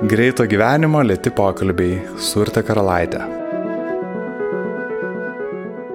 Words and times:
Greito 0.00 0.46
gyvenimo 0.48 1.02
lėti 1.04 1.28
pokalbiai 1.36 1.98
su 2.16 2.40
Urte 2.40 2.62
Karalaitė. 2.64 3.18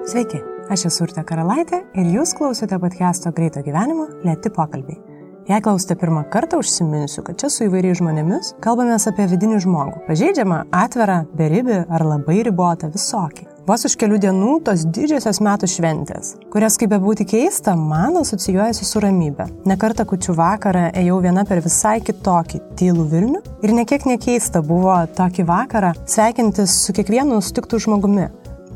Sveiki, 0.06 0.38
aš 0.70 0.84
esu 0.92 1.08
Urte 1.08 1.24
Karalaitė 1.26 1.80
ir 1.98 2.12
jūs 2.14 2.36
klausote 2.38 2.78
podcast'o 2.78 3.32
Greito 3.34 3.64
gyvenimo 3.66 4.06
lėti 4.22 4.52
pokalbiai. 4.54 5.15
Jei 5.46 5.62
klausite 5.62 5.94
pirmą 5.94 6.24
kartą, 6.30 6.58
užsiminsiu, 6.58 7.22
kad 7.22 7.36
čia 7.38 7.46
su 7.54 7.68
įvairiais 7.68 8.00
žmonėmis 8.00 8.48
kalbame 8.64 8.96
apie 8.98 9.28
vidinį 9.30 9.60
žmogų. 9.62 10.00
Pažeidžiamą, 10.08 10.64
atvirą, 10.74 11.20
beribį 11.38 11.84
ar 11.86 12.02
labai 12.02 12.40
ribotą 12.48 12.88
visokį. 12.90 13.46
Vos 13.68 13.86
už 13.86 13.94
kelių 14.00 14.18
dienų 14.24 14.56
tos 14.66 14.82
didžiosios 14.90 15.38
metų 15.46 15.68
šventės, 15.70 16.32
kurias 16.50 16.74
kaip 16.82 16.90
bebūti 16.96 17.28
keista, 17.30 17.76
man 17.78 18.18
asocijuojasi 18.24 18.88
su 18.90 19.04
ramybė. 19.06 19.46
Nekartą 19.70 20.08
kučių 20.10 20.34
vakarą 20.34 20.84
ėjau 20.98 21.20
viena 21.22 21.46
per 21.46 21.62
visai 21.62 22.00
kitokį 22.02 22.62
tylų 22.82 23.06
Vilnių 23.14 23.46
ir 23.62 23.76
nekiek 23.78 24.10
nekeista 24.10 24.66
buvo 24.66 24.98
tokį 25.14 25.46
vakarą 25.46 25.94
sveikintis 26.10 26.74
su 26.82 26.94
kiekvienu 26.94 27.38
sutiktų 27.38 27.84
žmogumi, 27.86 28.26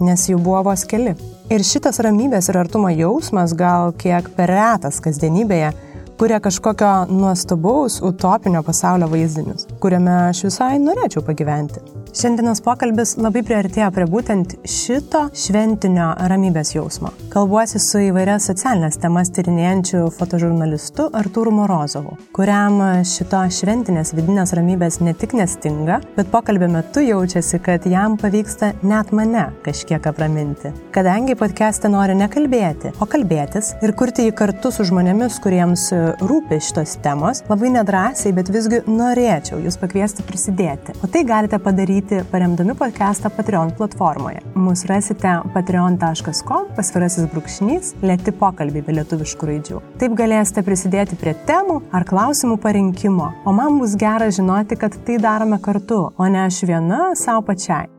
nes 0.07 0.31
jų 0.31 0.39
buvo 0.39 0.69
vos 0.71 0.87
keli. 0.87 1.19
Ir 1.51 1.67
šitas 1.67 1.99
ramybės 2.07 2.47
ir 2.47 2.63
artumo 2.63 2.95
jausmas 2.95 3.59
gal 3.59 3.91
kiek 3.99 4.31
per 4.37 4.55
retas 4.55 5.03
kasdienybėje 5.03 5.75
kuria 6.21 6.41
kažkokio 6.41 7.07
nuostabaus 7.09 8.03
utopinio 8.03 8.63
pasaulio 8.63 9.07
vaizdinius, 9.11 9.65
kuriame 9.81 10.13
aš 10.29 10.43
visai 10.45 10.75
norėčiau 10.83 11.23
pagyventi. 11.25 11.81
Šiandienos 12.11 12.59
pokalbis 12.67 13.13
labai 13.23 13.45
priartėjo 13.47 13.87
prie 13.95 14.05
būtent 14.11 14.57
šito 14.67 15.29
šventinio 15.37 16.09
ramybės 16.27 16.73
jausmo. 16.75 17.13
Kalbuosi 17.31 17.79
su 17.79 18.01
įvairias 18.09 18.49
socialinės 18.51 18.99
temas 18.99 19.31
tyrinėjančiu 19.37 20.09
fotožurnalistu 20.17 21.07
Artūru 21.15 21.53
Morozovu, 21.55 22.17
kuriam 22.35 22.81
šito 23.07 23.45
šventinės 23.55 24.11
vidinės 24.17 24.55
ramybės 24.59 24.99
ne 25.07 25.15
tik 25.15 25.37
nestinga, 25.39 26.01
bet 26.17 26.33
pokalbio 26.33 26.67
metu 26.73 27.05
jaučiasi, 27.07 27.61
kad 27.63 27.87
jam 27.87 28.19
pavyksta 28.19 28.73
net 28.83 29.15
mane 29.15 29.47
kažkiek 29.63 30.11
apraminti. 30.11 30.75
Kadangi 30.91 31.39
podcast'e 31.39 31.93
nori 31.95 32.19
nekalbėti, 32.19 32.91
o 32.99 33.07
kalbėtis 33.07 33.77
ir 33.87 33.95
kurti 33.95 34.27
jį 34.27 34.35
kartu 34.43 34.75
su 34.75 34.89
žmonėmis, 34.91 35.39
kuriems 35.47 35.87
rūpi 36.27 36.59
šitos 36.59 36.99
temos, 37.07 37.45
labai 37.47 37.71
nedrasiai, 37.79 38.35
bet 38.35 38.51
visgi 38.51 38.83
norėčiau 38.91 39.63
jūs 39.63 39.79
pakviesti 39.79 40.27
prisidėti. 40.27 40.99
O 41.07 41.07
tai 41.07 41.23
galite 41.29 41.63
padaryti 41.63 42.00
daryti 42.01 42.31
paremdami 42.31 42.75
podcastą 42.75 43.31
Patreon 43.31 43.73
platformoje. 43.77 44.41
Mūsų 44.55 44.89
rasite 44.89 45.33
patreon.com 45.55 46.69
pasvirasis 46.77 47.29
brūkšnys 47.33 47.95
lėti 48.03 48.33
pokalbiai 48.33 48.85
be 48.85 48.97
lietuviškų 48.99 49.49
raidžių. 49.51 49.81
Taip 50.01 50.17
galėsite 50.17 50.65
prisidėti 50.65 51.19
prie 51.21 51.35
temų 51.47 51.81
ar 51.93 52.07
klausimų 52.09 52.57
parinkimo, 52.63 53.31
o 53.45 53.53
man 53.53 53.79
bus 53.81 53.97
gera 54.01 54.31
žinoti, 54.31 54.79
kad 54.81 54.97
tai 55.07 55.19
darome 55.21 55.61
kartu, 55.61 56.11
o 56.17 56.29
ne 56.29 56.47
aš 56.47 56.63
viena 56.65 57.11
savo 57.15 57.45
pačiai. 57.51 57.91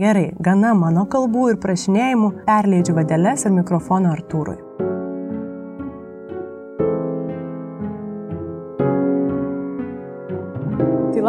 Gerai, 0.00 0.30
gana 0.40 0.72
mano 0.74 1.04
kalbų 1.04 1.50
ir 1.52 1.60
prašinėjimų 1.60 2.32
perleidžiu 2.46 2.96
vadeles 2.96 3.44
ir 3.44 3.58
mikrofoną 3.60 4.14
Artūrui. 4.16 4.89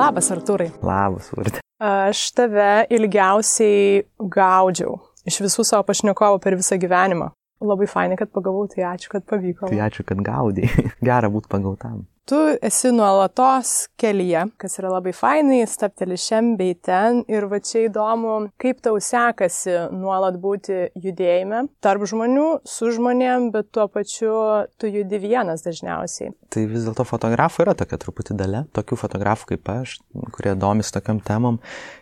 Labas, 0.01 0.31
Artūrai. 0.33 0.71
Labas, 0.85 1.31
Urte. 1.37 1.61
Aš 1.81 2.27
tave 2.37 2.85
ilgiausiai 2.93 4.03
gaudžiau 4.21 4.99
iš 5.25 5.41
visų 5.45 5.65
savo 5.67 5.85
pašnekovų 5.87 6.41
per 6.43 6.57
visą 6.59 6.77
gyvenimą. 6.81 7.31
Labai 7.61 7.85
fainai, 7.89 8.17
kad 8.17 8.31
pagavau, 8.33 8.65
tai 8.69 8.87
ačiū, 8.89 9.11
kad 9.13 9.25
pavyko. 9.29 9.69
Tai 9.69 9.83
ačiū, 9.85 10.05
kad 10.05 10.21
gaudai. 10.25 10.69
Gera 11.07 11.29
būti 11.29 11.49
pagautam 11.51 12.01
tu 12.29 12.37
esi 12.61 12.91
nuolatos 12.93 13.71
kelyje, 13.99 14.45
kas 14.61 14.77
yra 14.79 14.91
labai 14.93 15.13
fainai, 15.15 15.61
stapteli 15.69 16.17
šiam 16.19 16.53
bei 16.59 16.75
ten 16.75 17.21
ir 17.31 17.47
va 17.51 17.59
čia 17.63 17.85
įdomu, 17.87 18.35
kaip 18.61 18.81
tau 18.85 18.99
sekasi 19.01 19.73
nuolat 19.95 20.37
būti 20.41 20.91
judėjime 21.01 21.65
tarp 21.83 22.05
žmonių, 22.09 22.47
su 22.67 22.91
žmonėm, 22.95 23.49
bet 23.55 23.71
tuo 23.75 23.87
pačiu 23.91 24.33
tu 24.79 24.91
judi 24.91 25.21
vienas 25.21 25.65
dažniausiai. 25.65 26.33
Tai 26.51 26.65
vis 26.69 26.87
dėlto 26.87 27.05
fotografų 27.07 27.65
yra 27.65 27.75
tokia 27.77 27.99
truputį 28.01 28.37
dalė, 28.39 28.65
tokių 28.75 28.99
fotografų 29.03 29.53
kaip 29.53 29.73
aš, 29.75 29.97
kurie 30.35 30.55
domis 30.59 30.93
tokiam 30.93 31.21
temam 31.25 31.61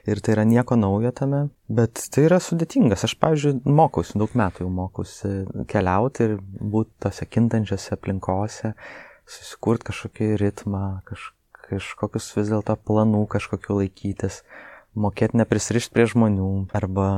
ir 0.10 0.22
tai 0.24 0.36
yra 0.38 0.48
nieko 0.48 0.78
naujo 0.80 1.14
tame, 1.16 1.44
bet 1.70 2.08
tai 2.14 2.26
yra 2.28 2.40
sudėtingas. 2.44 3.06
Aš, 3.08 3.16
pavyzdžiui, 3.22 3.60
mokausi, 3.66 4.18
daug 4.20 4.34
metų 4.38 4.66
jau 4.66 4.72
mokausi 4.74 5.36
keliauti 5.70 6.26
ir 6.28 6.40
būti 6.42 6.98
tose 7.06 7.30
kintančiose 7.30 7.96
aplinkose 7.96 8.74
susikurti 9.30 9.90
kažkokį 9.90 10.30
ritmą, 10.42 10.84
kaž, 11.08 11.32
kažkokius 11.70 12.32
vis 12.38 12.52
dėlto 12.52 12.76
planų 12.90 13.26
kažkokiu 13.32 13.82
laikytis, 13.82 14.42
mokėti 14.98 15.38
neprisirišti 15.40 15.94
prie 15.94 16.08
žmonių 16.10 16.50
arba 16.76 17.10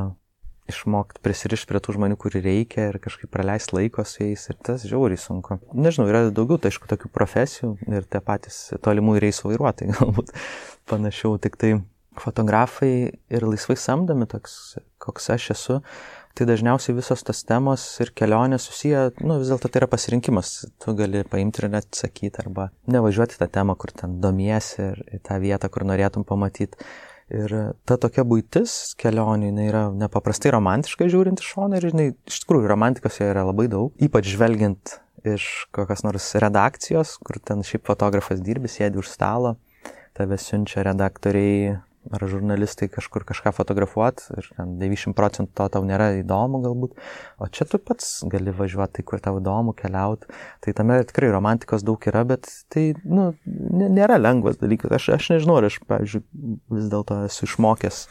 išmokti 0.71 1.21
prisirišti 1.23 1.67
prie 1.69 1.81
tų 1.83 1.95
žmonių, 1.97 2.17
kurių 2.19 2.41
reikia 2.45 2.89
ir 2.91 2.99
kažkaip 3.03 3.31
praleisti 3.33 3.75
laiko 3.75 4.05
su 4.07 4.23
jais 4.23 4.43
ir 4.51 4.59
tas 4.63 4.85
žiauriai 4.87 5.19
sunku. 5.19 5.59
Nežinau, 5.73 6.07
yra 6.11 6.23
daugiau, 6.29 6.59
tai 6.61 6.71
aišku, 6.71 6.89
tokių 6.91 7.11
profesijų 7.13 7.73
ir 7.89 8.07
tie 8.07 8.21
patys 8.23 8.59
tolimų 8.85 9.17
reisų 9.23 9.51
vairuotojai 9.51 9.95
galbūt 9.99 10.33
panašiau, 10.91 11.35
tik 11.41 11.57
tai 11.61 11.73
fotografai 12.19 12.93
ir 13.31 13.47
laisvai 13.47 13.77
samdomi 13.79 14.27
toks, 14.29 14.77
koks 15.01 15.31
aš 15.35 15.51
esu, 15.55 15.79
tai 16.37 16.47
dažniausiai 16.49 16.95
visos 16.97 17.23
tos 17.27 17.43
temos 17.47 17.83
ir 18.03 18.13
kelionės 18.17 18.65
susiję, 18.69 19.05
nu 19.25 19.39
vis 19.41 19.51
dėlto 19.51 19.71
tai 19.71 19.81
yra 19.83 19.89
pasirinkimas. 19.91 20.53
Tu 20.81 20.95
gali 20.97 21.23
paimti 21.27 21.63
ir 21.63 21.71
net 21.73 21.89
sakyti 21.97 22.43
arba 22.43 22.69
nevažiuoti 22.91 23.39
tą 23.39 23.49
temą, 23.51 23.77
kur 23.79 23.93
ten 23.95 24.19
domiesi 24.23 24.81
ir 24.91 25.01
į 25.17 25.21
tą 25.27 25.39
vietą, 25.43 25.71
kur 25.73 25.87
norėtum 25.89 26.27
pamatyti. 26.27 26.79
Ir 27.31 27.53
ta 27.87 27.95
tokia 27.95 28.25
būtis 28.27 28.93
kelionė, 28.99 29.53
jinai 29.53 29.67
yra 29.69 29.85
nepaprastai 29.95 30.51
romantiška 30.51 31.07
žiūrint 31.11 31.39
iš 31.39 31.53
šono 31.53 31.79
ir 31.79 31.87
jinai 31.87 32.09
iš 32.27 32.41
tikrųjų 32.43 32.67
romantikos 32.67 33.21
joje 33.21 33.31
yra 33.31 33.45
labai 33.47 33.69
daug, 33.71 33.93
ypač 34.03 34.27
žvelgiant 34.33 34.97
iš 35.23 35.45
kokios 35.71 36.03
nors 36.03 36.27
redakcijos, 36.43 37.15
kur 37.23 37.39
ten 37.39 37.63
šiaip 37.63 37.85
fotografas 37.87 38.41
dirbi, 38.43 38.71
sėdi 38.71 38.99
už 38.99 39.07
stalo, 39.13 39.55
tave 40.17 40.35
siunčia 40.41 40.83
redaktoriai 40.89 41.77
ar 42.09 42.23
žurnalistai 42.25 42.89
kažkur 42.89 43.25
kažką 43.29 43.53
fotografuot 43.53 44.23
ir 44.37 44.47
90 44.57 45.13
procentų 45.17 45.53
to 45.59 45.67
tau 45.75 45.85
nėra 45.85 46.09
įdomu 46.21 46.61
galbūt, 46.63 46.95
o 47.37 47.49
čia 47.53 47.67
tu 47.69 47.77
pats 47.77 48.23
gali 48.31 48.53
važiuoti, 48.55 48.97
tai 48.97 49.05
kur 49.07 49.21
tau 49.23 49.37
įdomu 49.41 49.75
keliauti. 49.77 50.29
Tai 50.65 50.73
tame 50.77 50.97
tikrai 51.07 51.29
romantikos 51.35 51.85
daug 51.85 52.01
yra, 52.09 52.23
bet 52.27 52.49
tai 52.73 52.91
nu, 53.05 53.31
nėra 53.45 54.17
lengvas 54.21 54.57
dalykas. 54.61 54.95
Aš, 54.97 55.11
aš 55.17 55.29
nežinau, 55.35 55.59
ar 55.61 55.69
aš, 55.69 55.81
pavyzdžiui, 55.89 56.23
vis 56.73 56.89
dėlto 56.91 57.21
esu 57.27 57.45
išmokęs 57.49 58.03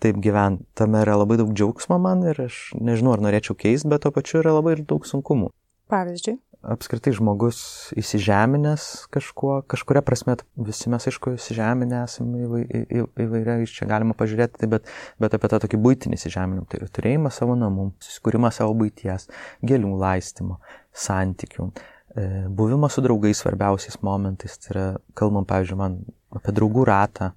taip 0.00 0.20
gyventi. 0.24 0.66
Tame 0.76 1.02
yra 1.04 1.16
labai 1.20 1.40
daug 1.40 1.52
džiaugsmo 1.56 2.00
man 2.00 2.24
ir 2.28 2.44
aš 2.48 2.70
nežinau, 2.80 3.16
ar 3.16 3.24
norėčiau 3.24 3.56
keisti, 3.56 3.88
bet 3.90 4.04
to 4.04 4.12
pačiu 4.14 4.40
yra 4.44 4.56
labai 4.58 4.76
daug 4.80 5.08
sunkumų. 5.08 5.52
Pavyzdžiui 5.90 6.38
apskritai 6.60 7.12
žmogus 7.16 7.58
įsižeminęs 7.98 9.06
kažkuo, 9.12 9.60
kažkuria 9.70 10.02
prasme 10.04 10.36
visi 10.60 10.90
mes 10.92 11.06
aišku 11.08 11.34
įsižeminę 11.38 12.02
esame 12.04 12.42
įvai, 12.44 12.60
į, 12.68 13.04
įvairiai, 13.24 13.68
čia 13.70 13.88
galima 13.88 14.16
pažiūrėti, 14.18 14.60
tai 14.60 14.68
bet, 14.74 14.90
bet 15.22 15.36
apie 15.36 15.50
tą 15.52 15.60
tokį 15.64 15.80
būtinį 15.80 16.18
įsižeminimą, 16.20 16.66
tai 16.68 16.82
turėjimą 16.84 17.32
savo 17.32 17.56
namų, 17.58 17.90
susikūrimą 18.04 18.52
savo 18.52 18.74
būties, 18.76 19.30
gėlių 19.64 19.92
laistymą, 20.02 20.58
santykių, 21.06 21.70
e, 22.12 22.26
buvimą 22.60 22.92
su 22.92 23.04
draugais 23.06 23.40
svarbiausiais 23.40 24.02
momentais, 24.04 24.58
tai 24.60 24.74
yra, 24.74 24.86
kalbam, 25.16 25.48
pavyzdžiui, 25.48 25.80
man 25.80 25.96
apie 26.36 26.54
draugų 26.60 26.84
ratą, 26.90 27.30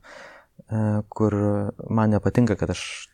e, 0.67 0.99
kur 1.07 1.39
man 1.87 2.11
nepatinka, 2.17 2.59
kad 2.59 2.75
aš 2.75 3.07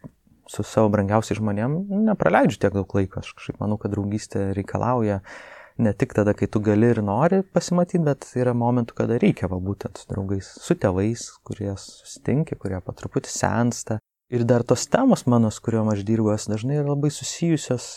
su 0.49 0.65
savo 0.65 0.89
brangiausiais 0.89 1.37
žmonėm 1.37 1.77
nepraleidžiu 2.09 2.57
tiek 2.57 2.73
daug 2.73 2.97
laiko, 2.97 3.21
aš 3.21 3.35
kažkaip 3.37 3.61
manau, 3.61 3.77
kad 3.77 3.93
draugystė 3.93 4.47
reikalauja 4.57 5.19
uh, 5.21 5.57
ne 5.79 5.93
tik 5.95 6.13
tada, 6.17 6.33
kai 6.35 6.49
tu 6.51 6.59
gali 6.63 6.91
ir 6.93 6.99
nori 7.05 7.39
pasimatyti, 7.55 8.01
bet 8.03 8.27
yra 8.39 8.53
momentų, 8.57 8.95
kada 8.97 9.17
reikia 9.21 9.49
va 9.51 9.61
būtent 9.63 10.01
su 10.01 10.09
draugais, 10.11 10.51
su 10.59 10.75
tėvais, 10.75 11.25
kurie 11.47 11.71
susitinki, 11.79 12.57
kurie 12.59 12.81
po 12.83 12.95
truputį 12.95 13.31
sensta. 13.31 13.99
Ir 14.29 14.43
dar 14.45 14.65
tos 14.67 14.85
temos 14.91 15.25
mano, 15.31 15.49
su 15.49 15.63
kuriuom 15.65 15.89
aš 15.93 16.03
dirbu, 16.05 16.33
jos 16.35 16.49
dažnai 16.51 16.77
yra 16.81 16.91
labai 16.91 17.09
susijusios, 17.13 17.87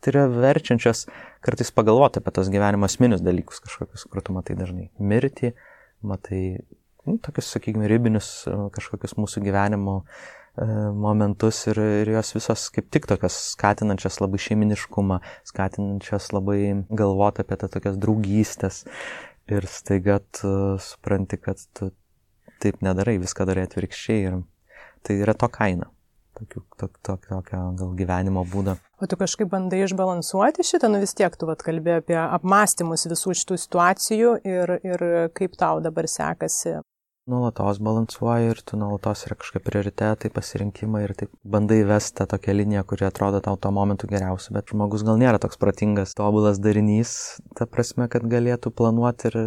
tai 0.00 0.14
yra 0.14 0.24
verčiančios 0.30 1.04
kartais 1.44 1.74
pagalvoti 1.74 2.22
apie 2.22 2.32
tos 2.38 2.48
gyvenimo 2.54 2.88
asmenius 2.88 3.24
dalykus 3.24 3.60
kažkokius, 3.66 4.06
kur 4.08 4.24
tu 4.24 4.36
matai 4.36 4.56
dažnai 4.56 4.88
mirtį, 4.96 5.52
matai, 6.06 6.42
nu, 7.04 7.18
tokius, 7.24 7.50
sakykime, 7.52 7.90
ribinius 7.90 8.30
kažkokius 8.46 9.18
mūsų 9.18 9.42
gyvenimo 9.44 10.00
uh, 10.04 10.37
momentus 10.94 11.60
ir, 11.70 11.78
ir 12.02 12.10
jos 12.16 12.34
visos 12.36 12.66
kaip 12.74 12.88
tik 12.94 13.06
tokios 13.10 13.36
skatinančios 13.54 14.18
labai 14.22 14.40
šeiminiškumą, 14.42 15.20
skatinančios 15.48 16.32
labai 16.34 16.60
galvoti 16.90 17.44
apie 17.44 17.58
tą 17.60 17.70
tokias 17.76 17.98
draugystės 18.00 18.84
ir 19.48 19.66
staiga 19.70 20.18
tu 20.34 20.50
supranti, 20.82 21.38
kad 21.40 21.62
tu 21.76 21.92
taip 22.62 22.82
nedarai, 22.84 23.18
viską 23.22 23.46
darai 23.48 23.68
atvirkščiai 23.68 24.26
ir 24.26 24.42
tai 25.06 25.20
yra 25.22 25.36
to 25.38 25.48
kaina. 25.52 25.92
Tokių, 26.38 26.60
tok, 26.78 26.98
tok, 27.02 27.24
tokio 27.26 27.62
gal 27.78 27.94
gyvenimo 27.98 28.44
būdo. 28.46 28.76
O 29.02 29.06
tu 29.10 29.16
kažkaip 29.18 29.48
bandai 29.50 29.80
išbalansuoti 29.82 30.66
šitą, 30.66 30.90
nu 30.92 31.00
vis 31.02 31.16
tiek 31.18 31.34
tu 31.34 31.48
vat 31.48 31.64
kalbėjai 31.66 32.02
apie 32.02 32.18
apmąstymus 32.20 33.08
visų 33.10 33.34
šitų 33.40 33.58
situacijų 33.64 34.36
ir, 34.46 34.76
ir 34.86 35.04
kaip 35.34 35.58
tau 35.58 35.80
dabar 35.82 36.06
sekasi 36.10 36.76
nuolatos 37.30 37.80
balansuoji 37.84 38.50
ir 38.52 38.62
tu 38.66 38.78
nuolatos 38.80 39.24
yra 39.28 39.36
kažkokie 39.38 39.62
prioritetai, 39.64 40.30
pasirinkimai 40.34 41.02
ir 41.06 41.14
taip 41.18 41.32
bandai 41.44 41.80
vesti 41.88 42.26
tokią 42.30 42.56
liniją, 42.60 42.84
kuri 42.88 43.08
atrodo 43.08 43.42
tau 43.44 43.58
tuo 43.60 43.72
momentu 43.74 44.08
geriausia, 44.10 44.54
bet 44.56 44.72
žmogus 44.72 45.04
gal 45.06 45.20
nėra 45.20 45.40
toks 45.42 45.60
protingas, 45.60 46.16
tobulas 46.18 46.60
darinys, 46.62 47.12
ta 47.58 47.68
prasme, 47.70 48.08
kad 48.12 48.26
galėtų 48.28 48.72
planuoti 48.80 49.30
ir 49.30 49.38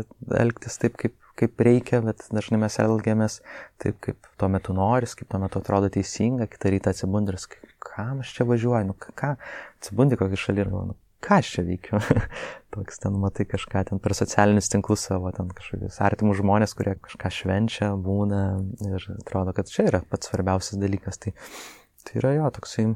elgtis 0.44 0.80
taip, 0.82 1.00
kaip 1.02 1.18
kaip 1.42 1.62
reikia, 1.64 2.02
bet 2.06 2.22
dažnai 2.30 2.60
mes 2.62 2.76
elgiamės 2.84 3.40
taip, 3.82 3.98
kaip 4.04 4.28
tuo 4.38 4.50
metu 4.52 4.76
noris, 4.78 5.16
kaip 5.18 5.32
tuo 5.32 5.40
metu 5.42 5.62
atrodo 5.62 5.90
teisinga, 5.94 6.46
kitą 6.52 6.74
rytą 6.74 6.94
atsibundi 6.94 7.34
ir 7.34 7.40
kam 7.82 8.22
aš 8.22 8.36
čia 8.38 8.46
važiuoju, 8.50 8.92
nu 8.92 8.98
ką, 9.00 9.32
atsibundi 9.80 10.20
kokį 10.20 10.42
šalį 10.44 10.64
ir 10.64 10.70
galvoju, 10.70 10.92
nu, 10.92 11.00
ką 11.24 11.38
aš 11.42 11.52
čia 11.56 11.66
veikiu. 11.68 12.00
Toks 12.74 13.02
ten 13.04 13.18
matai 13.22 13.46
kažką 13.50 13.84
ten 13.90 14.02
per 14.04 14.16
socialinius 14.18 14.72
tinklus 14.72 15.06
savo, 15.10 15.32
ten 15.36 15.52
kažkokius 15.56 16.00
artimus 16.04 16.40
žmonės, 16.40 16.76
kurie 16.78 16.96
kažką 17.04 17.32
švenčia, 17.38 17.92
būna 18.00 18.42
ir 18.88 19.08
atrodo, 19.18 19.56
kad 19.58 19.72
čia 19.72 19.88
yra 19.92 20.04
pats 20.10 20.32
svarbiausias 20.32 20.80
dalykas. 20.82 21.22
Tai, 21.22 21.36
tai 22.08 22.20
yra 22.24 22.36
jo 22.40 22.52
toksai 22.58 22.90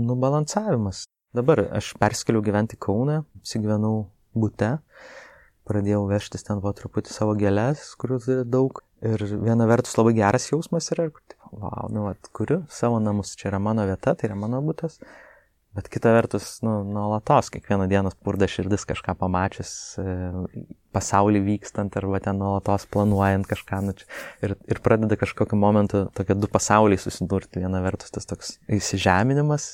nubalansavimas. 0.00 1.04
Dabar 1.36 1.62
aš 1.78 1.92
perskeliu 2.00 2.42
gyventi 2.42 2.78
Kaune, 2.80 3.22
apsigyvenau 3.38 4.08
būte 4.34 4.78
pradėjau 5.70 6.04
vežtis 6.10 6.46
ten 6.46 6.60
po 6.62 6.72
truputį 6.74 7.12
savo 7.14 7.36
gėlės, 7.38 7.92
kurių 8.00 8.18
turi 8.24 8.46
daug. 8.48 8.82
Ir 9.06 9.22
viena 9.40 9.64
vertus 9.70 9.94
labai 9.96 10.12
geras 10.18 10.50
jausmas 10.50 10.90
yra, 10.92 11.06
kur, 11.14 11.22
wow, 11.56 11.86
nu, 11.92 12.04
at, 12.10 12.28
kuriu 12.36 12.64
savo 12.72 12.98
namus, 13.00 13.32
čia 13.38 13.48
yra 13.52 13.60
mano 13.62 13.86
vieta, 13.88 14.12
tai 14.12 14.28
yra 14.28 14.36
mano 14.36 14.60
būtas. 14.64 14.98
Bet 15.70 15.86
kita 15.86 16.10
vertus, 16.10 16.56
nu, 16.66 16.80
nuolatos, 16.82 17.46
kiekvieną 17.54 17.84
dieną 17.86 18.10
spurda 18.10 18.48
širdis 18.50 18.82
kažką 18.90 19.12
pamačius, 19.20 19.70
e, 20.02 20.14
pasaulį 20.90 21.44
vykstant 21.46 21.94
arba 21.94 22.18
ten 22.24 22.40
nuolatos 22.42 22.88
planuojant 22.90 23.46
kažką. 23.46 23.78
Nu, 23.86 23.94
ir, 24.42 24.56
ir 24.66 24.80
pradeda 24.82 25.14
kažkokiu 25.20 25.54
momentu 25.54 26.02
tokie 26.18 26.34
du 26.34 26.50
pasauliai 26.50 26.98
susidurti. 26.98 27.62
Viena 27.62 27.84
vertus 27.86 28.10
tas 28.10 28.26
toks 28.26 28.56
įsižeminimas 28.66 29.70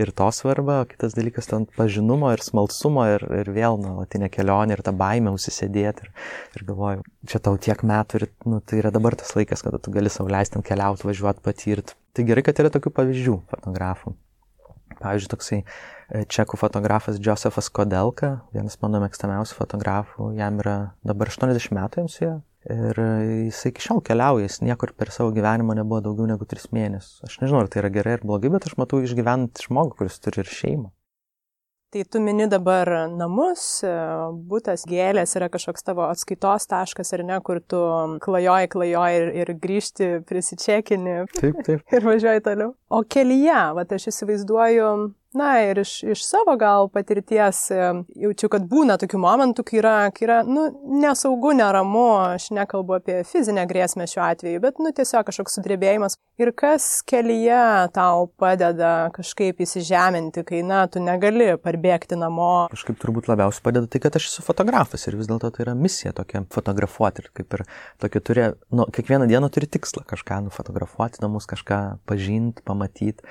ir 0.00 0.14
to 0.16 0.32
svarba, 0.32 0.80
o 0.86 0.88
kitas 0.88 1.12
dalykas 1.18 1.52
ten 1.52 1.68
pažinumo 1.76 2.32
ir 2.32 2.40
smalsumo 2.40 3.04
ir, 3.18 3.28
ir 3.42 3.52
vėl 3.52 3.76
nuolatinė 3.84 4.32
kelionė 4.32 4.78
ir 4.78 4.86
ta 4.88 4.96
baime 4.96 5.36
užsisėdėti. 5.36 6.08
Ir, 6.08 6.28
ir 6.56 6.68
galvoju, 6.72 7.04
čia 7.28 7.44
tau 7.44 7.60
tiek 7.60 7.84
metų 7.84 8.22
ir 8.22 8.30
nu, 8.48 8.64
tai 8.64 8.80
yra 8.80 8.94
dabar 8.94 9.20
tas 9.20 9.36
laikas, 9.36 9.68
kada 9.68 9.84
tu 9.84 9.92
gali 9.92 10.08
sauliaisti 10.08 10.64
keliauti, 10.64 11.12
važiuoti, 11.12 11.44
patirti. 11.44 12.00
Tai 12.16 12.24
gerai, 12.24 12.46
kad 12.48 12.64
yra 12.64 12.72
tokių 12.72 12.96
pavyzdžių 12.96 13.42
fotografų. 13.52 14.16
Pavyzdžiui, 15.02 15.30
toksai 15.32 15.60
e, 15.62 16.24
čekų 16.32 16.58
fotografas 16.60 17.20
Josefas 17.22 17.70
Kodelka, 17.74 18.40
vienas 18.56 18.78
mano 18.82 19.02
mėgstamiausių 19.04 19.58
fotografų, 19.58 20.32
jam 20.38 20.60
yra 20.64 20.76
dabar 21.06 21.32
80 21.32 21.74
metų 21.76 22.04
jiems 22.04 22.20
jo. 22.22 22.34
Ir 22.66 22.98
jisai 23.46 23.70
iki 23.70 23.84
šiol 23.84 24.00
keliauja, 24.02 24.48
jis 24.48 24.58
niekur 24.66 24.90
per 24.98 25.12
savo 25.14 25.30
gyvenimą 25.36 25.76
nebuvo 25.78 26.00
daugiau 26.02 26.26
negu 26.26 26.48
3 26.50 26.72
mėnesius. 26.74 27.20
Aš 27.22 27.38
nežinau, 27.44 27.62
ar 27.62 27.70
tai 27.70 27.84
yra 27.84 27.92
gerai 27.94 28.16
ar 28.18 28.26
blogai, 28.26 28.50
bet 28.50 28.66
aš 28.66 28.74
matau 28.80 28.98
išgyvenant 29.04 29.62
žmogų, 29.68 30.00
kuris 30.00 30.18
turi 30.18 30.42
ir 30.42 30.50
šeimą. 30.50 30.90
Tai 31.94 32.02
tu 32.10 32.20
mini 32.20 32.48
dabar 32.50 32.88
namus, 33.14 33.62
e, 33.86 33.90
būtas 34.50 34.82
gėlės 34.90 35.36
yra 35.38 35.46
kažkoks 35.52 35.86
tavo 35.86 36.02
atskaitos 36.08 36.66
taškas 36.66 37.14
ar 37.14 37.22
ne, 37.28 37.36
kur 37.46 37.60
tu 37.62 37.78
klajoji, 38.24 38.70
klajoji 38.72 39.20
ir, 39.20 39.30
ir 39.42 39.52
grįžti, 39.62 40.08
prisičekini. 40.26 41.14
Taip, 41.38 41.60
taip. 41.68 41.84
Ir 41.94 42.08
važiuoji 42.08 42.42
toliau. 42.42 42.74
O 42.90 43.04
kelyje, 43.06 43.60
va, 43.78 43.86
aš 43.98 44.08
įsivaizduoju, 44.10 44.90
Na 45.36 45.50
ir 45.60 45.78
iš, 45.82 45.98
iš 46.02 46.22
savo 46.24 46.54
gal 46.56 46.88
patirties 46.88 47.66
e, 47.74 47.80
jaučiu, 48.22 48.48
kad 48.52 48.64
būna 48.70 48.94
tokių 49.00 49.18
momentų, 49.20 49.64
kai 49.68 49.80
yra, 49.82 49.96
kai 50.14 50.24
yra 50.24 50.38
nu, 50.48 50.68
nesaugu, 51.02 51.50
neramu, 51.58 52.06
aš 52.36 52.48
nekalbu 52.56 52.96
apie 52.96 53.18
fizinę 53.28 53.66
grėsmę 53.68 54.06
šiuo 54.08 54.22
atveju, 54.30 54.62
bet 54.64 54.80
nu, 54.80 54.92
tiesiog 54.96 55.26
kažkoks 55.28 55.58
sudrebėjimas. 55.58 56.16
Ir 56.40 56.52
kas 56.56 56.86
kelyje 57.08 57.90
tau 57.96 58.26
padeda 58.40 59.10
kažkaip 59.16 59.60
įsižeminti, 59.64 60.44
kai, 60.48 60.62
na, 60.64 60.82
tu 60.88 61.00
negali 61.04 61.50
parbėgti 61.60 62.16
namo. 62.20 62.68
Kažkaip 62.72 62.98
turbūt 63.02 63.28
labiausiai 63.28 63.64
padeda 63.64 63.90
tai, 63.92 64.00
kad 64.04 64.16
aš 64.16 64.30
esu 64.30 64.44
fotografas 64.46 65.04
ir 65.08 65.16
vis 65.20 65.28
dėlto 65.28 65.52
tai 65.52 65.66
yra 65.66 65.76
misija 65.76 66.14
tokia 66.16 66.46
fotografuoti 66.52 67.24
ir 67.24 67.30
kaip 67.36 67.58
ir 67.58 67.66
tokia 68.04 68.24
turi, 68.24 68.48
nu, 68.72 68.88
kiekvieną 68.92 69.28
dieną 69.28 69.52
turi 69.52 69.68
tikslą 69.68 70.06
kažką 70.08 70.42
nufotografuoti, 70.48 71.20
namus 71.24 71.48
kažką 71.48 71.80
pažinti, 72.08 72.64
pamatyti, 72.68 73.24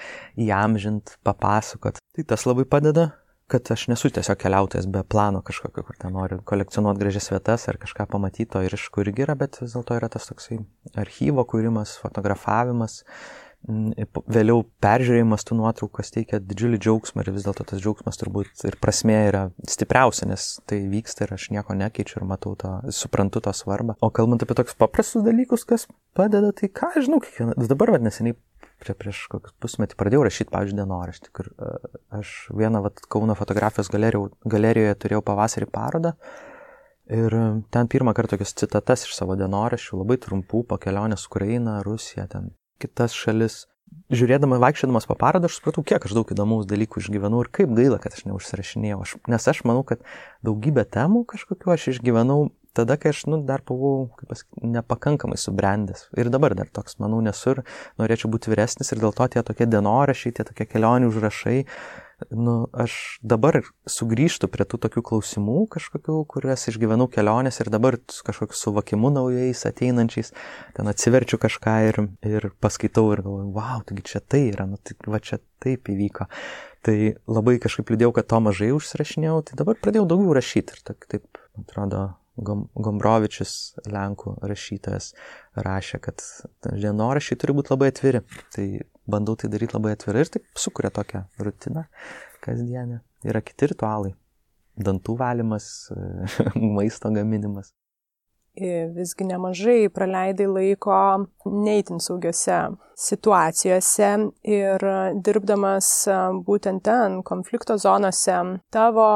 įamžinti, 0.46 1.18
papasakoti 1.25 1.94
Tai 2.15 2.27
tas 2.31 2.45
labai 2.47 2.65
padeda, 2.69 3.09
kad 3.51 3.71
aš 3.71 3.88
nesu 3.92 4.09
tiesiog 4.09 4.39
keliautojas 4.42 4.88
be 4.89 5.03
plano 5.03 5.42
kažkokio, 5.45 5.83
kur 5.86 5.97
ten 6.01 6.15
noriu 6.18 6.39
kolekcionuoti 6.50 7.03
gražias 7.03 7.30
vietas 7.30 7.68
ar 7.69 7.77
kažką 7.81 8.07
pamatyti, 8.09 8.63
ir 8.65 8.77
iš 8.77 8.88
kur 8.94 9.09
yra, 9.12 9.38
bet 9.38 9.59
vis 9.62 9.75
dėlto 9.75 9.97
yra 10.00 10.09
tas 10.09 10.25
toksai 10.31 10.59
archyvo 10.97 11.45
kūrimas, 11.51 11.97
fotografavimas, 12.01 13.03
vėliau 13.65 14.63
peržiūrėjimas 14.83 15.45
tų 15.45 15.57
nuotraukos 15.57 16.12
teikia 16.13 16.39
didžiulį 16.44 16.80
džiaugsmą 16.83 17.24
ir 17.24 17.31
vis 17.33 17.45
dėlto 17.47 17.65
tas 17.71 17.81
džiaugsmas 17.81 18.19
turbūt 18.21 18.65
ir 18.69 18.77
prasmė 18.81 19.18
yra 19.30 19.44
stipriausia, 19.69 20.27
nes 20.30 20.47
tai 20.69 20.83
vyksta 20.92 21.25
ir 21.25 21.33
aš 21.38 21.47
nieko 21.56 21.77
nekeičiu 21.77 22.19
ir 22.21 22.27
matau 22.30 22.53
to, 22.59 22.75
suprantu 22.94 23.42
to 23.45 23.53
svarbą. 23.57 23.97
O 24.06 24.12
kalbant 24.13 24.45
apie 24.45 24.57
tokius 24.57 24.77
paprastus 24.77 25.25
dalykus, 25.25 25.65
kas 25.65 25.88
padeda, 26.18 26.53
tai 26.53 26.69
ką 26.69 26.94
žinau, 27.00 27.21
kiekvieną, 27.25 27.57
dabar 27.71 27.95
vad 27.95 28.06
neseniai 28.06 28.38
čia 28.85 28.95
prieš 28.97 29.25
kokius 29.31 29.55
pusmetį 29.63 29.97
pradėjau 29.99 30.25
rašyti, 30.27 30.51
pavyzdžiui, 30.53 30.79
dienoraštį, 30.79 31.31
kur 31.35 31.49
e, 31.51 31.69
aš 32.19 32.33
vieną 32.55 32.83
vat, 32.85 33.01
Kauno 33.11 33.35
fotografijos 33.37 33.89
galerijoje, 33.93 34.33
galerijoje 34.55 34.97
turėjau 35.03 35.23
pavasarį 35.25 35.69
parodą 35.73 36.15
ir 37.11 37.35
ten 37.73 37.89
pirmą 37.91 38.15
kartą 38.17 38.35
tokias 38.35 38.55
citatas 38.57 39.05
iš 39.05 39.13
savo 39.17 39.37
dienoraščių, 39.39 40.01
labai 40.01 40.17
trumpų, 40.21 40.65
po 40.69 40.79
kelionės 40.81 41.27
Ukraina, 41.29 41.79
Rusija, 41.85 42.27
ten 42.31 42.53
kitas 42.81 43.15
šalis. 43.17 43.65
Žiūrėdama, 44.13 44.57
vaikščiodamas 44.61 45.05
po 45.09 45.15
parodą, 45.17 45.47
aš 45.49 45.59
supratau, 45.59 45.83
kiek 45.85 46.03
aš 46.05 46.13
daug 46.17 46.29
įdomaus 46.33 46.65
dalykų 46.69 47.01
išgyvenau 47.01 47.39
ir 47.45 47.49
kaip 47.53 47.71
gaila, 47.77 47.97
kad 48.01 48.17
aš 48.17 48.25
neužsirašinėjau. 48.27 48.97
Aš, 49.05 49.13
nes 49.31 49.47
aš 49.49 49.61
manau, 49.65 49.85
kad 49.87 50.01
daugybę 50.45 50.83
temų 50.89 51.23
kažkokiu 51.29 51.73
aš 51.73 51.87
išgyvenau 51.93 52.49
tada, 52.75 52.98
kai 53.01 53.13
aš, 53.13 53.25
nu, 53.31 53.42
dar 53.48 53.63
buvau, 53.68 54.10
kaip 54.19 54.31
pasakyti, 54.33 54.72
nepakankamai 54.75 55.38
subrendęs. 55.42 56.07
Ir 56.19 56.31
dabar 56.33 56.56
dar 56.57 56.72
toks, 56.72 57.00
manau, 57.04 57.22
nesu 57.25 57.56
ir 57.56 57.63
norėčiau 58.01 58.31
būti 58.33 58.51
vyresnis 58.54 58.92
ir 58.92 59.04
dėl 59.04 59.16
to 59.16 59.27
tie 59.33 59.45
tokie 59.45 59.69
dienorašiai, 59.69 60.36
tie 60.36 60.48
tokie 60.48 60.68
kelionių 60.69 61.12
užrašai, 61.12 61.60
nu, 62.31 62.56
aš 62.72 63.19
dabar 63.24 63.60
sugrįžtu 63.89 64.48
prie 64.51 64.66
tų 64.68 64.80
tokių 64.86 65.04
klausimų 65.10 65.66
kažkokių, 65.74 66.18
kuriuos 66.31 66.68
išgyvenau 66.71 67.07
kelionės 67.11 67.59
ir 67.61 67.69
dabar 67.73 67.97
su 68.11 68.23
kažkokiu 68.28 68.57
suvokimu 68.59 69.11
naujais 69.14 69.66
ateinančiais, 69.68 70.31
ten 70.78 70.92
atsiverčiu 70.92 71.40
kažką 71.42 71.76
ir, 71.90 72.02
ir 72.28 72.49
paskaitau 72.64 73.09
ir 73.14 73.23
galvoju, 73.26 73.52
wow, 73.56 73.83
taigi 73.88 74.07
čia 74.14 74.23
tai 74.23 74.45
yra, 74.52 74.68
nu, 74.69 74.80
tai 74.80 74.95
va 75.11 75.19
čia 75.19 75.42
taip 75.64 75.92
įvyko. 75.92 76.30
Tai 76.85 76.97
labai 77.28 77.57
kažkaip 77.61 77.90
liūdėjau, 77.92 78.14
kad 78.16 78.30
to 78.30 78.42
mažai 78.45 78.69
užsirašinėjau, 78.76 79.40
tai 79.49 79.59
dabar 79.61 79.80
pradėjau 79.81 80.06
daugiau 80.09 80.38
rašyti 80.38 80.78
ir 80.78 80.85
taip, 80.85 81.09
taip 81.11 81.42
atrodo, 81.59 82.11
Gombrovičius, 82.35 83.54
Lenkų 83.87 84.35
rašytojas, 84.44 85.13
rašė, 85.56 86.01
kad 86.04 86.25
dienoraščiai 86.68 87.39
turi 87.39 87.56
būti 87.56 87.73
labai 87.73 87.92
atviri. 87.94 88.21
Tai 88.56 88.68
bandau 89.07 89.37
tai 89.39 89.49
daryti 89.54 89.77
labai 89.77 89.95
atvirai 89.95 90.25
ir 90.25 90.33
taip 90.35 90.59
sukuria 90.59 90.92
tokią 90.95 91.23
rutiną 91.39 91.85
kasdienę. 92.44 92.99
Yra 93.25 93.42
kiti 93.45 93.71
ritualai. 93.71 94.13
Dantų 94.75 95.15
valymas, 95.21 95.71
maisto 96.77 97.13
gaminimas 97.15 97.71
visgi 98.95 99.28
nemažai 99.28 99.90
praleidai 99.94 100.47
laiko 100.47 100.97
neįtin 101.45 102.02
saugiose 102.04 102.59
situacijose 102.95 104.12
ir 104.47 104.85
dirbdamas 105.28 105.90
būtent 106.47 106.85
ten, 106.88 107.21
konflikto 107.28 107.78
zonose, 107.78 108.38
tavo 108.71 109.07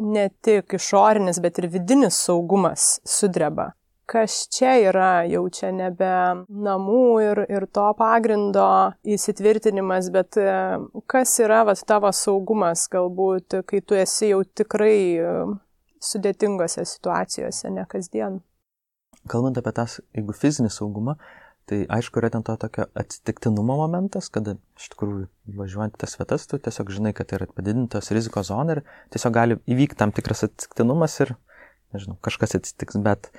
ne 0.00 0.28
tik 0.44 0.76
išorinis, 0.78 1.40
bet 1.40 1.62
ir 1.62 1.70
vidinis 1.72 2.20
saugumas 2.26 2.98
sudreba. 3.04 3.72
Kas 4.12 4.42
čia 4.52 4.74
yra, 4.90 5.22
jau 5.30 5.46
čia 5.48 5.70
nebe 5.72 6.12
namų 6.50 7.04
ir, 7.22 7.38
ir 7.48 7.64
to 7.72 7.86
pagrindo 7.96 8.66
įsitvirtinimas, 9.08 10.10
bet 10.12 10.36
kas 11.08 11.34
yra 11.40 11.62
vat, 11.64 11.80
tavo 11.88 12.10
saugumas, 12.12 12.88
galbūt, 12.92 13.62
kai 13.64 13.80
tu 13.80 13.96
esi 13.96 14.34
jau 14.34 14.42
tikrai 14.44 14.98
sudėtingose 16.02 16.84
situacijose, 16.84 17.70
ne 17.70 17.86
kasdien. 17.88 18.42
Kalbant 19.30 19.58
apie 19.58 19.72
tas, 19.76 20.00
jeigu 20.16 20.34
fizinį 20.34 20.70
saugumą, 20.74 21.16
tai 21.70 21.82
aišku 21.96 22.18
yra 22.18 22.30
ten 22.34 22.42
to 22.42 22.54
tokio 22.58 22.88
atsitiktinumo 22.98 23.76
momentas, 23.78 24.28
kada 24.34 24.56
iš 24.78 24.90
tikrųjų 24.94 25.26
važiuojant 25.58 25.98
tas 26.00 26.16
vietas, 26.18 26.46
tu 26.50 26.58
tiesiog 26.58 26.90
žinai, 26.90 27.12
kad 27.16 27.30
yra 27.36 27.46
padidintos 27.50 28.10
rizikos 28.14 28.50
zona 28.50 28.78
ir 28.78 28.82
tiesiog 29.14 29.34
gali 29.36 29.58
įvykti 29.70 29.98
tam 30.00 30.14
tikras 30.14 30.42
atsitiktinumas 30.48 31.20
ir, 31.22 31.36
nežinau, 31.94 32.18
kažkas 32.24 32.56
atsitiks, 32.58 32.98
bet 33.04 33.30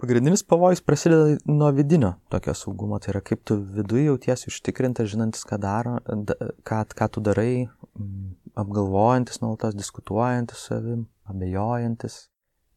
pagrindinis 0.00 0.44
pavojus 0.44 0.84
prasideda 0.84 1.38
nuo 1.48 1.70
vidinio 1.76 2.14
tokio 2.32 2.54
saugumo, 2.56 3.00
tai 3.00 3.14
yra 3.14 3.24
kaip 3.24 3.44
tu 3.48 3.56
viduje 3.78 4.06
jautiesi 4.10 4.52
užtikrintas, 4.52 5.08
žinantis, 5.12 5.46
ką 5.48 5.60
daro, 5.60 5.96
ką, 6.68 6.82
ką 6.96 7.08
tu 7.16 7.24
darai, 7.24 7.54
apgalvojantis 8.60 9.40
nuolatos, 9.40 9.78
diskutuojantis 9.78 10.68
savim, 10.68 11.06
abejojantis 11.30 12.26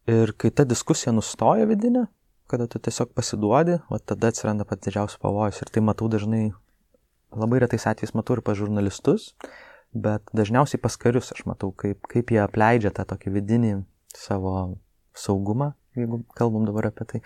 Ir 0.10 0.34
kai 0.36 0.52
ta 0.52 0.66
diskusija 0.68 1.14
nustoja 1.16 1.68
vidinė, 1.70 2.08
kada 2.52 2.68
tu 2.68 2.80
tiesiog 2.84 3.14
pasiduodi, 3.16 3.78
o 3.88 4.00
tada 4.00 4.34
atsiranda 4.34 4.66
pats 4.68 4.84
didžiausias 4.84 5.22
pavojus. 5.22 5.62
Ir 5.64 5.72
tai 5.72 5.84
matau 5.86 6.10
dažnai, 6.12 6.50
labai 7.32 7.62
retais 7.64 7.88
atvejais 7.88 8.12
matau 8.18 8.36
ir 8.36 8.44
pa 8.44 8.56
žurnalistus, 8.58 9.32
bet 9.96 10.28
dažniausiai 10.36 10.82
pas 10.84 10.98
karius 11.00 11.32
aš 11.36 11.46
matau, 11.48 11.72
kaip, 11.72 12.04
kaip 12.12 12.36
jie 12.36 12.42
apleidžia 12.44 12.92
tą 12.92 13.08
tokį 13.14 13.34
vidinį 13.38 13.74
savo 14.18 14.54
saugumą, 15.16 15.72
jeigu 15.96 16.24
kalbam 16.36 16.68
dabar 16.68 16.90
apie 16.92 17.08
tai. 17.08 17.24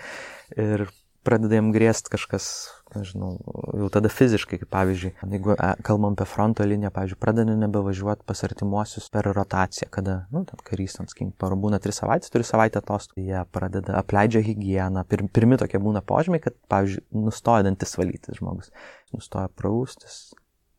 Ir 0.53 0.85
pradeda 1.27 1.59
jam 1.59 1.73
grėsti 1.75 2.11
kažkas, 2.13 2.47
nežinau, 2.95 3.33
jau 3.75 3.89
tada 3.91 4.09
fiziškai, 4.11 4.61
kaip 4.61 4.69
pavyzdžiui, 4.71 5.11
jeigu 5.33 5.57
kalbam 5.85 6.15
apie 6.15 6.27
fronto 6.29 6.65
liniją, 6.67 6.91
pavyzdžiui, 6.95 7.19
pradeda 7.21 7.57
nebevažiuoti 7.59 8.25
pas 8.27 8.43
artimuosius 8.47 9.09
per 9.13 9.27
rotaciją, 9.35 9.89
kada, 9.93 10.17
nu, 10.33 10.45
ten 10.47 10.63
karys, 10.67 10.95
ten, 10.97 11.09
sakykim, 11.11 11.33
parabūna 11.41 11.81
tris 11.83 11.99
savaitės, 12.01 12.31
turi 12.33 12.47
savaitę 12.47 12.81
atostogų, 12.81 13.27
jie 13.27 13.43
pradeda, 13.51 13.97
apleidžia 13.99 14.43
higieną, 14.47 15.03
Pir, 15.11 15.25
pirmi 15.35 15.59
tokie 15.59 15.81
būna 15.83 16.03
požymiai, 16.07 16.43
kad, 16.47 16.57
pavyzdžiui, 16.71 17.05
nustoja 17.27 17.67
dantis 17.67 17.95
valyti 17.99 18.39
žmogus, 18.39 18.71
nustoja 19.15 19.51
praustis, 19.59 20.29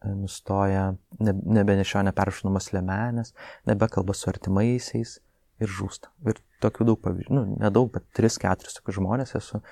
nustoja, 0.04 0.92
ne, 1.20 1.34
nebenešio 1.58 2.02
neperšunamas 2.06 2.72
lemenės, 2.74 3.34
nebekalba 3.68 4.14
su 4.14 4.30
artimaisiais 4.30 5.18
ir 5.62 5.72
žūsta. 5.74 6.12
Ir 6.28 6.38
tokių 6.62 6.86
daug 6.92 7.00
pavyzdžių, 7.02 7.34
nu, 7.34 7.44
nedaug, 7.58 7.90
bet 7.94 8.06
3-4 8.16 8.78
tokių 8.78 8.98
žmonės 9.00 9.34
esu 9.38 9.62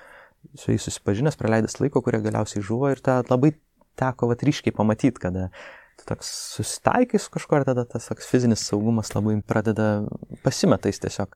su 0.55 0.73
jais 0.73 0.85
susipažinęs, 0.87 1.39
praleidęs 1.41 1.81
laiko, 1.81 2.03
kurie 2.05 2.21
galiausiai 2.25 2.63
žuvo 2.65 2.91
ir 2.93 3.03
tą 3.05 3.19
labai 3.31 3.55
teko 3.97 4.31
vat 4.31 4.45
ryškiai 4.45 4.75
pamatyti, 4.77 5.21
kada 5.21 5.49
tu 5.97 6.05
toks 6.09 6.29
susitaikai 6.57 7.21
su 7.21 7.33
kažkuo 7.33 7.61
ir 7.61 7.67
tada 7.69 7.87
tas 7.89 8.09
toks 8.11 8.29
fizinis 8.31 8.67
saugumas 8.69 9.15
labai 9.15 9.39
pradeda 9.47 10.05
pasimetais 10.45 11.01
tiesiog. 11.03 11.33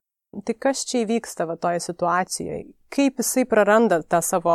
Tai 0.46 0.54
kas 0.62 0.84
čia 0.86 1.02
įvyksta 1.02 1.46
va 1.48 1.56
toje 1.58 1.80
situacijoje? 1.82 2.68
Kaip 2.92 3.18
jisai 3.18 3.46
praranda 3.50 3.98
tą 4.02 4.20
savo 4.22 4.54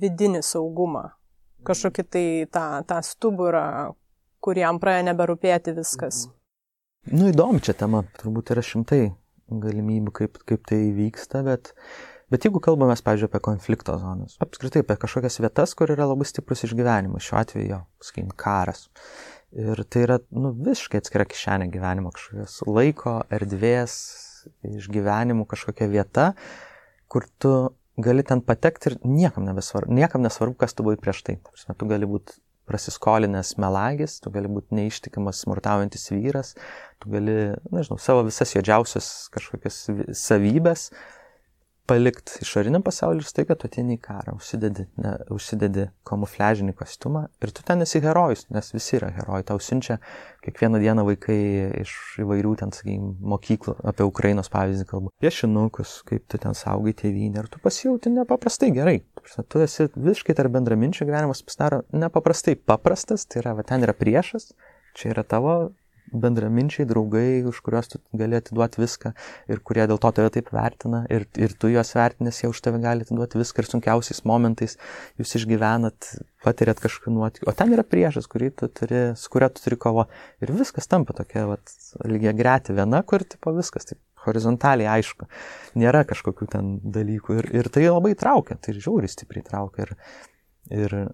vidinį 0.00 0.40
saugumą? 0.46 1.10
Kažkokį 1.66 2.04
tai 2.08 2.26
tą, 2.52 2.64
tą 2.88 3.02
stuburą, 3.04 3.92
kuriam 4.40 4.80
praėjo 4.80 5.08
neberūpėti 5.10 5.74
viskas. 5.76 6.24
Nu 7.12 7.28
įdomu 7.28 7.60
čia 7.62 7.74
tema, 7.76 8.04
turbūt 8.22 8.54
yra 8.54 8.64
šimtai 8.64 9.02
galimybių, 9.46 10.14
kaip, 10.14 10.38
kaip 10.48 10.64
tai 10.66 10.78
vyksta, 10.94 11.42
bet 11.46 11.74
uh, 11.74 12.15
Bet 12.32 12.42
jeigu 12.42 12.58
kalbame, 12.58 12.96
pavyzdžiui, 13.06 13.28
apie 13.30 13.40
konflikto 13.44 13.94
zonas, 14.02 14.34
apskritai 14.42 14.82
apie 14.82 14.96
kažkokias 14.98 15.38
vietas, 15.38 15.76
kur 15.78 15.92
yra 15.94 16.08
labai 16.10 16.26
stiprus 16.26 16.64
išgyvenimas, 16.66 17.22
šiuo 17.22 17.38
atveju, 17.38 17.80
sakykim, 18.02 18.32
karas. 18.34 18.88
Ir 19.54 19.78
tai 19.86 20.02
yra, 20.08 20.16
nu, 20.34 20.50
visiškai 20.66 20.98
atskira 20.98 21.26
kišenė 21.30 21.68
gyvenimo, 21.70 22.10
kažkokios 22.16 22.56
laiko, 22.66 23.20
erdvės, 23.32 23.94
išgyvenimų 24.66 25.46
kažkokia 25.52 25.86
vieta, 25.92 26.32
kur 27.06 27.28
tu 27.38 27.52
gali 28.02 28.24
ten 28.26 28.42
patekti 28.44 28.90
ir 28.90 28.98
niekam 29.06 29.46
nebesvarbu, 29.46 29.94
niekam 29.94 30.26
nesvarbu, 30.26 30.58
kas 30.60 30.74
tu 30.74 30.84
buvai 30.86 30.98
prieš 31.00 31.22
tai. 31.26 31.36
Prasme, 31.46 31.76
tu 31.78 31.88
gali 31.88 32.08
būti 32.10 32.36
prasiskolinęs 32.66 33.54
melagis, 33.62 34.18
tu 34.20 34.32
gali 34.34 34.50
būti 34.50 34.74
neištikimas 34.74 35.44
smurtaujantis 35.44 36.10
vyras, 36.10 36.56
tu 36.98 37.12
gali, 37.14 37.36
nežinau, 37.70 38.00
savo 38.02 38.26
visas 38.26 38.56
juodžiausias 38.56 39.10
kažkokias 39.34 39.78
savybės 40.18 40.88
palikti 41.86 42.40
išoriniam 42.42 42.82
pasauliu 42.84 43.22
ir 43.22 43.28
staiga 43.28 43.56
tu 43.58 43.68
ateini 43.68 43.96
į 43.96 44.00
karą, 44.02 44.34
užsidedi, 44.40 44.86
ne, 45.00 45.12
užsidedi 45.32 45.86
kamufliažinį 46.08 46.74
kostiumą 46.78 47.26
ir 47.42 47.52
tu 47.54 47.64
ten 47.66 47.84
esi 47.84 48.02
herojus, 48.04 48.46
nes 48.54 48.72
visi 48.74 48.98
yra 48.98 49.12
herojai, 49.16 49.46
tau 49.50 49.62
siunčia 49.62 49.98
kiekvieną 50.44 50.80
dieną 50.82 51.06
vaikai 51.06 51.38
iš 51.82 51.94
įvairių 52.24 52.52
ten, 52.60 52.74
sakykime, 52.74 53.14
mokyklų, 53.34 53.76
apie 53.92 54.06
Ukrainos 54.06 54.50
pavyzdį 54.52 54.88
kalbu, 54.90 55.14
piešinukus, 55.22 55.96
kaip 56.10 56.26
tu 56.30 56.42
ten 56.42 56.58
saugai 56.58 56.94
tėvynę 56.98 57.42
ir 57.42 57.50
tu 57.52 57.62
pasijauti 57.62 58.12
nepaprastai 58.14 58.72
gerai. 58.74 58.98
Tu 59.22 59.64
esi 59.64 59.88
visiškai 59.94 60.36
tarp 60.38 60.54
bendraminčių 60.58 61.08
gyvenimas 61.08 61.42
pasidaro 61.46 61.82
nepaprastai 61.94 62.58
paprastas, 62.58 63.26
tai 63.26 63.42
yra, 63.42 63.56
va, 63.58 63.66
ten 63.66 63.86
yra 63.86 63.96
priešas, 63.96 64.52
čia 64.98 65.12
yra 65.14 65.26
tavo 65.26 65.56
bendraminčiai, 66.12 66.86
draugai, 66.88 67.42
už 67.48 67.60
kuriuos 67.64 67.90
tu 67.92 68.00
gali 68.16 68.38
atiduoti 68.38 68.80
viską 68.82 69.12
ir 69.52 69.60
kurie 69.66 69.86
dėl 69.90 70.00
to 70.02 70.12
tave 70.16 70.32
taip 70.34 70.52
vertina 70.54 71.04
ir, 71.12 71.26
ir 71.40 71.54
tu 71.58 71.70
juos 71.72 71.92
vertinės, 71.96 72.42
jie 72.42 72.50
už 72.52 72.62
tave 72.64 72.80
gali 72.82 73.06
atiduoti 73.06 73.40
viską 73.40 73.62
ir 73.62 73.70
sunkiausiais 73.70 74.22
momentais 74.28 74.76
jūs 75.20 75.36
išgyvenat, 75.40 76.12
patirėt 76.46 76.82
kažkokį 76.84 77.14
nuotykį. 77.16 77.48
O 77.50 77.56
ten 77.56 77.74
yra 77.74 77.84
tu 78.56 78.68
turi, 78.68 79.02
su 79.18 79.30
kuria 79.32 79.50
tu 79.50 79.62
turi 79.64 79.78
kovo. 79.80 80.06
Ir 80.42 80.52
viskas 80.54 80.86
tampa 80.86 81.16
tokia, 81.16 81.46
vat, 81.50 81.72
lygiai 82.04 82.36
greti 82.36 82.76
viena, 82.76 83.02
kur 83.02 83.24
tipo 83.24 83.54
viskas 83.56 83.90
taip 83.90 84.00
horizontaliai 84.26 84.90
aišku. 84.98 85.28
Nėra 85.78 86.04
kažkokių 86.08 86.48
ten 86.52 86.72
dalykų. 86.82 87.38
Ir, 87.40 87.50
ir 87.60 87.70
tai 87.72 87.86
labai 87.88 88.14
traukia, 88.18 88.58
tai 88.58 88.76
žiauriai 88.76 89.10
stipriai 89.10 89.46
traukia. 89.46 89.86
Ir, 89.86 89.94
Ir 90.74 90.92
e, 90.96 91.06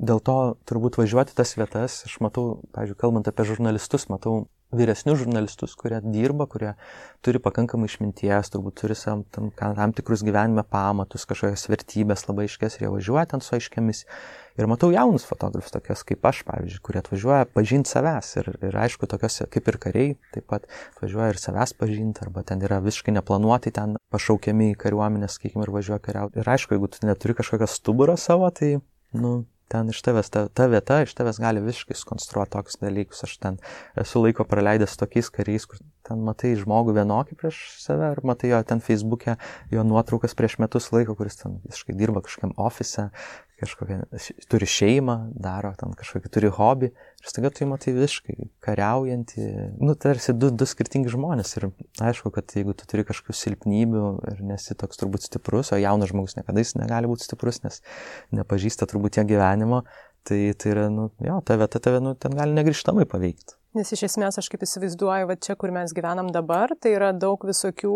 dėl 0.00 0.20
to 0.24 0.38
turbūt 0.68 0.96
važiuoti 0.96 1.36
tas 1.36 1.52
vietas, 1.58 2.00
aš 2.08 2.16
matau, 2.24 2.62
pavyzdžiui, 2.72 3.00
kalbant 3.00 3.28
apie 3.28 3.44
žurnalistus, 3.48 4.08
matau 4.08 4.46
vyresnius 4.74 5.20
žurnalistus, 5.22 5.74
kurie 5.78 6.00
dirba, 6.02 6.46
kurie 6.50 6.72
turi 7.24 7.40
pakankamai 7.42 7.88
išminties, 7.90 8.50
turbūt 8.52 8.80
turi 8.80 8.96
tam, 8.98 9.24
tam, 9.34 9.50
tam 9.58 9.94
tikrus 9.96 10.24
gyvenime 10.26 10.64
pamatus, 10.66 11.26
kažkokias 11.30 11.68
vertybės 11.70 12.26
labai 12.28 12.48
aiškės 12.48 12.78
ir 12.78 12.86
jie 12.86 12.94
važiuoja 12.96 13.28
ten 13.34 13.44
su 13.44 13.54
aiškiamis. 13.58 14.04
Ir 14.54 14.68
matau 14.70 14.92
jaunus 14.94 15.24
fotografus, 15.26 15.72
tokias 15.74 16.04
kaip 16.06 16.26
aš, 16.30 16.44
pavyzdžiui, 16.46 16.82
kurie 16.86 17.00
atvažiuoja 17.00 17.48
pažinti 17.50 17.90
savęs. 17.90 18.28
Ir, 18.38 18.50
ir 18.68 18.76
aišku, 18.84 19.08
tokios 19.10 19.40
kaip 19.50 19.70
ir 19.72 19.78
kariai 19.82 20.12
taip 20.36 20.46
pat 20.52 20.68
atvažiuoja 20.94 21.32
ir 21.32 21.40
savęs 21.42 21.74
pažinti, 21.80 22.22
arba 22.22 22.44
ten 22.46 22.62
yra 22.62 22.78
visiškai 22.84 23.16
neplanuoti 23.16 23.74
ten 23.74 23.96
pašaukiami 24.14 24.70
į 24.74 24.76
kariuomenę, 24.84 25.30
sakykime, 25.32 25.66
ir 25.66 25.74
važiuoja 25.74 25.98
kariauti. 26.06 26.38
Ir 26.38 26.52
aišku, 26.54 26.76
jeigu 26.76 26.92
tu 26.92 27.02
neturi 27.02 27.34
kažkokio 27.40 27.66
stuburo 27.70 28.14
savo, 28.20 28.46
tai, 28.54 28.76
nu, 29.18 29.40
ten 29.74 29.90
iš 29.90 30.00
tavęs, 30.04 30.30
ta, 30.30 30.44
ta 30.52 30.66
vieta 30.70 31.00
iš 31.02 31.14
tavęs 31.18 31.40
gali 31.42 31.62
visiškai 31.64 31.96
sukonstruoti 31.98 32.52
tokius 32.54 32.78
dalykus. 32.82 33.24
Aš 33.26 33.36
ten 33.42 33.56
esu 34.00 34.22
laiko 34.22 34.46
praleidęs 34.48 34.94
tokiais 35.00 35.30
kariais, 35.34 35.66
kur 35.66 35.80
ten 36.06 36.22
matai 36.26 36.52
žmogų 36.60 36.94
vienokį 36.98 37.38
prieš 37.40 37.60
save, 37.82 38.12
ar 38.12 38.20
matai 38.26 38.52
jo 38.52 38.60
ten 38.68 38.82
Facebook'e, 38.84 39.34
jo 39.74 39.86
nuotraukas 39.86 40.36
prieš 40.38 40.58
metus 40.62 40.90
laiko, 40.94 41.16
kuris 41.18 41.40
ten 41.40 41.58
visiškai 41.64 41.96
dirba 41.98 42.22
kažkokiam 42.24 42.54
ofise, 42.60 43.08
kažkokią, 43.64 43.98
turi 44.52 44.68
šeimą, 44.70 45.16
daro 45.40 45.72
ten 45.80 45.94
kažkokį, 45.98 46.30
turi 46.32 46.50
hobį. 46.54 46.90
Ir 46.94 47.30
staiga 47.32 47.50
tu 47.54 47.66
matai 47.68 47.94
visiškai 47.96 48.36
kariaujantį, 48.64 49.48
nu, 49.80 49.96
tarsi 50.00 50.36
du, 50.36 50.52
du 50.52 50.68
skirtingi 50.68 51.12
žmonės. 51.12 51.56
Ir 51.58 51.68
aišku, 52.04 52.30
kad 52.34 52.54
jeigu 52.54 52.76
tu 52.78 52.86
turi 52.90 53.06
kažkokių 53.08 53.36
silpnybių 53.40 54.06
ir 54.32 54.44
nesi 54.52 54.76
toks 54.78 55.00
turbūt 55.00 55.26
stiprus, 55.26 55.72
o 55.74 55.80
jaunas 55.80 56.12
žmogus 56.12 56.38
niekada 56.38 56.62
jis 56.62 56.76
negali 56.78 57.10
būti 57.10 57.26
stiprus, 57.26 57.64
nes 57.66 57.82
nepažįsta 58.36 58.88
turbūt 58.90 59.18
tiek 59.18 59.28
gyvenimo, 59.32 59.82
tai 60.28 60.40
tai 60.58 60.76
yra, 60.76 60.88
nu, 60.92 61.10
jo, 61.24 61.40
ta 61.44 61.58
vieta 61.60 61.82
tave, 61.82 62.04
nu, 62.04 62.14
ten 62.14 62.36
gali 62.36 62.56
negrižtamai 62.56 63.08
paveikti. 63.10 63.58
Nes 63.74 63.90
iš 63.90 64.04
esmės 64.06 64.38
aš 64.38 64.46
kaip 64.52 64.62
įsivaizduoju, 64.62 65.26
va 65.26 65.34
čia, 65.34 65.56
kur 65.58 65.72
mes 65.74 65.90
gyvenam 65.96 66.28
dabar, 66.34 66.70
tai 66.78 66.92
yra 66.94 67.08
daug 67.10 67.42
visokių 67.42 67.94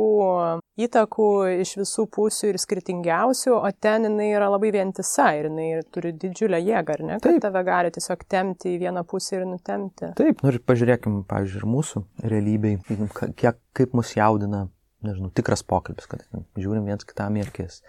įtakų 0.82 1.28
iš 1.62 1.76
visų 1.78 2.04
pusių 2.16 2.50
ir 2.50 2.58
skirtingiausių, 2.58 3.52
o 3.54 3.70
ten 3.78 4.08
jinai 4.08 4.26
yra 4.32 4.48
labai 4.50 4.72
vientisa 4.74 5.28
ir 5.38 5.46
jinai 5.46 5.68
turi 5.94 6.10
didžiulę 6.18 6.58
jėgą, 6.58 6.96
ar 6.96 7.04
ne? 7.06 7.18
Kad 7.22 7.36
Taip. 7.36 7.44
tave 7.46 7.62
gali 7.68 7.92
tiesiog 7.94 8.24
temti 8.26 8.74
į 8.74 8.80
vieną 8.82 9.04
pusę 9.06 9.38
ir 9.38 9.46
nutemti. 9.46 10.10
Taip, 10.18 10.42
nu 10.42 10.50
ir 10.50 10.58
pažiūrėkim, 10.66 11.20
pavyzdžiui, 11.30 11.62
ir 11.62 11.70
mūsų 11.76 12.02
realybei, 12.34 12.74
kiek, 13.40 13.62
kaip 13.78 13.94
mus 13.94 14.16
jaudina, 14.18 14.66
nežinau, 15.06 15.30
tikras 15.30 15.62
pokalbis, 15.62 16.10
kad 16.10 16.26
žiūrim 16.58 16.90
viens 16.90 17.06
kitam 17.06 17.38
į 17.38 17.46
akis 17.46 17.84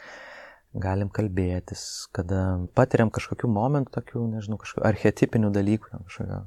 galim 0.78 1.10
kalbėtis, 1.10 2.06
kada 2.14 2.60
patiriam 2.78 3.10
kažkokių 3.10 3.50
momentų, 3.50 3.96
tokių, 3.96 4.28
nežinau, 4.36 4.60
kažkokių 4.62 4.86
archetipinių 4.86 5.50
dalykų, 5.56 5.90
kažkokio 6.06 6.44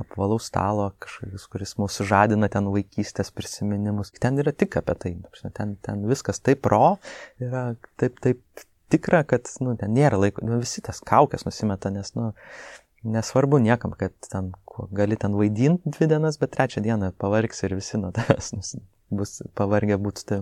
apvalaus 0.00 0.48
stalo 0.50 0.90
kažkokius, 1.02 1.46
kuris 1.52 1.76
mūsų 1.80 2.06
žadina 2.10 2.50
ten 2.52 2.68
vaikystės 2.72 3.32
prisiminimus. 3.36 4.12
Ten 4.18 4.40
yra 4.42 4.52
tik 4.56 4.78
apie 4.80 4.96
tai. 5.04 5.14
Ten, 5.56 5.76
ten 5.84 6.04
viskas 6.10 6.42
taip 6.44 6.66
ro, 6.70 6.98
yra 7.42 7.70
taip, 8.00 8.20
taip 8.24 8.66
tikra, 8.92 9.22
kad 9.28 9.48
nu, 9.64 9.76
ten 9.80 9.94
nėra 9.96 10.20
laiko. 10.20 10.44
Nu, 10.46 10.60
visi 10.62 10.82
tas 10.84 11.02
kaukės 11.06 11.46
nusimeta, 11.46 11.92
nes 11.94 12.14
nu, 12.18 12.32
nesvarbu 13.02 13.60
niekam, 13.62 13.94
kad 13.98 14.16
ten 14.28 14.52
gali 14.96 15.18
ten 15.20 15.36
vaidinti 15.36 15.92
dvi 15.96 16.10
dienas, 16.10 16.40
bet 16.40 16.54
trečią 16.56 16.82
dieną 16.84 17.12
pavargs 17.20 17.64
ir 17.66 17.76
visi 17.78 18.00
nuo 18.00 18.12
tavęs 18.16 18.54
bus 19.10 19.40
pavargę 19.58 19.98
būti 20.00 20.26
tai. 20.26 20.40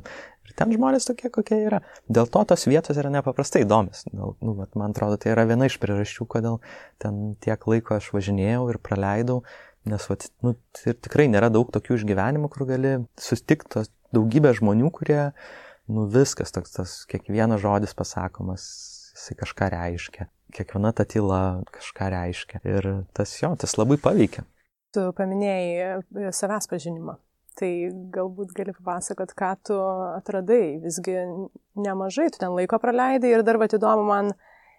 Ir 0.48 0.54
ten 0.56 0.72
žmonės 0.72 1.08
tokie, 1.08 1.28
kokie 1.32 1.58
yra. 1.66 1.82
Dėl 2.08 2.28
to 2.32 2.42
tos 2.48 2.64
vietos 2.68 2.96
yra 3.00 3.10
nepaprastai 3.12 3.64
įdomios. 3.66 4.06
Dėl, 4.08 4.36
nu, 4.40 4.54
vat, 4.56 4.72
man 4.78 4.94
atrodo, 4.94 5.18
tai 5.20 5.34
yra 5.34 5.44
viena 5.48 5.68
iš 5.68 5.76
priežasčių, 5.82 6.28
kodėl 6.30 6.60
ten 7.02 7.34
tiek 7.44 7.66
laiko 7.68 7.98
aš 7.98 8.08
važinėjau 8.16 8.64
ir 8.72 8.80
praleidau, 8.80 9.42
nes 9.88 10.08
vat, 10.08 10.28
nu, 10.44 10.54
ir 10.88 10.96
tikrai 10.96 11.28
nėra 11.28 11.50
daug 11.52 11.68
tokių 11.74 11.98
išgyvenimų, 11.98 12.50
kur 12.54 12.64
gali 12.68 12.94
susitikti 13.20 13.84
daugybę 14.16 14.54
žmonių, 14.56 14.88
kurie, 14.96 15.20
nu, 15.92 16.08
viskas, 16.12 16.52
toks, 16.54 16.74
tas 16.76 16.96
kiekvienas 17.10 17.60
žodis 17.64 17.92
pasakomas, 17.96 18.64
jisai 19.16 19.36
kažką 19.42 19.72
reiškia. 19.76 20.28
Kiekviena 20.56 20.94
ta 20.96 21.04
tyla 21.04 21.60
kažką 21.74 22.08
reiškia. 22.14 22.64
Ir 22.64 22.86
tas 23.12 23.34
jo, 23.36 23.52
tas 23.60 23.76
labai 23.76 23.98
paveikia. 24.00 24.46
Tu 24.96 25.02
paminėjai 25.12 26.30
savęs 26.32 26.70
pažinimą. 26.70 27.18
Tai 27.58 27.70
galbūt 28.14 28.52
gali 28.54 28.74
papasakot, 28.76 29.32
ką 29.34 29.48
tu 29.66 29.78
atradai. 30.14 30.78
Visgi 30.84 31.16
nemažai 31.78 32.28
tu 32.30 32.38
ten 32.38 32.54
laiko 32.54 32.78
praleidai 32.78 33.32
ir 33.34 33.42
dar 33.46 33.58
va 33.58 33.66
įdomu 33.66 34.06
man, 34.06 34.30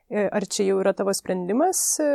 e, 0.07 0.23
ar 0.23 0.47
čia 0.47 0.69
jau 0.69 0.79
yra 0.79 0.93
tavo 0.95 1.11
sprendimas, 1.15 1.81
e, 1.99 2.09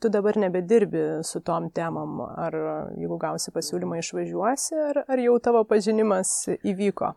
tu 0.00 0.08
dabar 0.08 0.40
nebedirbi 0.40 1.20
su 1.28 1.42
tom 1.44 1.68
temam, 1.76 2.22
ar 2.24 2.56
jeigu 2.96 3.20
gausi 3.20 3.52
pasiūlymą 3.52 4.00
išvažiuosi, 4.00 4.80
ar, 4.88 5.04
ar 5.04 5.24
jau 5.26 5.36
tavo 5.44 5.64
pažinimas 5.68 6.32
įvyko? 6.56 7.12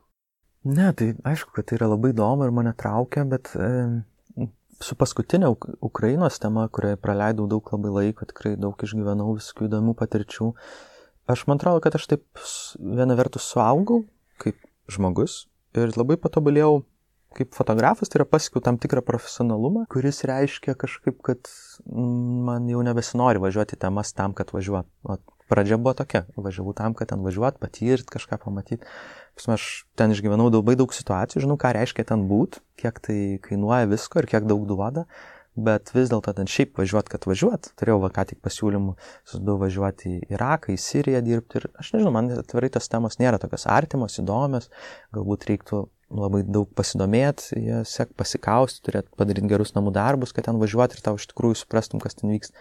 Ne, 0.67 0.91
tai 0.93 1.13
aišku, 1.25 1.55
kad 1.55 1.65
tai 1.71 1.79
yra 1.79 1.87
labai 1.89 2.11
įdomu 2.11 2.45
ir 2.45 2.51
mane 2.53 2.75
traukia, 2.77 3.23
bet 3.25 3.49
e, 3.55 3.69
su 4.83 4.97
paskutinė 4.99 5.49
Ukrainos 5.81 6.37
tema, 6.41 6.67
kurioje 6.73 6.99
praleidau 7.01 7.47
daug 7.49 7.71
labai 7.73 7.93
laiko, 7.95 8.27
tikrai 8.29 8.57
daug 8.59 8.83
išgyvenau 8.85 9.31
visokių 9.39 9.69
įdomių 9.69 9.95
patirčių. 9.97 10.51
Aš 11.31 11.45
man 11.47 11.59
atrodo, 11.61 11.81
kad 11.83 11.95
aš 11.95 12.07
taip 12.11 12.23
viena 12.79 13.15
vertus 13.19 13.47
suaugau 13.51 14.03
kaip 14.41 14.57
žmogus 14.91 15.45
ir 15.77 15.93
labai 15.95 16.17
patobulėjau 16.19 16.81
kaip 17.37 17.53
fotografas, 17.55 18.11
tai 18.11 18.19
yra 18.19 18.27
pasiekiau 18.27 18.63
tam 18.63 18.77
tikrą 18.81 19.03
profesionalumą, 19.07 19.85
kuris 19.91 20.19
reiškia 20.27 20.75
kažkaip, 20.79 21.21
kad 21.23 21.47
man 21.87 22.67
jau 22.67 22.81
nebesinori 22.83 23.39
važiuoti 23.39 23.79
temas 23.79 24.11
tam, 24.17 24.35
kad 24.35 24.51
važiuot. 24.51 24.89
O 25.07 25.15
pradžia 25.51 25.79
buvo 25.79 25.93
tokia, 25.95 26.25
važiavau 26.35 26.75
tam, 26.75 26.95
kad 26.97 27.11
ten 27.11 27.23
važiuot, 27.23 27.59
patirt, 27.63 28.11
kažką 28.11 28.39
pamatyti. 28.43 28.87
Pasme, 29.39 29.55
aš 29.55 29.67
ten 29.99 30.11
išgyvenau 30.11 30.49
labai 30.51 30.75
daug 30.79 30.91
situacijų, 30.95 31.45
žinau, 31.45 31.59
ką 31.59 31.71
reiškia 31.79 32.07
ten 32.11 32.27
būt, 32.27 32.59
kiek 32.79 32.99
tai 33.03 33.19
kainuoja 33.43 33.87
visko 33.91 34.19
ir 34.19 34.27
kiek 34.31 34.47
daug 34.47 34.67
duoda 34.67 35.07
bet 35.55 35.91
vis 35.95 36.11
dėlto 36.11 36.33
ten 36.35 36.47
šiaip 36.49 36.77
važiuot, 36.79 37.09
kad 37.11 37.25
važiuot. 37.27 37.71
Turėjau 37.79 37.99
va 38.03 38.11
ką 38.15 38.25
tik 38.29 38.39
pasiūlymų, 38.45 38.95
susidau 39.27 39.57
važiuoti 39.61 40.13
į 40.13 40.19
Iraką, 40.35 40.71
į 40.73 40.79
Siriją 40.79 41.23
dirbti 41.25 41.59
ir 41.59 41.67
aš 41.81 41.91
nežinau, 41.95 42.13
man 42.15 42.31
atvirai 42.37 42.71
tos 42.71 42.87
temos 42.91 43.19
nėra 43.19 43.41
tokios 43.41 43.67
artimos, 43.69 44.19
įdomios, 44.21 44.71
galbūt 45.15 45.49
reiktų 45.51 45.83
labai 46.11 46.41
daug 46.47 46.71
pasidomėti, 46.75 47.61
sek 47.87 48.15
pasikausti, 48.19 48.83
turėti 48.87 49.11
padaryti 49.19 49.51
gerus 49.51 49.75
namų 49.75 49.93
darbus, 49.95 50.33
kad 50.35 50.47
ten 50.47 50.59
važiuoti 50.61 50.97
ir 50.97 51.05
tau 51.05 51.19
iš 51.19 51.29
tikrųjų 51.31 51.61
suprastum, 51.61 52.03
kas 52.03 52.19
ten 52.19 52.33
vyksta. 52.33 52.55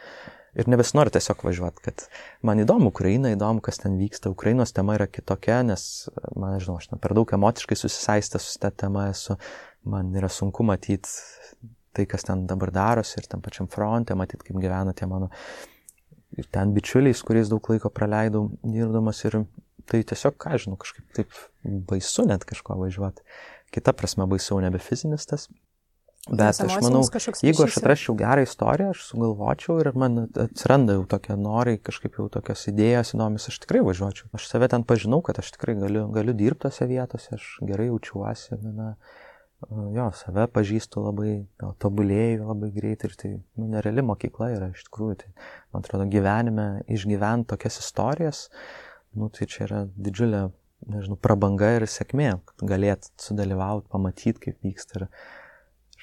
Ir 0.58 0.66
nebesinori 0.66 1.12
tiesiog 1.14 1.44
važiuoti, 1.46 1.82
kad 1.84 2.04
man 2.46 2.58
įdomu 2.58 2.90
Ukraina, 2.90 3.30
įdomu, 3.36 3.62
kas 3.62 3.78
ten 3.78 3.94
vyksta. 4.00 4.32
Ukrainos 4.34 4.74
tema 4.74 4.96
yra 4.98 5.06
kitokia, 5.06 5.60
nes, 5.66 6.08
man 6.34 6.56
nežinau, 6.56 6.80
aš 6.80 6.90
per 6.98 7.14
daug 7.14 7.30
emociškai 7.38 7.78
susisaistęs 7.78 8.48
su 8.50 8.58
tą 8.62 8.72
temą 8.82 9.06
esu, 9.12 9.38
man 9.86 10.10
yra 10.18 10.30
sunku 10.30 10.66
matyti 10.66 11.06
tai, 11.96 12.06
kas 12.10 12.26
ten 12.26 12.46
dabar 12.50 12.72
darosi 12.74 13.18
ir 13.20 13.28
tam 13.30 13.42
pačiam 13.44 13.68
fronte, 13.70 14.16
matyt, 14.18 14.44
kaip 14.46 14.58
gyvena 14.62 14.94
tie 14.96 15.08
mano 15.10 15.30
ir 16.38 16.46
ten 16.52 16.74
bičiuliai, 16.74 17.16
su 17.16 17.26
kuriais 17.26 17.50
daug 17.50 17.72
laiko 17.72 17.90
praleidau 17.92 18.48
dirbdamas 18.62 19.24
ir 19.26 19.40
tai 19.90 20.04
tiesiog, 20.06 20.36
ką 20.38 20.58
žinau, 20.62 20.78
kažkaip 20.80 21.08
taip 21.16 21.34
baisu 21.90 22.26
net 22.28 22.46
kažko 22.46 22.78
važiuoti. 22.78 23.26
Kita 23.74 23.94
prasme 23.96 24.26
baisiau 24.30 24.60
nebe 24.62 24.78
fizinis 24.82 25.26
tas. 25.26 25.48
Bet 26.28 26.58
aš 26.60 26.74
manau, 26.84 27.00
jeigu 27.40 27.64
aš 27.64 27.78
atraščiau 27.80 28.14
gerą 28.18 28.42
istoriją, 28.44 28.90
aš 28.92 29.06
sugalvočiau 29.08 29.78
ir 29.80 29.88
man 29.98 30.26
atsiranda 30.28 30.98
jau 30.98 31.06
tokie 31.08 31.34
norai, 31.40 31.78
kažkaip 31.80 32.18
jau 32.20 32.26
tokios 32.30 32.66
idėjos 32.68 33.14
įdomios, 33.16 33.48
aš 33.48 33.56
tikrai 33.62 33.80
važiuočiau. 33.86 34.28
Aš 34.36 34.50
save 34.50 34.68
ten 34.70 34.84
pažinau, 34.84 35.22
kad 35.24 35.40
aš 35.40 35.54
tikrai 35.56 35.78
galiu, 35.80 36.04
galiu 36.12 36.36
dirbti 36.36 36.66
tose 36.66 36.86
vietose, 36.90 37.38
aš 37.38 37.48
gerai 37.64 37.88
jaučiuosi. 37.88 38.60
Na, 38.60 38.92
jo, 39.68 40.06
save 40.16 40.46
pažįstu 40.54 41.02
labai, 41.04 41.32
tobulėjau 41.82 42.48
labai 42.48 42.70
greitai 42.74 43.10
ir 43.10 43.16
tai 43.20 43.32
nu, 43.34 43.68
nereali 43.74 44.04
mokykla 44.06 44.52
yra 44.54 44.70
iš 44.74 44.86
tikrųjų. 44.88 45.18
Tai, 45.22 45.32
man 45.74 45.84
atrodo, 45.84 46.06
gyvenime 46.10 46.68
išgyventi 46.90 47.50
tokias 47.52 47.80
istorijas, 47.82 48.46
nu, 49.18 49.28
tai 49.34 49.48
čia 49.50 49.66
yra 49.66 49.82
didžiulė, 49.96 50.46
nežinau, 50.90 51.18
prabanga 51.20 51.74
ir 51.76 51.86
sėkmė, 51.90 52.32
kad 52.48 52.66
galėt 52.72 53.10
sudalyvauti, 53.20 53.90
pamatyti, 53.92 54.38
kaip 54.46 54.64
vyksta 54.64 55.02
ir, 55.02 55.06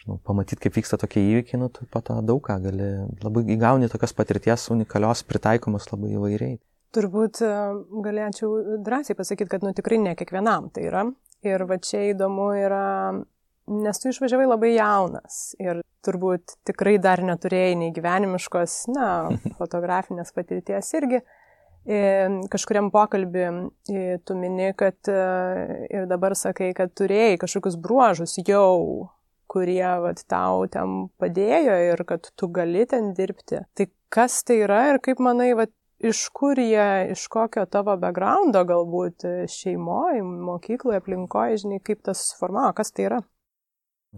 žinau, 0.04 0.20
pamatyti, 0.28 0.62
kaip 0.68 0.78
vyksta 0.78 1.00
tokie 1.02 1.24
įvykiai, 1.26 1.62
nu, 1.64 1.72
tai 1.74 1.90
po 1.92 2.04
to 2.06 2.20
daug 2.26 2.44
ką 2.46 2.60
gali, 2.68 2.92
labai 3.26 3.48
įgauni 3.58 3.90
tokias 3.92 4.14
patirties 4.18 4.70
unikalios, 4.74 5.26
pritaikomas 5.28 5.90
labai 5.94 6.14
įvairiai. 6.20 6.60
Turbūt 6.96 7.42
e, 7.44 7.56
galėčiau 8.06 8.78
drąsiai 8.86 9.18
pasakyti, 9.18 9.50
kad 9.52 9.66
nu 9.66 9.74
tikrai 9.76 9.98
ne 10.00 10.14
kiekvienam 10.16 10.70
tai 10.74 10.86
yra. 10.88 11.04
Ir 11.46 11.66
va 11.70 11.76
čia 11.84 12.06
įdomu 12.14 12.48
yra 12.58 12.86
nes 13.68 14.00
tu 14.00 14.12
išvažiavai 14.12 14.48
labai 14.48 14.74
jaunas 14.76 15.52
ir 15.62 15.82
turbūt 16.08 16.58
tikrai 16.68 16.96
dar 17.04 17.22
neturėjai 17.26 17.76
nei 17.80 17.92
gyvenimiškos, 17.96 18.80
na, 18.96 19.10
fotografinės 19.60 20.34
patirties 20.36 20.94
irgi. 21.00 21.22
Kažkuriam 22.52 22.90
pokalbį 22.92 23.44
tu 24.28 24.36
mini, 24.36 24.74
kad 24.76 25.08
e, 25.08 25.20
ir 25.88 26.08
dabar 26.10 26.36
sakai, 26.36 26.74
kad 26.76 26.92
turėjai 27.00 27.38
kažkokius 27.40 27.78
bruožus 27.80 28.34
jau, 28.42 29.08
kurie 29.48 29.88
vat, 30.04 30.20
tau 30.28 30.66
ten 30.68 31.06
padėjo 31.16 31.78
ir 31.94 32.04
kad 32.10 32.28
tu 32.36 32.50
gali 32.52 32.84
ten 32.92 33.14
dirbti. 33.16 33.62
Tai 33.72 33.88
kas 34.12 34.42
tai 34.44 34.60
yra 34.66 34.82
ir 34.92 35.00
kaip 35.06 35.24
manai, 35.24 35.54
vat, 35.56 35.72
iš 36.04 36.26
kur 36.36 36.60
jie, 36.60 37.14
iš 37.16 37.24
kokio 37.32 37.64
tavo 37.72 37.96
backgroundo 38.04 38.66
galbūt 38.68 39.24
šeimoje, 39.56 40.28
mokykloje, 40.28 41.00
aplinkoje, 41.00 41.64
žinai, 41.64 41.80
kaip 41.88 42.04
tas 42.04 42.28
suformavo, 42.34 42.76
kas 42.76 42.92
tai 42.92 43.08
yra? 43.08 43.24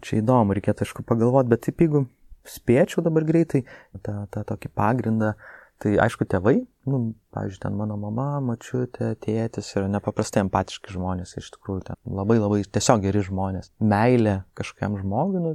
Čia 0.03 0.19
įdomu, 0.21 0.55
reikėtų 0.57 0.85
aišku 0.85 1.05
pagalvoti, 1.07 1.51
bet 1.53 1.65
taip 1.67 1.83
jeigu 1.83 2.05
spėčiau 2.49 3.03
dabar 3.05 3.25
greitai 3.27 3.63
tą, 4.03 4.23
tą 4.33 4.43
tokį 4.51 4.71
pagrindą, 4.75 5.33
tai 5.79 5.95
aišku 6.03 6.27
tėvai, 6.27 6.57
nu, 6.91 6.99
pavyzdžiui, 7.35 7.61
ten 7.63 7.77
mano 7.79 7.95
mama, 7.99 8.27
mačiutė, 8.43 9.13
tėtis 9.23 9.71
yra 9.79 9.87
nepaprastai 9.91 10.43
empatiški 10.43 10.91
žmonės, 10.95 11.37
iš 11.39 11.53
tikrųjų, 11.55 11.85
ten 11.91 11.99
labai 12.19 12.39
labai 12.39 12.61
tiesiog 12.67 13.05
geri 13.05 13.23
žmonės. 13.23 13.71
Meilė 13.79 14.41
kažkam 14.59 14.97
žmogui, 14.99 15.43
nu, 15.43 15.53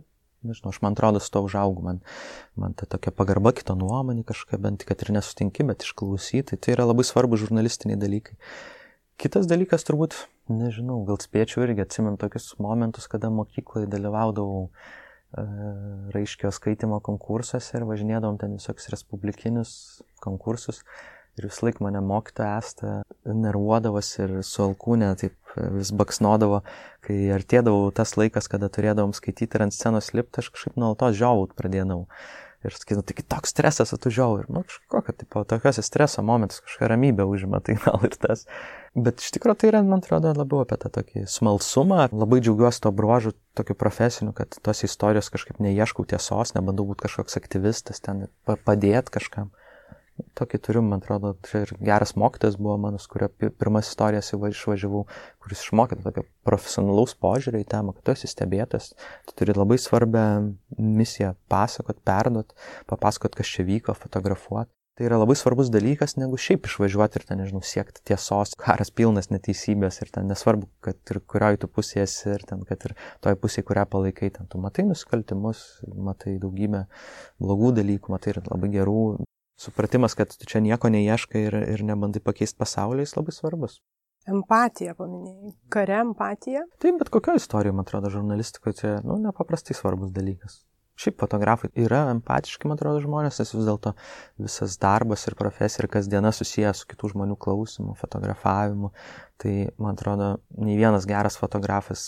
nežinau, 0.48 0.72
aš 0.72 0.80
man 0.84 0.96
atrodo, 0.96 1.20
su 1.20 1.32
to 1.34 1.44
užaugau, 1.44 1.84
man, 1.84 2.00
man 2.60 2.76
ta 2.78 2.88
tokia 2.88 3.12
pagarba 3.16 3.52
kito 3.56 3.76
nuomonė 3.78 4.24
kažkokia, 4.28 4.60
bent 4.64 4.86
kad 4.88 5.04
ir 5.04 5.12
nesutinki, 5.18 5.66
bet 5.68 5.84
išklausyti, 5.84 6.56
tai 6.56 6.76
yra 6.76 6.88
labai 6.88 7.04
svarbu 7.08 7.40
žurnalistiniai 7.40 8.00
dalykai. 8.00 8.38
Kitas 9.20 9.46
dalykas 9.46 9.86
turbūt, 9.86 10.16
nežinau, 10.50 10.98
gal 11.06 11.20
spėčiau 11.22 11.62
irgi 11.64 11.84
atsimint 11.84 12.18
tokius 12.18 12.50
momentus, 12.62 13.06
kada 13.10 13.30
mokykloje 13.30 13.86
dalyvaudavau 13.92 14.64
e, 14.66 15.44
raiškio 16.16 16.50
skaitimo 16.54 16.98
konkursuose 17.04 17.78
ir 17.78 17.86
važinėdavom 17.86 18.40
ten 18.42 18.56
visokius 18.58 18.90
respublikinius 18.94 19.74
konkursus. 20.24 20.82
Ir 21.38 21.48
vis 21.48 21.60
laik 21.66 21.80
mane 21.82 21.98
mokytoja 22.02 22.58
Asta 22.60 22.90
nervuodavosi 23.26 24.20
ir 24.22 24.34
su 24.46 24.62
alkūnė 24.62 25.08
taip 25.18 25.56
vis 25.74 25.90
baksnodavo, 25.94 26.60
kai 27.02 27.16
artėdavau 27.34 27.88
tas 27.94 28.14
laikas, 28.18 28.46
kada 28.50 28.70
turėdavom 28.70 29.14
skaityti 29.14 29.58
ir 29.58 29.66
ant 29.66 29.74
scenos 29.74 30.12
lipti, 30.14 30.42
aš 30.42 30.52
kažkaip 30.54 30.78
nuolatos 30.78 31.18
žiovaut 31.18 31.54
pradėdavau. 31.58 32.06
Ir 32.64 32.72
sakydavau, 32.72 33.04
taigi 33.04 33.24
toks 33.28 33.52
stresas 33.52 33.92
atvažiavau 33.92 34.38
ir, 34.40 34.46
nu, 34.52 34.62
kažkokia, 34.64 35.14
tipo, 35.20 35.42
tokiuose 35.48 35.82
streso 35.84 36.22
momentus 36.24 36.62
kažkokia 36.64 36.88
ramybė 36.94 37.26
užima, 37.28 37.60
tai 37.64 37.76
gal 37.82 38.00
ir 38.08 38.16
tas. 38.16 38.46
Bet 38.96 39.20
iš 39.20 39.34
tikrųjų 39.34 39.58
tai 39.60 39.70
yra, 39.72 39.82
man 39.84 40.00
atrodo, 40.00 40.32
labiau 40.38 40.62
apie 40.62 40.78
tą 40.80 40.88
tokį 40.94 41.26
smalsumą. 41.28 42.06
Labai 42.14 42.38
džiaugiuosi 42.40 42.80
to 42.86 42.92
bruožu, 42.94 43.34
tokiu 43.58 43.76
profesiniu, 43.76 44.32
kad 44.38 44.56
tos 44.64 44.84
istorijos 44.86 45.28
kažkaip 45.34 45.60
neieškau 45.60 46.06
tiesos, 46.08 46.54
nebandau 46.56 46.86
būti 46.88 47.04
kažkoks 47.04 47.36
aktyvistas, 47.42 48.00
ten 48.04 48.28
padėti 48.46 49.18
kažkam. 49.18 49.52
Tokį 50.38 50.58
turiu, 50.62 50.80
man 50.86 51.00
atrodo, 51.02 51.32
čia 51.46 51.64
ir 51.64 51.72
geras 51.82 52.12
mokytas 52.18 52.54
buvo 52.58 52.76
mano, 52.78 53.00
su 53.02 53.10
kurio 53.10 53.26
pirmas 53.34 53.88
istorijas 53.90 54.30
išvažiavau, 54.34 55.02
kuris 55.42 55.64
išmokė 55.64 55.98
tokio 56.04 56.22
profesionalaus 56.46 57.16
požiūrio 57.18 57.62
į 57.64 57.66
temą, 57.72 57.96
kad 57.96 58.06
tu 58.06 58.14
esi 58.14 58.30
stebėtas, 58.30 58.92
tu 59.26 59.34
turi 59.40 59.56
labai 59.56 59.80
svarbę 59.82 60.22
misiją 60.78 61.34
pasakot, 61.50 61.98
perdot, 62.06 62.54
papasakot, 62.90 63.34
kas 63.34 63.50
čia 63.56 63.66
vyko, 63.66 63.96
fotografuoti. 63.98 64.70
Tai 64.94 65.08
yra 65.08 65.16
labai 65.18 65.34
svarbus 65.34 65.72
dalykas, 65.74 66.12
negu 66.22 66.38
šiaip 66.38 66.68
išvažiuoti 66.68 67.18
ir 67.18 67.24
ten, 67.26 67.40
nežinau, 67.42 67.64
siekti 67.66 68.04
tiesos. 68.06 68.52
Karas 68.54 68.92
pilnas 68.94 69.26
neteisybės 69.32 69.98
ir 70.04 70.12
ten 70.14 70.30
nesvarbu, 70.30 70.68
kad 70.86 71.00
ir 71.10 71.18
kurioj 71.32 71.58
tu 71.64 71.66
pusėje 71.66 72.04
esi 72.06 72.28
ir 72.36 72.46
ten, 72.46 72.62
kad 72.68 72.86
ir 72.86 72.94
toj 73.26 73.34
pusėje, 73.42 73.66
kurią 73.66 73.88
palaikai, 73.90 74.30
ten 74.36 74.46
tu 74.46 74.62
matai 74.62 74.86
nusikaltimus, 74.86 75.64
matai 75.98 76.36
daugybę 76.38 76.84
blogų 77.42 77.74
dalykų, 77.80 78.14
matai 78.14 78.36
ir 78.36 78.44
labai 78.46 78.70
gerų, 78.76 79.00
supratimas, 79.60 80.14
kad 80.18 80.34
tu 80.36 80.48
čia 80.50 80.62
nieko 80.64 80.90
neieškai 80.92 81.44
ir, 81.48 81.56
ir 81.76 81.84
nebandai 81.86 82.22
pakeisti 82.24 82.58
pasaulį, 82.60 83.06
jis 83.06 83.16
labai 83.18 83.34
svarbus. 83.36 83.80
Empatija 84.30 84.94
paminėjai. 84.96 85.50
Kare 85.72 85.98
empatija? 86.00 86.62
Taip, 86.80 86.96
bet 87.00 87.10
kokio 87.12 87.34
istorijoje, 87.36 87.76
man 87.76 87.84
atrodo, 87.84 88.12
žurnalistikoje 88.12 88.78
čia, 88.78 88.92
nu, 89.04 89.18
nepaprastai 89.20 89.76
svarbus 89.76 90.14
dalykas. 90.16 90.62
Šiaip 90.96 91.18
fotografai 91.18 91.68
yra 91.82 92.04
empatiški, 92.12 92.68
man 92.70 92.78
atrodo, 92.78 93.02
žmonės, 93.02 93.40
nes 93.42 93.50
vis 93.50 93.66
dėlto 93.66 93.92
visas 94.40 94.76
darbas 94.80 95.26
ir 95.26 95.34
profesija 95.36 95.82
ir 95.82 95.90
kasdiena 95.90 96.30
susijęs 96.32 96.84
su 96.84 96.88
kitų 96.92 97.10
žmonių 97.16 97.36
klausimu, 97.44 97.96
fotografavimu. 97.98 98.92
Tai, 99.42 99.54
man 99.82 99.98
atrodo, 99.98 100.30
nei 100.62 100.78
vienas 100.78 101.08
geras 101.10 101.36
fotografas 101.40 102.06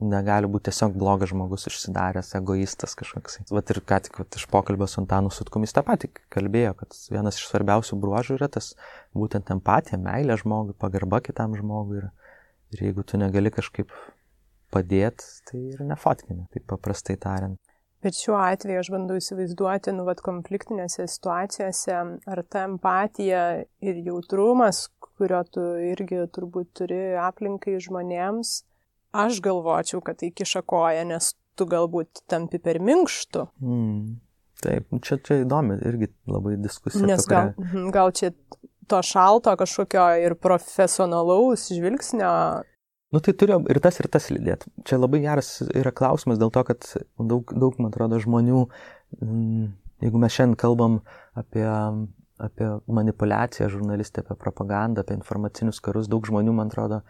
negali 0.00 0.48
būti 0.50 0.68
tiesiog 0.70 0.94
blogas 0.98 1.30
žmogus 1.32 1.66
užsidaręs, 1.70 2.32
egoistas 2.38 2.96
kažkoks. 2.98 3.40
Vat 3.52 3.72
ir 3.72 3.80
ką 3.86 4.00
tik 4.06 4.20
vat, 4.22 4.36
iš 4.38 4.46
pokalbio 4.50 4.88
su 4.90 5.00
Antanu 5.02 5.32
Sutkumis 5.34 5.74
tą 5.76 5.84
patį 5.86 6.12
kalbėjo, 6.32 6.74
kad 6.82 6.96
vienas 7.12 7.40
iš 7.40 7.48
svarbiausių 7.50 7.98
bruožų 8.00 8.38
yra 8.38 8.50
tas 8.52 8.72
būtent 9.16 9.52
empatija, 9.54 10.00
meilė 10.00 10.38
žmogui, 10.40 10.76
pagarba 10.78 11.22
kitam 11.24 11.56
žmogui. 11.58 12.02
Ir, 12.02 12.08
ir 12.74 12.86
jeigu 12.88 13.04
tu 13.06 13.20
negali 13.20 13.52
kažkaip 13.54 13.92
padėti, 14.74 15.26
tai 15.50 15.64
ir 15.74 15.82
nefotkini, 15.84 16.46
taip 16.54 16.66
paprastai 16.70 17.18
tariant. 17.20 17.58
Bet 18.00 18.16
šiuo 18.16 18.38
atveju 18.40 18.80
aš 18.80 18.88
bandau 18.94 19.18
įsivaizduoti, 19.20 19.92
nu, 19.92 20.06
vad 20.08 20.22
konfliktinėse 20.24 21.04
situacijose, 21.10 21.98
ar 22.32 22.40
ta 22.48 22.64
empatija 22.64 23.42
ir 23.84 23.98
jautrumas, 24.06 24.86
kurio 25.04 25.42
tu 25.52 25.66
irgi 25.84 26.22
turbūt 26.32 26.70
turi 26.80 27.00
aplinkai 27.20 27.76
žmonėms, 27.84 28.54
aš 29.12 29.40
galvočiau, 29.44 30.02
kad 30.04 30.20
tai 30.22 30.30
kiša 30.34 30.62
koją, 30.68 31.04
nes 31.08 31.34
tu 31.58 31.66
galbūt 31.68 32.24
tampi 32.30 32.60
per 32.62 32.80
minkštų. 32.84 33.46
Mm. 33.60 34.18
Taip, 34.60 34.90
nu, 34.92 35.00
čia, 35.04 35.16
čia 35.24 35.40
įdomi 35.44 35.78
irgi 35.88 36.10
labai 36.28 36.58
diskusija. 36.60 37.06
Nes 37.08 37.24
gal, 37.28 37.54
kurią... 37.56 37.86
Gal 37.94 38.12
čia 38.16 38.32
to 38.90 39.00
šalto 39.06 39.54
kažkokio 39.56 40.04
ir 40.24 40.34
profesionalaus 40.36 41.68
žvilgsnio. 41.72 42.32
Nu 43.10 43.20
tai 43.24 43.34
turiu 43.34 43.60
ir 43.70 43.80
tas, 43.82 43.98
ir 44.02 44.08
tas 44.12 44.28
lydėti. 44.30 44.70
Čia 44.86 45.00
labai 45.00 45.22
geras 45.24 45.56
yra 45.66 45.92
klausimas 45.94 46.38
dėl 46.38 46.52
to, 46.54 46.62
kad 46.66 46.86
daug, 47.18 47.50
daug 47.50 47.78
man 47.80 47.90
atrodo, 47.90 48.20
žmonių, 48.22 48.64
mm, 49.18 49.64
jeigu 50.04 50.22
mes 50.22 50.36
šiandien 50.36 50.58
kalbam 50.60 51.00
apie, 51.38 51.66
apie 52.38 52.68
manipulaciją 53.00 53.70
žurnalistę, 53.72 54.22
apie 54.22 54.38
propagandą, 54.38 55.02
apie 55.02 55.18
informacinius 55.18 55.82
karus, 55.82 56.10
daug 56.10 56.26
žmonių, 56.28 56.54
man 56.60 56.70
atrodo, 56.70 57.00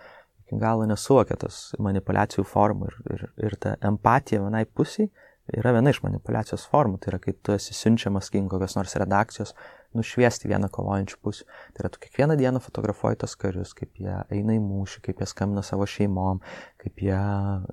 iki 0.51 0.59
galo 0.59 0.87
nesuvokia 0.91 1.39
tos 1.39 1.71
manipulacijų 1.79 2.45
formų 2.51 2.91
ir, 2.91 2.97
ir, 3.15 3.27
ir 3.47 3.59
ta 3.63 3.77
empatija 3.87 4.43
vienai 4.43 4.67
pusiai 4.67 5.11
yra 5.57 5.73
viena 5.75 5.93
iš 5.93 6.01
manipulacijos 6.05 6.67
formų. 6.71 7.01
Tai 7.01 7.13
yra, 7.13 7.21
kai 7.23 7.35
tu 7.35 7.55
esi 7.55 7.75
siunčiamas, 7.75 8.31
kai 8.31 8.43
kokios 8.51 8.77
nors 8.79 8.97
redakcijos, 9.01 9.55
nušviesti 9.97 10.51
vieną 10.51 10.69
kovojančių 10.71 11.19
pusių. 11.25 11.47
Tai 11.75 11.85
yra, 11.85 11.91
tu 11.93 12.03
kiekvieną 12.03 12.37
dieną 12.39 12.63
fotografuoji 12.63 13.19
tos 13.23 13.35
karius, 13.41 13.75
kaip 13.79 13.99
jie 13.99 14.15
eina 14.31 14.55
į 14.55 14.63
mūšį, 14.63 15.03
kaip 15.09 15.23
jie 15.23 15.31
skambina 15.31 15.65
savo 15.67 15.89
šeimom, 15.91 16.43
kaip 16.83 17.03
jie, 17.03 17.19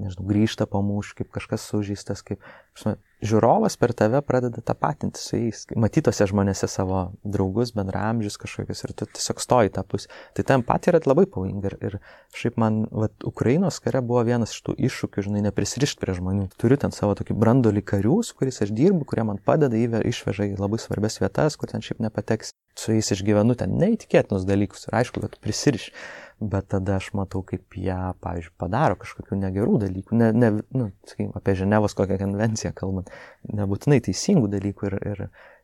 nežinau, 0.02 0.26
grįžta 0.32 0.70
po 0.70 0.82
mūšį, 0.86 1.20
kaip 1.22 1.34
kažkas 1.38 1.68
sužįstas, 1.70 2.26
kaip, 2.26 2.42
žinau, 2.80 2.98
žiūrovas 3.24 3.78
per 3.82 3.94
tave 3.98 4.22
pradeda 4.26 4.62
tapatinti 4.66 5.22
su 5.22 5.40
jais, 5.40 5.64
matytose 5.80 6.28
žmonėse 6.30 6.70
savo 6.70 7.02
draugus, 7.26 7.74
bendramžius 7.78 8.38
kažkokius 8.42 8.84
ir 8.86 8.94
tu 8.98 9.08
tiesiog 9.10 9.42
stoji 9.42 9.74
tą 9.74 9.84
pusę. 9.88 10.12
Tai 10.38 10.46
ta 10.46 10.58
empatija 10.60 10.94
yra 10.94 11.02
labai 11.10 11.26
pavojinga 11.30 11.72
ir, 11.72 11.78
ir 11.90 11.98
šiaip 12.38 12.60
man, 12.62 12.84
va, 12.92 13.10
Ukrainos 13.28 13.82
kare 13.84 14.04
buvo 14.06 14.24
vienas 14.28 14.54
iš 14.54 14.62
tų 14.68 14.78
iššūkių, 14.90 15.26
žinai, 15.30 15.44
neprisirišti 15.48 16.02
prie 16.04 16.18
žmonių. 16.18 16.48
Turiu 16.62 16.78
ten 16.82 16.94
savo 16.96 17.18
tokį 17.18 17.38
brandolį 17.42 17.84
karių, 17.94 18.22
su 18.28 18.38
kuriais 18.38 18.62
aš 18.66 18.76
dirbu, 18.78 19.08
kurie 19.10 19.26
man 19.28 19.42
padeda, 19.42 19.78
išveža 19.78 20.52
į 20.54 20.62
labai 20.62 20.80
svarbias 20.82 21.20
vietas, 21.22 21.58
kur 21.58 21.74
ten 21.74 21.86
šiaip 21.86 22.04
nepateks. 22.06 22.54
Su 22.78 22.94
jais 22.94 23.10
išgyvenu 23.10 23.56
ten 23.58 23.72
neįtikėtinus 23.82 24.46
dalykus 24.46 24.86
ir 24.86 25.00
aišku, 25.00 25.24
kad 25.24 25.40
prisiriš. 25.42 25.90
Bet 26.38 26.68
tada 26.70 27.00
aš 27.00 27.08
matau, 27.18 27.42
kaip 27.42 27.74
jie, 27.74 27.96
pavyzdžiui, 28.22 28.54
padaro 28.62 28.98
kažkokių 29.02 29.40
negerų 29.42 29.80
dalykų. 29.82 30.18
Ne, 30.20 30.28
ne, 30.38 30.52
nu, 30.70 30.90
sakykim, 31.10 31.32
apie 31.40 31.56
Ženevos 31.58 31.98
kokią 31.98 32.20
konvenciją 32.22 32.76
kalbant, 32.78 33.10
nebūtinai 33.50 33.98
teisingų 34.06 34.52
dalykų 34.52 34.92
ir, 34.92 34.98
ir, 35.14 35.24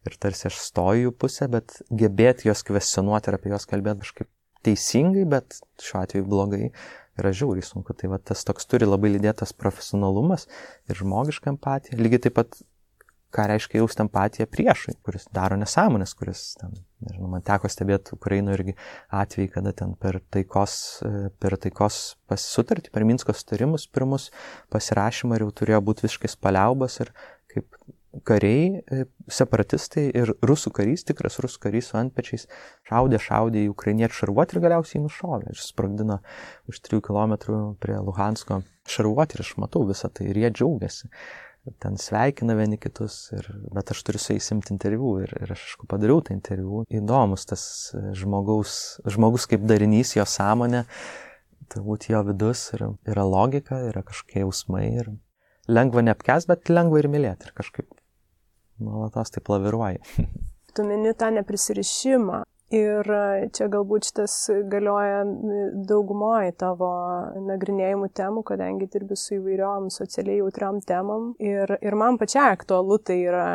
ir 0.09 0.17
tarsi 0.23 0.47
aš 0.49 0.57
stoju 0.63 1.07
jų 1.07 1.13
pusę, 1.21 1.45
bet 1.53 1.77
gebėti 1.93 2.49
juos 2.49 2.65
kvestionuoti 2.65 3.29
ir 3.29 3.38
apie 3.38 3.53
juos 3.53 3.69
kalbėti 3.69 4.07
kažkaip 4.07 4.31
teisingai, 4.65 5.27
bet 5.29 5.59
šiuo 5.83 6.01
atveju 6.01 6.27
blogai 6.31 6.71
yra 7.21 7.33
žiauriai 7.38 7.69
sunku. 7.69 7.93
Tai 7.93 8.09
va 8.15 8.17
tas 8.17 8.41
toks 8.47 8.65
turi 8.65 8.89
labai 8.89 9.13
lydėtas 9.13 9.53
profesionalumas 9.53 10.47
ir 10.89 10.97
žmogiška 10.97 11.53
empatija. 11.53 12.01
Lygiai 12.01 12.25
taip 12.25 12.39
pat 12.39 12.63
ką 13.33 13.47
reiškia 13.49 13.81
jausti 13.81 14.03
empatiją 14.03 14.47
priešui, 14.51 14.95
kuris 15.05 15.25
daro 15.33 15.57
nesąmonės, 15.57 16.13
kuris, 16.17 16.43
ten, 16.59 16.75
nežinau, 17.01 17.31
man 17.31 17.43
teko 17.45 17.71
stebėti 17.71 18.13
Ukraino 18.17 18.53
irgi 18.53 18.75
atvejai, 19.09 19.49
kada 19.55 19.73
ten 19.79 19.95
per 19.99 20.19
taikos, 20.33 20.75
e, 21.07 21.31
per 21.41 21.57
taikos 21.61 22.01
pasisutartį, 22.29 22.93
per 22.93 23.07
Minsko 23.09 23.33
sutarimus 23.35 23.87
pirmus 23.89 24.29
pasirašymą 24.73 25.41
jau 25.41 25.51
turėjo 25.61 25.81
būti 25.89 26.07
visiškai 26.07 26.35
paliaubas 26.43 26.99
ir 27.01 27.13
kaip 27.53 27.77
kariai, 28.27 28.83
e, 28.93 29.05
separatistai 29.33 30.03
ir 30.13 30.35
rusų 30.45 30.69
karys, 30.77 31.05
tikras 31.07 31.39
rusų 31.41 31.63
karys 31.63 31.89
su 31.89 31.97
antpečiais, 31.97 32.45
šaudė, 32.89 33.17
šaudė 33.17 33.63
į 33.63 33.71
ukrainiečių 33.73 34.19
šarvuotį 34.19 34.57
ir 34.57 34.63
galiausiai 34.67 35.01
nušovė. 35.01 35.55
Ir 35.55 35.63
sprogdino 35.63 36.19
už 36.69 36.83
3 36.85 37.01
km 37.01 37.33
prie 37.81 37.97
Luhansko 37.97 38.61
šarvuotį 38.93 39.39
ir 39.39 39.43
aš 39.47 39.55
matau 39.63 39.81
visą 39.89 40.11
tai 40.13 40.29
ir 40.29 40.43
jie 40.43 40.53
džiaugiasi 40.53 41.09
ten 41.84 41.97
sveikina 41.99 42.56
vieni 42.60 42.78
kitus, 42.82 43.17
ir, 43.36 43.47
bet 43.76 43.93
aš 43.93 44.02
turiu 44.04 44.19
su 44.21 44.36
jais 44.36 44.49
imti 44.56 44.73
interviu 44.76 45.15
ir, 45.23 45.32
ir 45.39 45.54
aš 45.56 45.63
aišku 45.69 45.88
padariau 45.91 46.23
tą 46.26 46.36
interviu. 46.36 46.84
Įdomus 46.91 47.47
tas 47.49 47.65
žmogaus, 48.19 48.99
žmogus 49.08 49.47
kaip 49.52 49.63
darinys, 49.69 50.15
jo 50.17 50.26
sąmonė, 50.28 50.84
turbūt 51.73 52.10
jo 52.12 52.23
vidus 52.28 52.67
ir, 52.76 52.88
yra 53.10 53.28
logika, 53.28 53.80
yra 53.89 54.04
kažkokie 54.06 54.43
jausmai 54.43 54.86
ir 54.91 55.13
lengva 55.71 56.04
neapkes, 56.04 56.49
bet 56.52 56.71
lengva 56.71 56.99
ir 56.99 57.10
mylėti 57.12 57.47
ir 57.47 57.56
kažkaip 57.56 57.88
nuolatos 58.84 59.32
taip 59.32 59.47
laviruoja. 59.54 60.04
tu 60.76 60.84
mini 60.84 61.13
tą 61.13 61.32
neprisirišimą. 61.32 62.43
Ir 62.73 63.09
čia 63.53 63.67
galbūt 63.69 64.07
šitas 64.09 64.36
galioja 64.71 65.21
daugumoje 65.86 66.55
tavo 66.57 66.89
nagrinėjimų 67.45 68.09
temų, 68.17 68.41
kadangi 68.47 68.88
dirbi 68.89 69.17
su 69.19 69.38
įvairiom 69.38 69.91
socialiai 69.93 70.39
jautriam 70.39 70.79
temam. 70.81 71.31
Ir, 71.43 71.75
ir 71.86 71.97
man 71.99 72.17
pačiai 72.21 72.55
aktualu 72.55 72.97
tai 73.05 73.19
yra, 73.27 73.45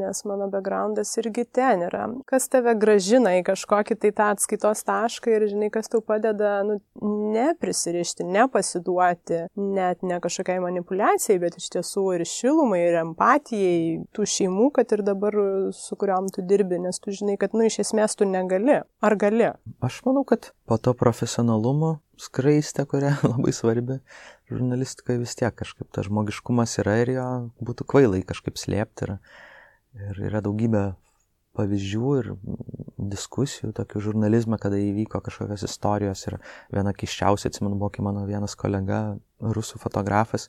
nes 0.00 0.24
mano 0.26 0.48
backgroundas 0.50 1.14
irgi 1.22 1.46
ten 1.46 1.84
yra. 1.86 2.08
Kas 2.26 2.48
tave 2.50 2.74
gražina 2.80 3.36
į 3.38 3.44
kažkokį 3.46 3.98
tai 4.02 4.10
tą 4.18 4.30
atskaitos 4.34 4.82
tašką 4.88 5.36
ir 5.36 5.46
žinai, 5.52 5.70
kas 5.74 5.92
tau 5.92 6.02
padeda 6.02 6.56
nu, 6.66 6.80
neprisirišti, 7.34 8.26
nepasiduoti, 8.26 9.44
net 9.54 10.02
ne 10.02 10.18
kažkokiai 10.24 10.62
manipulacijai, 10.64 11.38
bet 11.42 11.58
iš 11.60 11.70
tiesų 11.76 12.06
ir 12.18 12.26
šilumai, 12.28 12.82
ir 12.88 12.98
empatijai 13.04 14.02
tų 14.16 14.28
šeimų, 14.34 14.70
kad 14.74 14.92
ir 14.96 15.04
dabar 15.06 15.38
su 15.76 15.98
kuriuom 16.00 16.30
tu 16.34 16.42
dirbi, 16.42 16.82
nes 16.82 16.98
tu 17.02 17.14
žinai, 17.14 17.38
kad, 17.40 17.54
nu, 17.54 17.66
iš 17.68 17.80
esmės 17.86 18.16
tu 18.18 18.23
tu 18.24 18.30
negali. 18.30 18.80
Ar 19.00 19.16
gali? 19.16 19.50
Aš 19.84 20.00
manau, 20.06 20.24
kad 20.24 20.50
po 20.68 20.78
to 20.78 20.94
profesionalumo 20.96 21.98
skraistė, 22.20 22.86
kuria 22.88 23.14
labai 23.32 23.52
svarbi 23.52 24.00
žurnalistikai 24.50 25.18
vis 25.20 25.36
tiek 25.38 25.54
kažkaip 25.54 25.90
tas 25.94 26.08
žmogiškumas 26.08 26.78
yra 26.82 26.98
ir 27.02 27.14
jo 27.16 27.28
būtų 27.64 27.86
kvailai 27.90 28.22
kažkaip 28.26 28.60
slėpti. 28.60 29.08
Ir, 29.08 29.16
ir 30.10 30.22
yra 30.30 30.42
daugybė 30.44 30.84
pavyzdžių 31.54 32.14
ir 32.18 32.30
diskusijų 33.14 33.70
tokių 33.76 34.00
žurnalizme, 34.08 34.58
kada 34.58 34.80
įvyko 34.80 35.20
kažkokios 35.22 35.62
istorijos 35.68 36.24
ir 36.26 36.40
viena 36.74 36.94
kiščiausia, 36.96 37.50
atsimenu, 37.50 37.78
buvo, 37.78 37.92
kai 37.94 38.02
mano 38.06 38.24
vienas 38.26 38.56
kolega, 38.58 39.20
rusų 39.38 39.78
fotografas, 39.82 40.48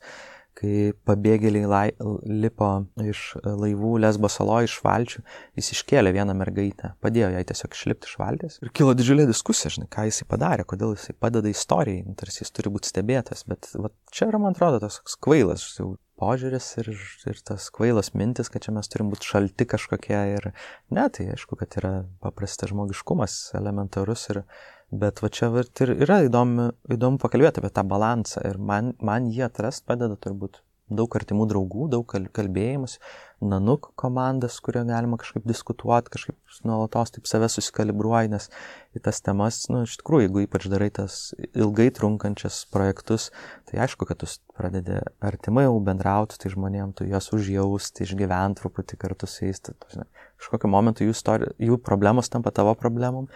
kai 0.56 0.94
pabėgėliai 1.08 1.68
lai, 1.70 1.86
lipo 2.26 2.70
iš 3.04 3.24
laivų 3.44 3.96
Lesbo 4.04 4.30
saloje 4.32 4.70
iš 4.70 4.78
valčių, 4.86 5.24
jis 5.60 5.72
iškėlė 5.76 6.14
vieną 6.16 6.36
mergaitę, 6.40 6.94
padėjo 7.04 7.34
jai 7.36 7.44
tiesiog 7.50 7.76
išlipti 7.76 8.10
iš 8.10 8.16
valties. 8.22 8.58
Ir 8.64 8.72
kilo 8.76 8.96
didžiulė 8.98 9.28
diskusija, 9.30 9.74
žinai, 9.76 9.90
ką 9.92 10.08
jisai 10.10 10.28
padarė, 10.32 10.68
kodėl 10.68 10.96
jisai 10.96 11.18
padeda 11.20 11.52
istorijai, 11.52 12.06
nu, 12.08 12.16
tarsi 12.20 12.44
jis 12.44 12.56
turi 12.56 12.72
būti 12.74 12.92
stebėtas, 12.94 13.44
bet 13.50 13.70
va, 13.76 13.92
čia 14.16 14.30
yra, 14.32 14.42
man 14.42 14.56
atrodo, 14.56 14.80
tas 14.88 15.02
kvailas 15.20 15.68
jau 15.76 15.96
požiūris 16.20 16.68
ir, 16.80 16.92
ir 17.28 17.40
tas 17.48 17.68
kvailas 17.76 18.14
mintis, 18.16 18.50
kad 18.52 18.64
čia 18.64 18.74
mes 18.76 18.88
turim 18.92 19.12
būti 19.12 19.28
šalti 19.28 19.68
kažkokie 19.68 20.22
ir 20.38 20.50
ne, 20.96 21.08
tai 21.12 21.28
aišku, 21.34 21.58
kad 21.60 21.76
yra 21.82 21.94
paprastas 22.24 22.72
žmogiškumas, 22.72 23.36
elementarus 23.60 24.30
ir 24.32 24.46
Bet 24.96 25.20
va 25.24 25.32
čia 25.34 25.50
ir 25.84 25.92
yra 26.06 26.22
įdomu, 26.28 26.70
įdomu 26.94 27.20
pakalbėti 27.20 27.60
apie 27.60 27.74
tą 27.74 27.84
balansą 27.90 28.46
ir 28.48 28.62
man, 28.62 28.94
man 29.04 29.28
jį 29.34 29.48
atrast 29.50 29.84
padeda 29.90 30.16
turbūt 30.22 30.62
daug 30.86 31.16
artimų 31.18 31.48
draugų, 31.50 31.88
daug 31.90 32.14
kalbėjimus, 32.36 33.00
nanuk 33.42 33.90
komandas, 34.00 34.60
kurie 34.64 34.84
galima 34.86 35.18
kažkaip 35.18 35.46
diskutuoti, 35.48 36.12
kažkaip 36.14 36.38
nuolatos 36.68 37.16
taip 37.16 37.30
save 37.30 37.50
susikalibruoji, 37.50 38.30
nes 38.36 38.48
į 38.96 39.02
tas 39.08 39.20
temas, 39.26 39.64
nu, 39.74 39.82
iš 39.88 39.98
tikrųjų, 40.02 40.28
jeigu 40.28 40.44
ypač 40.46 40.68
darai 40.72 40.92
tas 40.94 41.18
ilgai 41.58 41.90
trunkančias 41.96 42.62
projektus, 42.74 43.32
tai 43.70 43.82
aišku, 43.86 44.06
kad 44.08 44.22
tu 44.22 44.30
pradedi 44.56 45.02
artimai 45.26 45.66
jau 45.66 45.80
bendrauti, 45.84 46.38
tai 46.42 46.54
žmonėm 46.54 46.94
tu 46.98 47.10
juos 47.10 47.32
užjausti, 47.36 48.06
išgyventi 48.06 48.62
truputį 48.62 49.02
kartu 49.02 49.30
su 49.30 49.48
jais, 49.48 49.66
tai, 49.66 49.76
žinai, 49.92 50.10
kažkokiu 50.42 50.72
momentu 50.72 51.08
jų, 51.08 51.18
istori, 51.18 51.50
jų 51.66 51.82
problemos 51.82 52.30
tampa 52.30 52.54
tavo 52.54 52.78
problemom. 52.78 53.32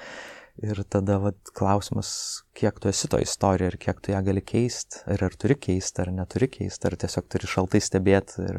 Ir 0.59 0.81
tada 0.91 1.15
vat, 1.23 1.37
klausimas, 1.55 2.09
kiek 2.57 2.81
tu 2.83 2.89
esi 2.91 3.07
to 3.07 3.19
istorija 3.23 3.69
ir 3.71 3.77
kiek 3.79 4.01
tu 4.03 4.11
ją 4.11 4.19
gali 4.25 4.41
keisti, 4.43 5.05
ir 5.13 5.21
ar 5.23 5.35
turi 5.39 5.55
keisti, 5.55 6.03
ar 6.03 6.11
neturi 6.11 6.49
keisti, 6.51 6.89
ar 6.89 6.97
tiesiog 6.99 7.29
turi 7.31 7.47
šaltai 7.47 7.79
stebėti 7.83 8.43
ir, 8.43 8.57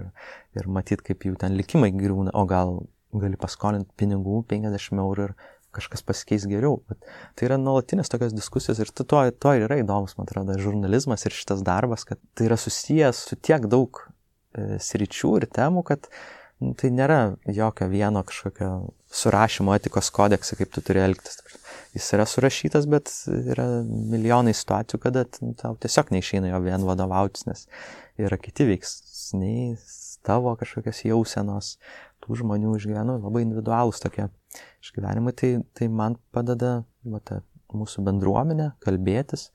ir 0.56 0.70
matyti, 0.72 1.10
kaip 1.10 1.26
jų 1.28 1.36
ten 1.42 1.58
likimai 1.58 1.90
griūna, 1.92 2.32
o 2.32 2.46
gal 2.48 2.78
gali 3.12 3.36
paskolinti 3.40 3.92
pinigų 4.00 4.40
50 4.48 5.02
eurų 5.02 5.28
ir 5.28 5.36
kažkas 5.76 6.02
pasikeis 6.06 6.46
geriau. 6.48 6.80
Bet 6.88 7.04
tai 7.36 7.50
yra 7.50 7.60
nuolatinės 7.60 8.10
tokios 8.10 8.32
diskusijos 8.32 8.80
ir 8.80 8.90
to 8.96 9.20
ir 9.28 9.66
yra 9.68 9.80
įdomus, 9.82 10.16
man 10.16 10.28
atrodo, 10.28 10.56
žurnalizmas 10.62 11.26
ir 11.26 11.36
šitas 11.36 11.60
darbas, 11.66 12.06
kad 12.08 12.22
tai 12.32 12.48
yra 12.48 12.58
susijęs 12.60 13.26
su 13.28 13.36
tiek 13.36 13.68
daug 13.70 14.00
e, 14.56 14.80
sričių 14.82 15.36
ir 15.42 15.50
temų, 15.52 15.84
kad 15.92 16.08
tai 16.80 16.90
nėra 16.92 17.20
jokio 17.48 17.88
vieno 17.90 18.22
kažkokio 18.26 18.70
surašymo 19.20 19.74
etikos 19.78 20.10
kodeksą, 20.14 20.58
kaip 20.58 20.72
tu 20.74 20.82
turi 20.84 21.02
elgtis. 21.02 21.40
Jis 21.96 22.10
yra 22.14 22.26
surašytas, 22.28 22.86
bet 22.90 23.10
yra 23.30 23.66
milijonai 23.86 24.52
situacijų, 24.54 25.00
kada 25.02 25.24
tau 25.58 25.74
tiesiog 25.80 26.12
neišeina 26.14 26.52
jo 26.52 26.60
vien 26.62 26.84
vadovautis, 26.86 27.46
nes 27.48 27.64
yra 28.20 28.38
kiti 28.38 28.68
veiksniai, 28.68 29.74
tavo 30.26 30.52
kažkokios 30.60 31.02
jausenos, 31.08 31.74
tų 32.20 32.42
žmonių 32.42 32.76
išgyvenu, 32.76 33.18
labai 33.24 33.46
individualūs 33.46 34.02
tokie 34.02 34.28
išgyvenimai, 34.84 35.34
tai, 35.36 35.54
tai 35.76 35.88
man 35.88 36.18
padeda 36.34 36.82
va, 37.08 37.22
ta, 37.24 37.40
mūsų 37.74 38.04
bendruomenė 38.06 38.72
kalbėtis. 38.84 39.48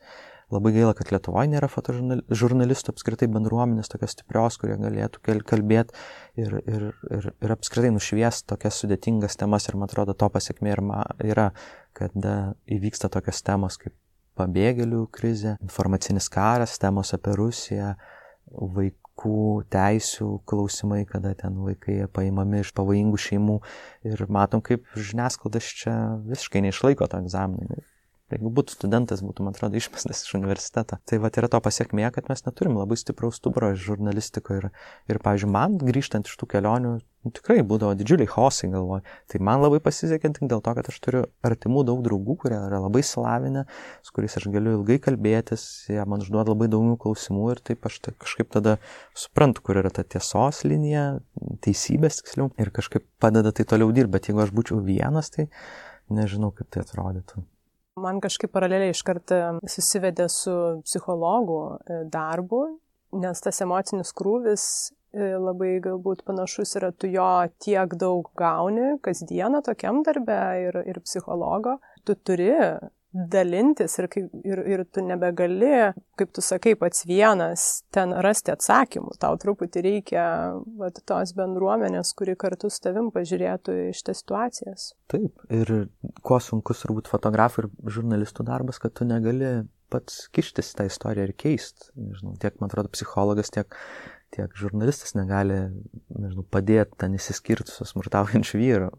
Labai 0.55 0.71
gaila, 0.75 0.93
kad 0.97 1.11
Lietuvoje 1.13 1.49
nėra 1.51 1.69
fotožurnalistų 1.71 2.93
apskritai 2.93 3.27
bendruomenės 3.31 3.91
tokios 3.91 4.15
stiprios, 4.15 4.57
kurie 4.61 4.77
galėtų 4.79 5.41
kalbėti 5.47 5.95
ir, 6.39 6.57
ir, 6.63 6.87
ir, 7.11 7.29
ir 7.43 7.55
apskritai 7.55 7.91
nušviesti 7.95 8.49
tokias 8.53 8.79
sudėtingas 8.81 9.39
temas 9.41 9.67
ir 9.69 9.79
man 9.79 9.89
atrodo 9.89 10.15
to 10.17 10.29
pasiekmė 10.31 10.75
yra, 11.25 11.49
kada 11.97 12.35
įvyksta 12.71 13.11
tokios 13.11 13.43
temos 13.45 13.79
kaip 13.81 13.95
pabėgėlių 14.39 15.05
krizė, 15.15 15.55
informacinis 15.63 16.27
karas, 16.31 16.75
temos 16.81 17.13
apie 17.15 17.35
Rusiją, 17.39 17.95
vaikų 18.51 19.05
vaikų 19.15 19.63
teisių 19.71 20.41
klausimai, 20.45 21.05
kada 21.07 21.33
ten 21.33 21.55
vaikai 21.63 22.05
paimami 22.11 22.59
iš 22.59 22.73
pavojingų 22.75 23.17
šeimų 23.17 23.61
ir 24.03 24.25
matom, 24.27 24.61
kaip 24.61 24.83
žiniasklaidas 24.95 25.63
čia 25.63 26.19
visiškai 26.27 26.61
neišlaiko 26.61 27.07
to 27.07 27.17
egzaminą. 27.23 27.79
Jeigu 28.33 28.49
būtų 28.57 28.73
studentas, 28.73 29.21
būtų, 29.21 29.43
man 29.45 29.53
atrodo, 29.53 29.77
išmestas 29.79 30.23
iš 30.25 30.33
universiteto. 30.39 30.97
Tai 31.05 31.19
va 31.21 31.29
yra 31.29 31.49
to 31.51 31.59
pasiekmė, 31.61 32.07
kad 32.15 32.29
mes 32.31 32.41
neturim 32.47 32.79
labai 32.79 32.97
stipraus 32.97 33.37
stuburo 33.37 33.69
žurnalistikoje. 33.77 34.63
Ir, 34.63 34.71
ir, 35.13 35.19
pavyzdžiui, 35.21 35.51
man 35.53 35.77
grįžtant 35.77 36.25
iš 36.25 36.39
tų 36.41 36.49
kelionių, 36.55 36.95
nu, 36.97 37.31
tikrai 37.37 37.59
būdavo 37.67 37.93
didžiuliai 37.99 38.31
hosai 38.33 38.71
galvoj. 38.73 39.03
Tai 39.29 39.41
man 39.45 39.61
labai 39.61 39.77
pasisekė 39.85 40.33
tik 40.39 40.49
dėl 40.49 40.65
to, 40.65 40.73
kad 40.77 40.89
aš 40.89 40.99
turiu 41.05 41.23
artimų 41.45 41.85
daug 41.91 42.01
draugų, 42.05 42.37
kurie 42.41 42.57
yra 42.57 42.81
labai 42.87 43.05
slavinę, 43.05 43.67
su 44.05 44.17
kuriais 44.17 44.37
aš 44.41 44.49
galiu 44.57 44.79
ilgai 44.79 44.97
kalbėtis, 45.05 45.69
jie 45.93 46.01
man 46.09 46.25
užduoda 46.25 46.53
labai 46.55 46.69
daug 46.73 46.97
klausimų 47.05 47.49
ir 47.53 47.63
taip 47.69 47.85
aš 47.85 48.01
tai 48.07 48.17
kažkaip 48.25 48.49
tada 48.57 48.77
suprantu, 49.13 49.65
kur 49.65 49.83
yra 49.83 49.93
ta 49.93 50.01
tiesos 50.01 50.65
linija, 50.65 51.07
teisybės 51.65 52.23
tiksliau, 52.23 52.49
ir 52.57 52.73
kažkaip 52.73 53.05
padeda 53.21 53.53
tai 53.53 53.69
toliau 53.69 53.93
dirbti. 53.93 54.13
Bet 54.17 54.29
jeigu 54.31 54.45
aš 54.45 54.53
būčiau 54.55 54.81
vienas, 54.85 55.33
tai 55.33 55.51
nežinau, 56.13 56.53
kaip 56.55 56.73
tai 56.73 56.85
atrodytų. 56.85 57.45
Man 57.95 58.17
kažkaip 58.19 58.51
paraleliai 58.51 58.91
iškart 58.91 59.31
susivedė 59.71 60.25
su 60.31 60.53
psichologų 60.83 61.59
e, 61.63 61.99
darbu, 62.11 62.59
nes 63.21 63.39
tas 63.39 63.61
emocinis 63.63 64.11
krūvis 64.17 64.65
e, 65.15 65.29
labai 65.39 65.77
galbūt 65.83 66.25
panašus 66.27 66.75
yra, 66.75 66.89
tu 66.91 67.07
jo 67.07 67.29
tiek 67.63 67.95
daug 68.01 68.27
gauni 68.35 68.97
kasdieną 69.05 69.63
tokiam 69.63 70.01
darbe 70.03 70.41
ir, 70.65 70.81
ir 70.91 70.99
psichologo, 71.07 71.77
tu 72.03 72.17
turi 72.19 72.51
dalintis 73.15 73.95
ir, 74.01 74.09
ir, 74.43 74.61
ir 74.75 74.83
tu 74.91 75.03
nebegali, 75.05 75.91
kaip 76.19 76.33
tu 76.35 76.43
sakai, 76.43 76.75
pats 76.79 77.05
vienas 77.07 77.85
ten 77.95 78.13
rasti 78.25 78.53
atsakymų. 78.53 79.15
Tau 79.21 79.37
truputį 79.41 79.83
reikia 79.85 80.25
vat, 80.79 80.99
tos 81.07 81.35
bendruomenės, 81.37 82.11
kuri 82.17 82.35
kartu 82.39 82.71
su 82.71 82.83
tavim 82.83 83.11
pažiūrėtų 83.15 83.77
iš 83.91 84.03
tas 84.07 84.23
situacijas. 84.23 84.89
Taip, 85.11 85.45
ir 85.53 85.73
kuo 86.25 86.41
sunkus 86.43 86.83
turbūt 86.83 87.09
fotografų 87.11 87.65
ir 87.65 87.71
žurnalistų 87.97 88.47
darbas, 88.47 88.81
kad 88.83 88.95
tu 88.97 89.07
negali 89.07 89.63
pats 89.93 90.25
kištis 90.35 90.73
tą 90.75 90.87
istoriją 90.89 91.29
ir 91.29 91.33
keist. 91.39 91.89
Nežinau, 91.95 92.35
tiek, 92.41 92.57
man 92.59 92.71
atrodo, 92.71 92.91
psichologas, 92.91 93.51
tiek 93.53 93.71
tiek 94.35 94.57
žurnalistas 94.59 95.15
negali, 95.15 95.57
nežinau, 96.11 96.43
padėti 96.51 96.99
ten 97.01 97.15
įsiskirti 97.17 97.71
su 97.71 97.87
smurtaujančiu 97.87 98.59
vyru, 98.59 98.91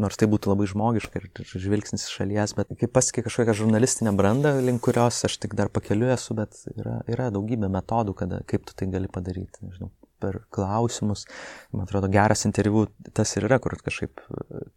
nors 0.00 0.18
tai 0.20 0.28
būtų 0.30 0.52
labai 0.52 0.68
žmogiška 0.70 1.20
ir 1.20 1.28
žvilgsnis 1.52 2.08
iš 2.08 2.16
šalies, 2.20 2.56
bet 2.58 2.72
kaip 2.80 2.94
pasakė 2.96 3.26
kažkokią 3.28 3.56
žurnalistinę 3.62 4.14
brandą, 4.18 4.56
link 4.64 4.82
kurios 4.84 5.20
aš 5.28 5.38
tik 5.44 5.56
dar 5.58 5.70
pakeliu 5.72 6.10
esu, 6.14 6.36
bet 6.38 6.58
yra, 6.74 6.98
yra 7.10 7.30
daugybė 7.34 7.70
metodų, 7.72 8.16
kada, 8.22 8.42
kaip 8.48 8.66
tu 8.68 8.76
tai 8.78 8.90
gali 8.92 9.10
padaryti, 9.12 9.66
nežinau, 9.68 9.92
per 10.18 10.42
klausimus. 10.54 11.24
Man 11.72 11.86
atrodo, 11.86 12.10
geras 12.12 12.44
interviu 12.48 12.88
tas 13.14 13.36
ir 13.36 13.46
yra, 13.48 13.60
kur 13.62 13.76
kažkaip 13.78 14.22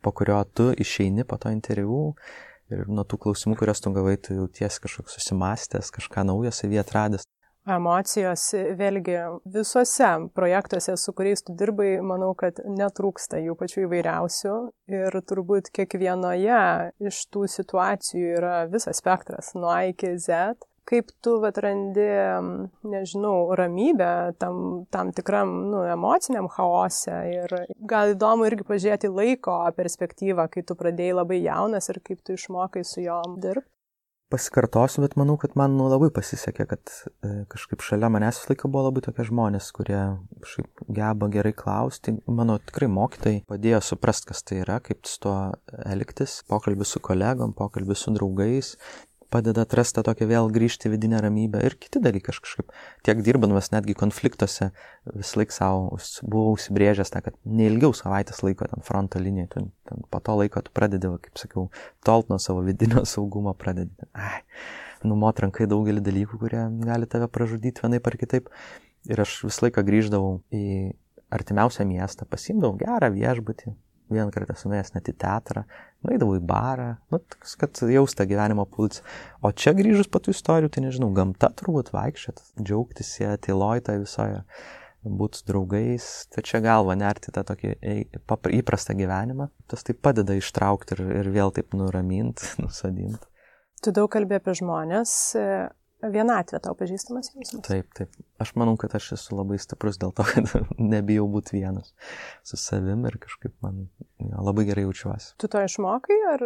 po 0.02 0.14
kurio 0.14 0.42
tu 0.54 0.70
išeini 0.72 1.26
po 1.28 1.40
to 1.42 1.54
interviu. 1.54 2.12
Ir 2.72 2.86
nuo 2.88 3.04
tų 3.04 3.18
klausimų, 3.26 3.58
kuriuos 3.60 3.82
tu 3.84 3.92
gavai, 3.92 4.14
tu 4.16 4.38
jauties 4.38 4.78
kažkoks 4.80 5.18
susimastęs, 5.18 5.90
kažką 5.92 6.24
naujo 6.30 6.54
savį 6.56 6.80
atradęs 6.80 7.26
emocijos 7.70 8.48
vėlgi 8.78 9.18
visuose 9.54 10.10
projektuose, 10.36 10.96
su 10.98 11.14
kuriais 11.14 11.44
tu 11.46 11.56
dirbai, 11.58 11.94
manau, 12.06 12.34
kad 12.38 12.62
netrūksta 12.66 13.42
jų 13.42 13.56
pačių 13.60 13.86
įvairiausių. 13.86 14.56
Ir 14.92 15.22
turbūt 15.30 15.72
kiekvienoje 15.76 16.64
iš 17.08 17.24
tų 17.32 17.48
situacijų 17.52 18.36
yra 18.40 18.58
visas 18.72 19.02
spektras 19.02 19.54
nuo 19.56 19.72
A 19.72 19.86
iki 19.92 20.18
Z. 20.18 20.58
Kaip 20.92 21.12
tu 21.24 21.36
atrandi, 21.46 22.08
nežinau, 22.90 23.54
ramybę 23.56 24.34
tam, 24.42 24.88
tam 24.92 25.12
tikram 25.16 25.52
nu, 25.70 25.84
emociniam 25.88 26.50
chaose? 26.52 27.14
Ir 27.30 27.54
gal 27.88 28.16
įdomu 28.16 28.50
irgi 28.50 28.66
pažiūrėti 28.68 29.12
laiko 29.14 29.60
perspektyvą, 29.78 30.50
kai 30.52 30.66
tu 30.66 30.76
pradėjai 30.76 31.20
labai 31.22 31.44
jaunas 31.46 31.88
ir 31.94 32.02
kaip 32.04 32.26
tu 32.26 32.36
išmokai 32.36 32.84
su 32.84 33.06
juom 33.06 33.38
dirbti 33.44 33.70
pasikartosiu, 34.32 35.04
bet 35.04 35.18
manau, 35.20 35.36
kad 35.42 35.56
man 35.60 35.76
nu, 35.78 35.88
labai 35.92 36.10
pasisekė, 36.16 36.66
kad 36.70 36.94
e, 37.28 37.32
kažkaip 37.52 37.84
šalia 37.86 38.10
manęs 38.14 38.40
visą 38.42 38.54
laiką 38.54 38.72
buvo 38.72 38.88
labai 38.88 39.04
tokie 39.06 39.26
žmonės, 39.28 39.70
kurie 39.76 40.00
kažkaip 40.44 40.84
geba 40.98 41.30
gerai 41.34 41.54
klausti. 41.58 42.16
Mano 42.32 42.58
tikrai 42.64 42.90
mokytai 42.92 43.36
padėjo 43.52 43.82
suprasti, 43.92 44.32
kas 44.32 44.44
tai 44.48 44.62
yra, 44.64 44.80
kaip 44.84 45.06
su 45.10 45.20
tuo 45.28 45.38
elgtis. 45.86 46.40
Pokalbis 46.50 46.96
su 46.96 47.04
kolegom, 47.04 47.56
pokalbis 47.58 48.06
su 48.06 48.16
draugais, 48.16 48.76
padeda 49.32 49.64
atrasti 49.66 50.04
tokią 50.06 50.28
vėl 50.30 50.50
grįžti 50.54 50.92
vidinę 50.92 51.22
ramybę 51.24 51.62
ir 51.66 51.78
kiti 51.80 52.02
dalykai. 52.04 52.36
Kažkaip 52.36 52.74
tiek 53.08 53.24
dirbamas 53.26 53.72
netgi 53.74 53.96
konfliktuose 53.98 54.72
vis 55.16 55.34
laik 55.40 55.56
savo 55.56 55.98
buvau 56.22 56.56
užsibrėžęs 56.58 57.14
tą, 57.14 57.24
kad 57.26 57.38
neilgiau 57.46 57.96
savaitės 57.98 58.44
laiko 58.46 58.68
ten 58.72 58.86
fronto 58.86 59.22
linijoje, 59.24 59.50
ten, 59.56 59.72
ten 59.90 60.06
po 60.12 60.22
to 60.24 60.38
laiko 60.42 60.64
tu 60.66 60.74
pradedi, 60.76 61.12
va, 61.12 61.20
kaip 61.24 61.42
sakiau, 61.42 61.68
tolt 62.08 62.32
nuo 62.32 62.40
savo 62.44 62.64
vidinio 62.68 63.06
saugumo 63.14 63.56
pradedi. 63.58 64.10
Ai, 64.14 64.42
numot 65.08 65.40
rankai 65.44 65.70
daugelį 65.72 66.04
dalykų, 66.06 66.42
kurie 66.42 66.66
gali 66.86 67.10
tave 67.10 67.30
pražudyti 67.32 67.86
vienaip 67.86 68.12
ar 68.12 68.20
kitaip. 68.22 68.52
Ir 69.10 69.24
aš 69.24 69.40
visą 69.48 69.66
laiką 69.66 69.82
grįždavau 69.82 70.36
į 70.54 70.92
artimiausią 71.34 71.88
miestą, 71.90 72.28
pasimdavau 72.30 72.76
gerą 72.78 73.10
viešbutį, 73.16 73.74
vieną 74.12 74.34
kartą 74.36 74.56
esu 74.58 74.70
nuėjęs 74.70 74.94
net 74.94 75.10
į 75.10 75.16
teatrą, 75.24 75.64
nueidavau 76.08 76.36
į 76.38 76.44
barą, 76.48 76.90
nu, 77.14 77.20
toks, 77.34 77.56
kad 77.62 77.82
jaustą 77.94 78.26
gyvenimo 78.30 78.66
pulsą. 78.70 79.04
O 79.46 79.52
čia 79.54 79.74
grįžus 79.78 80.10
po 80.12 80.22
tų 80.24 80.36
istorijų, 80.36 80.72
tai 80.74 80.86
nežinau, 80.86 81.12
gamta 81.16 81.52
turbūt 81.58 81.92
vaikščiat, 81.96 82.44
džiaugtis 82.62 83.16
ją, 83.22 83.36
tyloj 83.46 83.84
tą 83.88 83.98
visoje, 84.02 84.44
būti 85.02 85.42
su 85.42 85.48
draugais, 85.50 86.08
tai 86.34 86.46
čia 86.46 86.62
galva 86.64 86.96
nerti 86.98 87.34
tą 87.34 87.44
tokį 87.48 87.76
įprastą 88.62 88.96
gyvenimą. 88.98 89.50
Tas 89.72 89.86
tai 89.88 89.98
padeda 89.98 90.38
ištraukti 90.38 90.98
ir, 90.98 91.06
ir 91.24 91.32
vėl 91.34 91.54
taip 91.56 91.76
nuraminti, 91.78 92.54
nusadinti. 92.64 93.26
Tu 93.82 93.94
daug 93.94 94.12
kalbė 94.14 94.38
apie 94.38 94.54
žmonės, 94.60 95.14
vienatvė 96.02 96.60
tau 96.64 96.74
pažįstamas 96.78 97.32
jausmas? 97.34 97.64
Taip, 97.68 97.90
taip. 97.98 98.16
Aš 98.42 98.54
manau, 98.58 98.74
kad 98.80 98.94
aš 98.98 99.12
esu 99.18 99.38
labai 99.38 99.60
stiprus 99.62 100.00
dėl 100.02 100.14
to, 100.18 100.26
kad 100.32 100.50
nebijau 100.80 101.28
būti 101.32 101.60
vienas 101.60 101.94
su 102.48 102.60
savim 102.60 103.06
ir 103.10 103.18
kažkaip 103.22 103.54
man 103.64 103.84
jo, 104.18 104.42
labai 104.48 104.66
gerai 104.70 104.86
jaučiuosi. 104.88 105.36
Tu 105.42 105.50
to 105.52 105.62
išmokai 105.66 106.18
ar? 106.34 106.46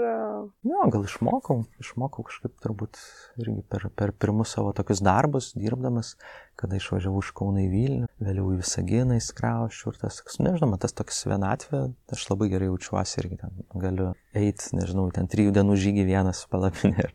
Jo, 0.68 0.88
gal 0.94 1.08
išmokau. 1.08 1.62
Išmokau 1.84 2.28
kažkaip 2.28 2.56
turbūt 2.64 3.00
irgi 3.42 3.64
per, 3.72 3.88
per 3.96 4.16
pirmus 4.16 4.56
savo 4.58 4.74
tokius 4.76 5.04
darbus, 5.06 5.54
dirbdamas, 5.56 6.16
kada 6.60 6.80
išvažiavau 6.80 7.24
iš 7.24 7.32
Kauno 7.36 7.64
į 7.64 7.70
Vilnių, 7.72 8.12
vėliau 8.24 8.52
į 8.56 8.60
Visaginą 8.62 9.20
įskraušiu 9.20 9.92
ir 9.92 10.00
tas, 10.04 10.22
nežinau, 10.40 10.80
tas 10.82 10.96
toks 10.96 11.26
vienatvė, 11.28 11.88
aš 12.16 12.28
labai 12.32 12.52
gerai 12.54 12.70
jaučiuosi 12.72 13.22
irgi 13.24 13.42
ten 13.42 13.66
galiu 13.76 14.14
eiti, 14.36 14.72
nežinau, 14.78 15.08
ten 15.16 15.30
trijų 15.32 15.54
dienų 15.56 15.76
žygį 15.82 16.06
vienas 16.08 16.44
palapinė 16.52 17.06
ir, 17.06 17.14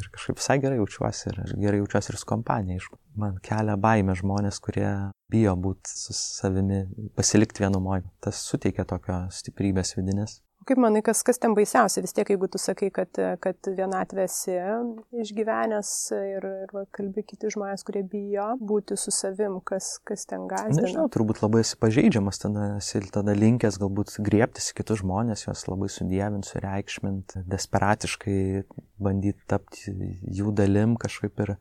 ir 0.00 0.10
kažkaip 0.14 0.40
visai 0.40 0.58
gerai 0.62 0.80
jaučiuosi 0.80 1.30
ir 1.32 1.40
gerai 1.64 1.80
jaučiuosi 1.82 2.12
ir 2.12 2.20
su 2.20 2.28
kompanija, 2.28 2.98
man 3.18 3.38
kelia 3.44 3.76
baimę 3.80 4.16
žmonės, 4.18 4.60
kurie 4.64 4.88
bijo 5.32 5.54
būti 5.60 5.92
su 5.92 6.16
savimi, 6.16 6.84
pasilikti 7.18 7.64
vienumoje. 7.64 8.06
Tas 8.24 8.42
suteikia 8.48 8.86
tokio 8.88 9.24
stiprybės 9.34 9.96
vidinės. 9.98 10.38
Kaip 10.68 10.80
manai, 10.82 11.00
kas, 11.04 11.22
kas 11.24 11.40
ten 11.40 11.54
baisiausia, 11.56 12.02
vis 12.04 12.12
tiek, 12.12 12.28
jeigu 12.28 12.48
tu 12.52 12.60
sakai, 12.60 12.90
kad, 12.92 13.16
kad 13.40 13.70
vienatvėsi 13.72 14.56
išgyvenęs 15.24 15.92
ir, 16.18 16.46
ir 16.66 16.74
va, 16.76 16.82
kalbi 16.94 17.24
kiti 17.24 17.48
žmonės, 17.54 17.84
kurie 17.88 18.02
bijo 18.04 18.50
būti 18.60 18.98
su 19.00 19.12
savim, 19.14 19.58
kas, 19.64 19.94
kas 20.08 20.26
ten 20.28 20.44
gazdina. 20.50 20.84
Nežinau, 20.84 21.06
turbūt 21.14 21.40
labai 21.40 21.62
esi 21.64 21.78
pažeidžiamas, 21.80 22.42
tada 22.42 22.66
esi 22.76 23.00
tada 23.14 23.32
linkęs 23.38 23.80
galbūt 23.80 24.18
griebtis 24.24 24.70
į 24.72 24.78
kitus 24.82 25.00
žmonės, 25.00 25.46
juos 25.46 25.64
labai 25.70 25.88
sudėvinti, 25.92 26.52
sureikšminti, 26.52 27.46
desperatiškai 27.48 28.38
bandyti 29.00 29.48
tapti 29.48 29.94
jų 30.38 30.52
dalim 30.58 30.96
kažkaip 31.00 31.44
ir, 31.46 31.56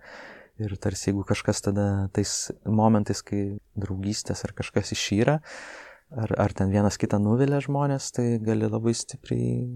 ir 0.60 0.78
tarsi 0.84 1.12
jeigu 1.12 1.24
kažkas 1.28 1.64
tada 1.70 1.88
tais 2.16 2.50
momentais, 2.66 3.24
kai 3.24 3.44
draugystės 3.80 4.44
ar 4.48 4.56
kažkas 4.58 4.92
išyra, 4.98 5.40
ar, 6.12 6.34
ar 6.40 6.56
ten 6.56 6.72
vienas 6.72 6.98
kitą 7.00 7.20
nuvilia 7.22 7.60
žmonės, 7.64 8.12
tai 8.16 8.38
gali 8.44 8.70
labai 8.70 8.94
stipriai 8.98 9.68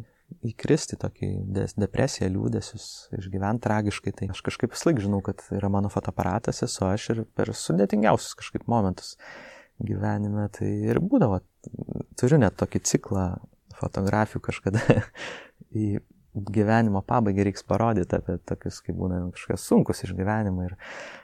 įkristi 0.47 0.97
tokį 0.99 1.29
depresiją, 1.75 2.29
liūdėsius, 2.31 2.85
išgyventi 3.19 3.65
tragiškai. 3.65 4.13
Tai 4.15 4.29
aš 4.33 4.43
kažkaip 4.47 4.71
vis 4.73 4.85
laik 4.87 5.01
žinau, 5.03 5.19
kad 5.25 5.43
yra 5.51 5.69
mano 5.73 5.91
fotoaparatas, 5.91 6.63
esu 6.65 6.85
aš 6.87 7.09
ir 7.15 7.23
per 7.35 7.51
sudėtingiausius 7.57 8.37
kažkaip 8.39 8.67
momentus 8.71 9.17
gyvenime 9.81 10.47
tai 10.55 10.69
ir 10.87 11.01
būdavo. 11.03 11.41
Turiu 12.19 12.39
net 12.41 12.55
tokį 12.59 12.83
ciklą 12.87 13.25
fotografijų 13.77 14.43
kažkada 14.45 14.81
į 15.83 15.99
gyvenimo 16.31 17.01
pabaigą 17.03 17.43
reiks 17.43 17.65
parodyti 17.67 18.15
apie 18.15 18.37
tokius, 18.47 18.79
kaip 18.85 18.95
būna 18.95 19.19
kažkokios 19.33 19.65
sunkus 19.67 20.05
išgyvenimai 20.05 20.69
ir 20.69 20.77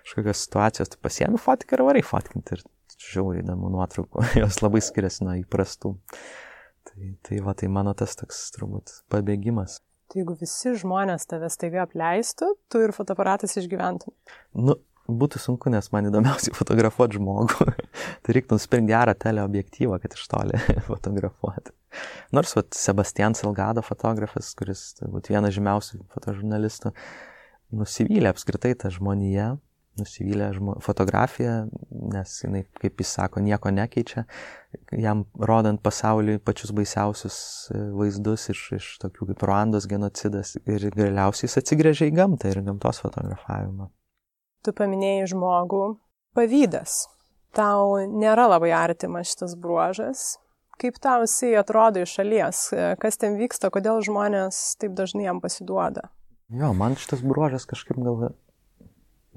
kažkokios 0.04 0.42
situacijos, 0.44 0.92
tai 0.92 1.00
pasiemi 1.06 1.40
fotkę 1.40 1.78
ir 1.78 1.86
varai 1.88 2.04
fotkinti 2.04 2.58
ir 2.58 2.66
žiauriai 3.02 3.46
įdomu 3.46 3.72
nuotraukų, 3.74 4.26
jos 4.42 4.62
labai 4.64 4.82
skiriasi 4.84 5.26
nuo 5.28 5.38
įprastų. 5.42 5.94
Tai, 6.88 7.12
tai 7.28 7.42
va, 7.44 7.54
tai 7.58 7.70
mano 7.72 7.94
tas 7.98 8.16
toks 8.18 8.48
turbūt 8.56 9.02
pabėgimas. 9.12 9.82
Tai 10.08 10.22
jeigu 10.22 10.38
visi 10.40 10.72
žmonės 10.80 11.28
tave 11.28 11.50
staiga 11.52 11.84
apleistų, 11.84 12.54
tu 12.72 12.80
ir 12.80 12.94
fotoaparatas 12.96 13.58
išgyventum. 13.60 14.14
Nu, 14.56 14.78
būtų 15.08 15.40
sunku, 15.42 15.72
nes 15.74 15.90
man 15.92 16.08
įdomiausiai 16.10 16.56
fotografuoti 16.62 17.20
žmogų. 17.20 17.68
tai 18.24 18.38
reiktų 18.38 18.56
nusipirkti 18.56 18.92
gerą 18.92 19.16
teleobjektyvą, 19.20 20.00
kad 20.04 20.16
iš 20.16 20.28
toli 20.32 20.62
fotografuoti. 20.88 21.76
Nors 22.36 22.56
vat, 22.58 22.72
Sebastian 22.76 23.36
Salgado 23.38 23.84
fotografas, 23.86 24.54
kuris 24.58 24.90
turbūt 25.00 25.32
vienas 25.32 25.56
žymiausių 25.56 26.04
fotožurnalistų, 26.14 26.94
nusivylė 27.76 28.32
apskritai 28.32 28.74
tą 28.80 28.92
žmoniją, 28.94 29.56
nusivylė 30.00 30.52
žmo, 30.56 30.78
fotografiją, 30.84 31.56
nes 32.14 32.34
jinai, 32.44 32.64
kaip 32.80 33.02
jis 33.02 33.12
sako, 33.18 33.42
nieko 33.46 33.72
nekeičia, 33.74 34.24
jam 34.96 35.26
rodant 35.40 35.82
pasauliui 35.84 36.40
pačius 36.44 36.74
baisiausius 36.76 37.38
e, 37.74 37.84
vaizdus 37.98 38.50
iš, 38.54 38.64
iš 38.78 38.90
tokių 39.04 39.32
kaip 39.32 39.46
Ruandos 39.50 39.88
genocidas 39.90 40.56
ir 40.64 40.90
galiausiai 40.96 41.50
jis 41.50 41.60
atsigrėžė 41.62 42.10
į 42.12 42.18
gamtą 42.18 42.52
ir 42.54 42.64
gamtos 42.66 43.02
fotografavimą. 43.04 43.92
Tu 44.66 44.74
paminėjai 44.76 45.30
žmogų, 45.34 45.86
pavydas. 46.38 47.06
Tau 47.56 47.96
nėra 48.12 48.50
labai 48.52 48.74
artimas 48.76 49.32
šitas 49.32 49.56
bruožas. 49.58 50.36
Kaip 50.78 51.00
tau 51.02 51.24
jisai 51.24 51.56
atrodo 51.58 52.04
iš 52.04 52.12
šalies, 52.20 52.60
kas 53.02 53.18
ten 53.18 53.40
vyksta, 53.40 53.72
kodėl 53.74 54.04
žmonės 54.06 54.76
taip 54.78 54.94
dažnai 54.98 55.26
jam 55.26 55.40
pasiduoda? 55.42 56.12
Jo, 56.54 56.70
man 56.78 56.94
šitas 56.96 57.24
bruožas 57.26 57.66
kažkaip 57.68 57.98
gal 58.00 58.30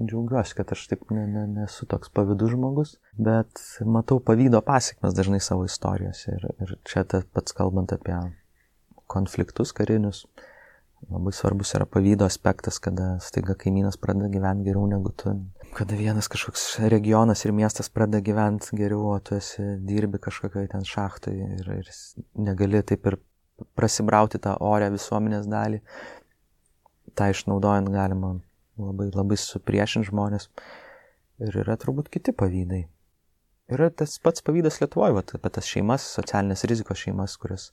džiaugiuosi, 0.07 0.55
kad 0.57 0.71
aš 0.75 0.85
taip 0.91 1.09
ne, 1.13 1.25
ne, 1.29 1.45
nesu 1.61 1.87
toks 1.89 2.11
pavydus 2.15 2.53
žmogus, 2.53 2.95
bet 3.17 3.61
matau 3.85 4.19
pavydo 4.23 4.61
pasiekmes 4.65 5.15
dažnai 5.17 5.41
savo 5.43 5.65
istorijose. 5.67 6.37
Ir, 6.37 6.47
ir 6.63 6.75
čia 6.87 7.05
pats 7.05 7.55
kalbant 7.57 7.93
apie 7.95 8.17
konfliktus 9.11 9.73
karinius, 9.75 10.25
labai 11.09 11.33
svarbus 11.35 11.73
yra 11.77 11.87
pavydo 11.89 12.27
aspektas, 12.27 12.79
kada 12.83 13.15
staiga 13.23 13.55
kaimynas 13.59 13.97
pradeda 14.01 14.29
gyventi 14.31 14.69
geriau 14.69 14.85
negu 14.89 15.13
tu. 15.17 15.33
Kada 15.75 15.95
vienas 15.95 16.27
kažkoks 16.31 16.65
regionas 16.91 17.45
ir 17.45 17.55
miestas 17.55 17.89
pradeda 17.89 18.21
gyventi 18.23 18.77
geriau, 18.77 19.13
o 19.15 19.19
tu 19.19 19.35
esi 19.39 19.65
dirbi 19.87 20.21
kažkokioje 20.21 20.71
ten 20.75 20.85
šachtoje 20.87 21.49
ir, 21.59 21.73
ir 21.79 21.91
negali 22.35 22.83
taip 22.83 23.07
ir 23.11 23.19
prasibrauti 23.77 24.41
tą 24.41 24.55
orę 24.65 24.91
visuomenės 24.93 25.49
dalį. 25.49 25.81
Ta 27.17 27.27
išnaudojant 27.31 27.89
galima 27.91 28.37
labai, 28.89 29.09
labai 29.13 29.37
supriešinti 29.39 30.09
žmonės. 30.09 30.49
Ir 31.41 31.57
yra 31.63 31.77
turbūt 31.81 32.11
kiti 32.13 32.33
pavydai. 32.37 32.83
Yra 33.71 33.87
tas 33.93 34.17
pats 34.19 34.43
pavydas 34.43 34.81
Lietuvoje, 34.81 35.15
vat, 35.15 35.31
apie 35.37 35.49
tas 35.55 35.67
šeimas, 35.69 36.03
socialinės 36.17 36.65
rizikos 36.67 36.99
šeimas, 36.99 37.37
kurias 37.39 37.69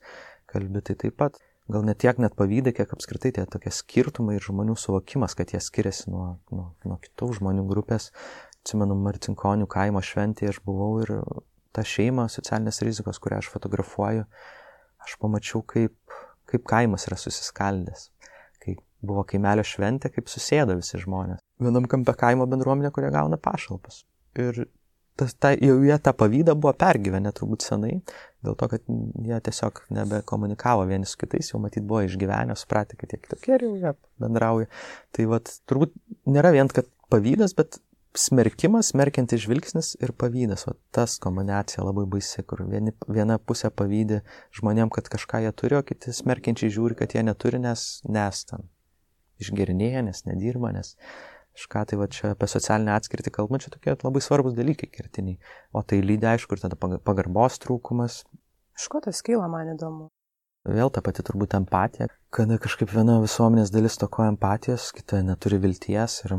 kalbi, 0.48 0.82
tai 0.86 0.94
taip 1.00 1.16
pat 1.18 1.40
gal 1.68 1.84
net 1.84 1.98
tiek 2.04 2.20
net 2.22 2.36
pavydai, 2.38 2.72
kiek 2.76 2.92
apskritai 2.94 3.32
tie 3.34 3.44
tokie 3.50 3.72
skirtumai 3.74 4.38
ir 4.38 4.46
žmonių 4.46 4.76
suvokimas, 4.78 5.34
kad 5.36 5.52
jie 5.52 5.60
skiriasi 5.60 6.12
nuo, 6.12 6.38
nuo, 6.54 6.70
nuo 6.86 6.98
kitų 7.02 7.32
žmonių 7.40 7.66
grupės. 7.68 8.12
Atsimenu, 8.62 8.96
Marcinkonių 9.00 9.66
kaimo 9.70 10.00
šventėje 10.04 10.54
aš 10.54 10.62
buvau 10.64 10.92
ir 11.02 11.12
tą 11.76 11.84
šeimą 11.84 12.28
socialinės 12.32 12.82
rizikos, 12.86 13.20
kurią 13.22 13.42
aš 13.42 13.50
fotografuoju, 13.52 14.24
aš 15.04 15.18
pamačiau, 15.20 15.64
kaip, 15.66 15.96
kaip 16.48 16.64
kaimas 16.68 17.08
yra 17.10 17.18
susiskaldęs 17.20 18.08
buvo 19.04 19.24
kaimelio 19.28 19.64
šventė, 19.66 20.10
kaip 20.14 20.30
susėdo 20.30 20.76
visi 20.78 21.00
žmonės. 21.02 21.42
Vienam 21.62 21.86
kampe 21.90 22.14
kaimo 22.18 22.46
bendruomenė, 22.50 22.90
kurie 22.94 23.10
gauna 23.14 23.38
pašalpas. 23.40 24.02
Ir 24.38 24.66
tas, 25.18 25.34
ta, 25.34 25.52
jau 25.54 25.78
jie 25.82 25.96
tą 26.02 26.14
pavydą 26.18 26.54
buvo 26.58 26.74
pergyvenę 26.78 27.32
turbūt 27.34 27.66
senai, 27.66 27.96
dėl 28.46 28.54
to, 28.58 28.68
kad 28.74 28.84
jie 29.30 29.40
tiesiog 29.48 29.82
nebekomunikavo 29.94 30.86
vieni 30.90 31.08
su 31.08 31.18
kitais, 31.20 31.50
jau 31.52 31.60
matyt 31.62 31.86
buvo 31.86 32.04
išgyvenę, 32.06 32.54
supratę, 32.58 32.98
kad 33.00 33.14
jie 33.14 33.20
kitokie 33.24 33.56
ir 33.56 33.66
jau 33.66 33.74
jie 33.82 33.94
bendrauja. 34.22 34.70
Tai 35.16 35.28
vad, 35.34 35.50
turbūt 35.70 35.94
nėra 36.30 36.54
vien, 36.54 36.70
kad 36.70 36.90
pavydas, 37.10 37.56
bet 37.58 37.80
smerkimas, 38.18 38.92
smerkiantis 38.94 39.42
žvilgsnis 39.44 39.92
ir 40.02 40.14
pavydas. 40.18 40.66
O 40.70 40.74
tas 40.94 41.18
kombinacija 41.22 41.84
labai 41.86 42.06
baisi, 42.10 42.42
kur 42.46 42.64
vieni, 42.70 42.94
viena 43.10 43.38
pusė 43.38 43.70
pavydė 43.74 44.22
žmonėm, 44.58 44.90
kad 44.94 45.10
kažką 45.10 45.42
jie 45.44 45.54
turi, 45.54 45.78
o 45.78 45.84
kiti 45.86 46.14
smerkiančiai 46.14 46.72
žiūri, 46.78 46.98
kad 46.98 47.14
jie 47.14 47.26
neturi, 47.26 47.62
nes 47.62 47.90
nestam 48.06 48.66
išgerinėja, 49.42 50.04
nes 50.06 50.24
nedirba, 50.28 50.72
nes 50.74 50.94
kažką 51.58 51.84
tai 51.90 51.98
va 51.98 52.06
čia 52.12 52.32
apie 52.34 52.48
socialinę 52.50 52.94
atskirtį 52.94 53.32
kalbant, 53.34 53.64
čia 53.64 53.72
tokie 53.74 53.94
labai 53.94 54.22
svarbus 54.22 54.54
dalykai 54.58 54.90
kertiniai. 54.92 55.38
O 55.74 55.82
tai 55.82 56.00
lydi 56.04 56.28
aišku 56.30 56.54
ir 56.54 56.62
tada 56.62 56.78
pagarbos 56.78 57.58
trūkumas. 57.64 58.22
Iš 58.78 58.86
ko 58.92 59.02
tas 59.02 59.24
kyla, 59.26 59.48
man 59.50 59.74
įdomu. 59.74 60.08
Vėl 60.68 60.90
ta 60.92 61.00
pati 61.04 61.24
turbūt 61.24 61.54
empatija, 61.56 62.08
kada 62.34 62.58
kažkaip 62.60 62.90
viena 62.92 63.18
visuomenės 63.22 63.72
dalis 63.72 63.96
tokoja 63.98 64.34
empatijos, 64.34 64.90
kita 64.92 65.22
neturi 65.24 65.58
vilties 65.62 66.18
ir, 66.26 66.34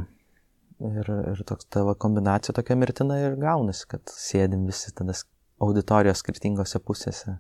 ir, 0.86 1.12
ir 1.34 1.44
toks 1.50 1.66
tavo 1.74 1.96
kombinacija 1.98 2.54
tokia 2.56 2.78
mirtina 2.78 3.18
ir 3.24 3.40
gaunasi, 3.42 3.88
kad 3.90 4.14
sėdim 4.14 4.68
visi 4.70 4.94
tada 4.96 5.16
auditorijos 5.66 6.22
skirtingose 6.22 6.82
pusėse 6.84 7.40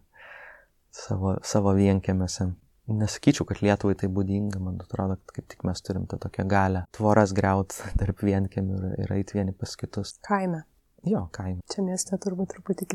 savo, 0.95 1.37
savo 1.45 1.75
vienkėmėse. 1.77 2.49
Nesakyčiau, 2.89 3.45
kad 3.49 3.61
Lietuvai 3.61 3.95
tai 3.99 4.09
būdinga, 4.13 4.61
man 4.63 4.79
atrodo, 4.81 5.19
kad 5.19 5.37
kaip 5.37 5.47
tik 5.53 5.65
mes 5.67 5.83
turim 5.85 6.07
tą 6.09 6.17
tokią 6.21 6.47
galę 6.49 6.83
tvoras 6.95 7.35
greut 7.37 7.75
tarp 8.01 8.25
vienkėmių 8.25 8.79
ir, 8.79 8.97
ir 9.05 9.15
eiti 9.19 9.39
vieni 9.39 9.55
pas 9.55 9.75
kitus. 9.79 10.17
Kaime. 10.25 10.63
Jo, 11.07 11.27
kaime. 11.35 11.61
Čia 11.71 11.85
mieste 11.85 12.17
turbūt 12.19 12.55
truputį 12.55 12.89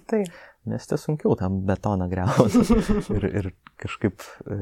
kitai. 0.64 0.72
Mieste 0.72 0.96
sunkiau 0.96 1.37
tam 1.37 1.66
betoną 1.66 2.09
greuti. 2.09 2.59
ir, 3.16 3.24
ir 3.24 3.53
kažkaip 3.77 4.22
e, 4.46 4.57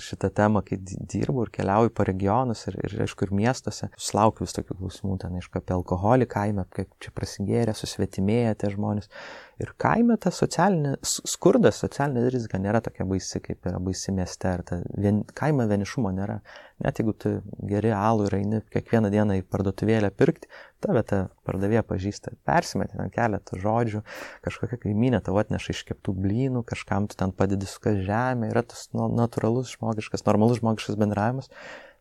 šitą 0.00 0.30
temą, 0.30 0.62
kai 0.62 0.78
dirbu 0.80 1.44
ir 1.44 1.50
keliauju 1.50 1.90
po 1.90 2.04
regionus 2.04 2.66
ir, 2.68 2.78
ir 2.84 3.02
aišku, 3.02 3.26
ir 3.26 3.34
miestuose, 3.34 3.90
sulaukiu 3.96 4.46
vis 4.46 4.54
tokių 4.56 4.78
klausimų, 4.78 5.18
ten, 5.18 5.36
aišku, 5.40 5.58
apie 5.58 5.74
alkoholį 5.74 6.28
kaime, 6.30 6.64
kaip 6.74 6.88
čia 7.02 7.12
prasigėrė, 7.14 7.74
susvetimėję 7.76 8.54
tie 8.62 8.72
žmonės. 8.74 9.10
Ir 9.58 9.72
kaime 9.80 10.14
ta 10.22 10.30
socialinė, 10.30 10.94
skurdas, 11.02 11.80
socialinė 11.82 12.28
rizika 12.30 12.60
nėra 12.62 12.78
tokia 12.84 13.06
baisi, 13.08 13.40
kaip 13.42 13.66
yra 13.66 13.80
baisi 13.82 14.14
mieste. 14.14 14.52
Ir 14.54 14.62
ta 14.62 14.78
vien, 14.94 15.24
kaime 15.34 15.66
vienišumo 15.66 16.12
nėra. 16.14 16.38
Net 16.84 17.00
jeigu 17.00 17.16
tu 17.18 17.32
geri 17.66 17.90
alų 17.90 18.28
ir 18.28 18.36
eini 18.38 18.60
kiekvieną 18.70 19.10
dieną 19.10 19.40
į 19.40 19.42
parduotuvėlę 19.50 20.12
pirkti, 20.14 20.46
tave 20.78 21.02
ta 21.02 21.24
pardavėja 21.48 21.82
pažįsta. 21.88 22.36
Persimetė 22.46 23.00
ten 23.00 23.10
keletą 23.10 23.58
žodžių, 23.58 24.04
kažkokia 24.46 24.78
kaiminė 24.84 25.17
tavo 25.24 25.40
atneša 25.42 25.74
iškeptų 25.74 26.14
blynų, 26.24 26.64
kažkam 26.68 27.08
tu 27.10 27.18
ten 27.18 27.32
padedi 27.36 27.68
su 27.68 27.80
žemė. 27.82 28.50
Yra 28.52 28.64
tas 28.66 28.88
natūralus 28.94 29.74
žmogiškas, 29.76 30.24
normalus 30.26 30.62
žmogiškas 30.62 30.98
bendravimas, 31.00 31.50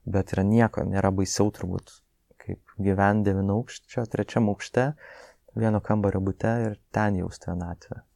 bet 0.06 0.34
yra 0.36 0.48
nieko, 0.48 0.86
nėra 0.88 1.12
baisiau 1.12 1.52
turbūt, 1.54 2.00
kaip 2.44 2.78
gyventi 2.80 3.32
devynaukščio, 3.32 4.08
trečiam 4.12 4.50
aukšte 4.54 4.94
vieno 5.58 5.82
kambario 5.84 6.22
būte 6.24 6.54
ir 6.66 6.78
ten 6.96 7.20
jausti 7.20 7.52
vienatvę. 7.52 8.07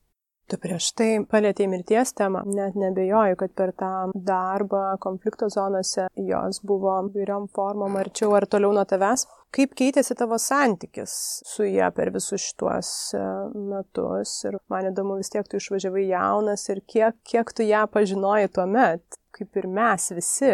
Tu 0.52 0.58
prieš. 0.60 0.90
Tai 1.00 1.10
palėtėjai 1.32 1.70
mirties 1.72 2.10
temą, 2.18 2.42
net 2.52 2.76
nebejoju, 2.76 3.38
kad 3.40 3.54
per 3.56 3.72
tą 3.80 3.92
darbą 4.28 4.98
konflikto 5.00 5.48
zonose 5.54 6.10
jos 6.20 6.60
buvo 6.68 6.98
vairiom 7.14 7.46
formom 7.56 7.96
arčiau 8.02 8.34
ar 8.36 8.48
toliau 8.52 8.74
nuo 8.76 8.84
tavęs. 8.88 9.24
Kaip 9.56 9.78
keitėsi 9.80 10.16
tavo 10.20 10.36
santykis 10.40 11.14
su 11.48 11.68
ją 11.68 11.88
per 11.96 12.12
visus 12.16 12.44
šituos 12.50 12.92
e, 13.16 13.24
metus? 13.72 14.36
Ir 14.48 14.60
man 14.72 14.92
įdomu 14.92 15.22
vis 15.22 15.32
tiek 15.32 15.48
tu 15.48 15.60
išvažiavai 15.60 16.06
jaunas 16.10 16.68
ir 16.72 16.84
kiek, 16.84 17.16
kiek 17.28 17.56
tu 17.56 17.68
ją 17.68 17.86
pažinojai 17.92 18.52
tuo 18.52 18.68
met, 18.68 19.20
kaip 19.36 19.60
ir 19.60 19.72
mes 19.72 20.12
visi, 20.16 20.54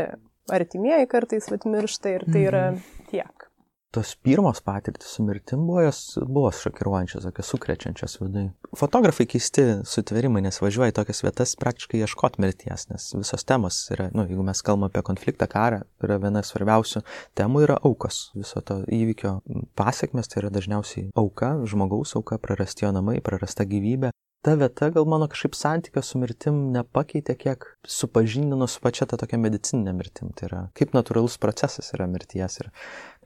artimieji 0.53 1.09
kartais 1.09 1.49
vat 1.53 1.65
miršta 1.69 2.13
ir 2.19 2.25
tai 2.29 2.45
yra 2.51 2.65
mhm. 2.71 3.05
tiek 3.09 3.36
tos 3.97 4.13
pirmos 4.21 4.61
patirtis 4.61 5.07
su 5.07 5.23
mirtim 5.23 5.63
buvo, 5.65 5.81
jos 5.81 6.17
buvo 6.27 6.51
šokiruojančios, 6.53 7.23
tokios 7.23 7.47
sukrečiančios 7.49 8.19
vidai. 8.21 8.45
Fotografai 8.77 9.25
keisti 9.25 9.63
sutverimai, 9.89 10.43
nes 10.45 10.61
važiuoja 10.61 10.93
į 10.93 10.95
tokias 10.99 11.23
vietas 11.25 11.55
praktiškai 11.57 12.03
ieškoti 12.05 12.43
mirties, 12.43 12.85
nes 12.91 13.07
visos 13.17 13.47
temos 13.49 13.79
yra, 13.95 14.11
nu, 14.13 14.27
jeigu 14.29 14.45
mes 14.45 14.61
kalbame 14.61 14.91
apie 14.91 15.01
konfliktą, 15.07 15.49
karą, 15.49 15.81
yra 16.05 16.19
viena 16.21 16.45
svarbiausių 16.45 17.01
temų 17.37 17.65
yra 17.65 17.79
aukos. 17.89 18.27
Viso 18.37 18.61
to 18.61 18.83
įvykio 18.85 19.39
pasiekmes 19.79 20.29
tai 20.29 20.43
yra 20.43 20.53
dažniausiai 20.53 21.09
auka, 21.17 21.55
žmogaus 21.65 22.13
auka, 22.19 22.37
prarasti 22.37 22.85
jo 22.85 22.93
namai, 22.93 23.17
prarasta 23.25 23.65
gyvybė 23.65 24.13
ta 24.47 24.53
vieta 24.55 24.87
gal 24.95 25.03
mano 25.05 25.27
kažkaip 25.27 25.55
santykio 25.59 25.99
su 26.07 26.19
mirtim 26.21 26.59
nepakeitė, 26.71 27.33
kiek 27.35 27.65
supažindino 27.83 28.63
su 28.71 28.79
pačia 28.79 29.03
ta 29.11 29.17
tokia 29.19 29.35
medicininė 29.43 29.91
mirtim. 29.97 30.29
Tai 30.37 30.45
yra 30.47 30.59
kaip 30.77 30.93
natūralus 30.95 31.35
procesas 31.43 31.91
yra 31.97 32.07
mirties. 32.07 32.55
Ir, 32.61 32.69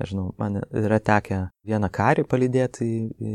nežinau, 0.01 0.31
man 0.41 0.63
yra 0.65 0.97
tekę 0.97 1.43
vieną 1.69 1.91
karį 1.93 2.25
palydėti 2.31 2.87
į, 2.87 3.03
į, 3.13 3.33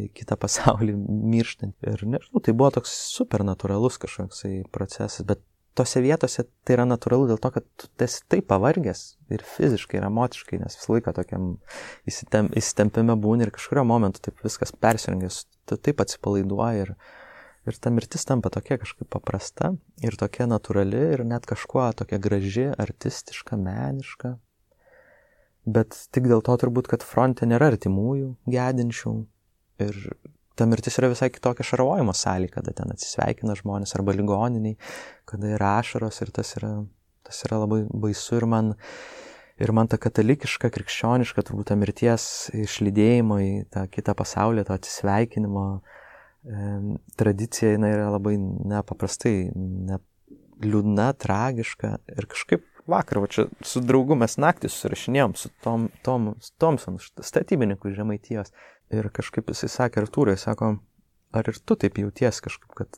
į 0.00 0.08
kitą 0.18 0.34
pasaulį 0.42 0.96
mirštant. 1.06 1.76
Ir 1.86 2.02
nežinau, 2.16 2.42
tai 2.42 2.56
buvo 2.58 2.72
toks 2.80 2.96
super 3.12 3.46
natūralus 3.46 4.00
kažkoksai 4.02 4.64
procesas, 4.74 5.22
bet 5.28 5.44
tose 5.78 6.02
vietose 6.02 6.42
tai 6.66 6.74
yra 6.74 6.88
natūralu 6.90 7.30
dėl 7.30 7.38
to, 7.38 7.52
kad 7.54 7.68
tu 7.78 7.86
esi 8.02 8.24
taip 8.34 8.48
pavargęs 8.50 9.04
ir 9.30 9.46
fiziškai, 9.46 10.00
ir 10.00 10.08
emociškai, 10.08 10.58
nes 10.58 10.74
visą 10.74 10.96
laiką 10.96 11.14
tokiam 11.14 11.52
įsitem, 12.10 12.50
įsitempime 12.58 13.14
būni 13.22 13.46
ir 13.46 13.54
kažkurio 13.54 13.86
momentu 13.86 14.26
taip 14.26 14.42
viskas 14.42 14.74
persirengęs, 14.74 15.44
tu 15.70 15.78
taip 15.78 16.02
atsipalaiduoji 16.02 16.88
ir, 16.88 16.94
ir 17.68 17.78
ta 17.78 17.92
mirtis 17.94 18.24
tampa 18.28 18.50
tokia 18.52 18.78
kažkaip 18.80 19.08
paprasta 19.12 19.72
ir 20.04 20.16
tokia 20.18 20.48
natūrali 20.50 21.00
ir 21.14 21.24
net 21.28 21.46
kažkuo 21.48 21.86
tokia 21.98 22.18
graži, 22.22 22.68
artistiška, 22.72 23.58
meniška. 23.60 24.36
Bet 25.68 25.96
tik 26.14 26.28
dėl 26.30 26.40
to 26.44 26.54
turbūt, 26.60 26.88
kad 26.88 27.04
fronte 27.04 27.46
nėra 27.48 27.68
artimųjų 27.74 28.32
gedinčių 28.48 29.14
ir 29.84 30.00
ta 30.58 30.66
mirtis 30.66 30.98
yra 30.98 31.10
visai 31.12 31.28
kitokia 31.30 31.66
šarvojimo 31.66 32.14
salė, 32.16 32.48
kada 32.50 32.72
ten 32.74 32.90
atsisveikina 32.94 33.54
žmonės 33.58 33.94
arba 33.98 34.14
ligoniniai, 34.16 34.78
kada 35.28 35.52
yra 35.54 35.76
ašaros 35.82 36.22
ir 36.24 36.32
tas 36.34 36.56
yra, 36.58 36.72
tas 37.26 37.44
yra 37.46 37.60
labai 37.62 37.84
baisu 37.92 38.40
ir 38.40 38.48
man, 38.50 38.72
ir 39.60 39.74
man 39.76 39.90
ta 39.92 40.00
katalikiška, 40.00 40.72
krikščioniška, 40.74 41.44
turbūt 41.46 41.70
ta 41.70 41.78
mirties 41.78 42.48
išlydėjimo 42.64 43.38
į 43.44 43.52
tą 43.74 43.84
kitą 43.92 44.16
pasaulį, 44.18 44.66
to 44.66 44.74
atsisveikinimo 44.74 45.66
e, 45.76 46.06
tradicija, 47.18 47.74
jinai 47.74 47.92
yra 47.96 48.08
labai 48.14 48.36
nepaprastai, 48.38 49.50
ne, 49.56 49.98
liūdna, 50.64 51.12
tragiška 51.18 51.96
ir 52.14 52.28
kažkaip 52.30 52.64
vakar, 52.88 53.20
va 53.22 53.28
čia 53.30 53.46
su 53.66 53.82
draugu 53.84 54.16
mes 54.18 54.38
naktį 54.40 54.70
susirašinėjom 54.72 55.36
su 55.38 55.50
Tom, 55.64 55.88
Tom, 56.06 56.32
Thompson, 56.60 56.98
statybininku 57.00 57.92
Žemaitijos. 57.94 58.54
Ir 58.94 59.10
kažkaip 59.12 59.50
jisai 59.52 59.68
sakė 59.68 60.00
Artūrai, 60.00 60.38
sako, 60.40 60.78
ar 61.36 61.50
ir 61.50 61.60
tu 61.60 61.76
taip 61.76 62.00
jauties 62.00 62.40
kažkaip, 62.44 62.72
kad 62.78 62.96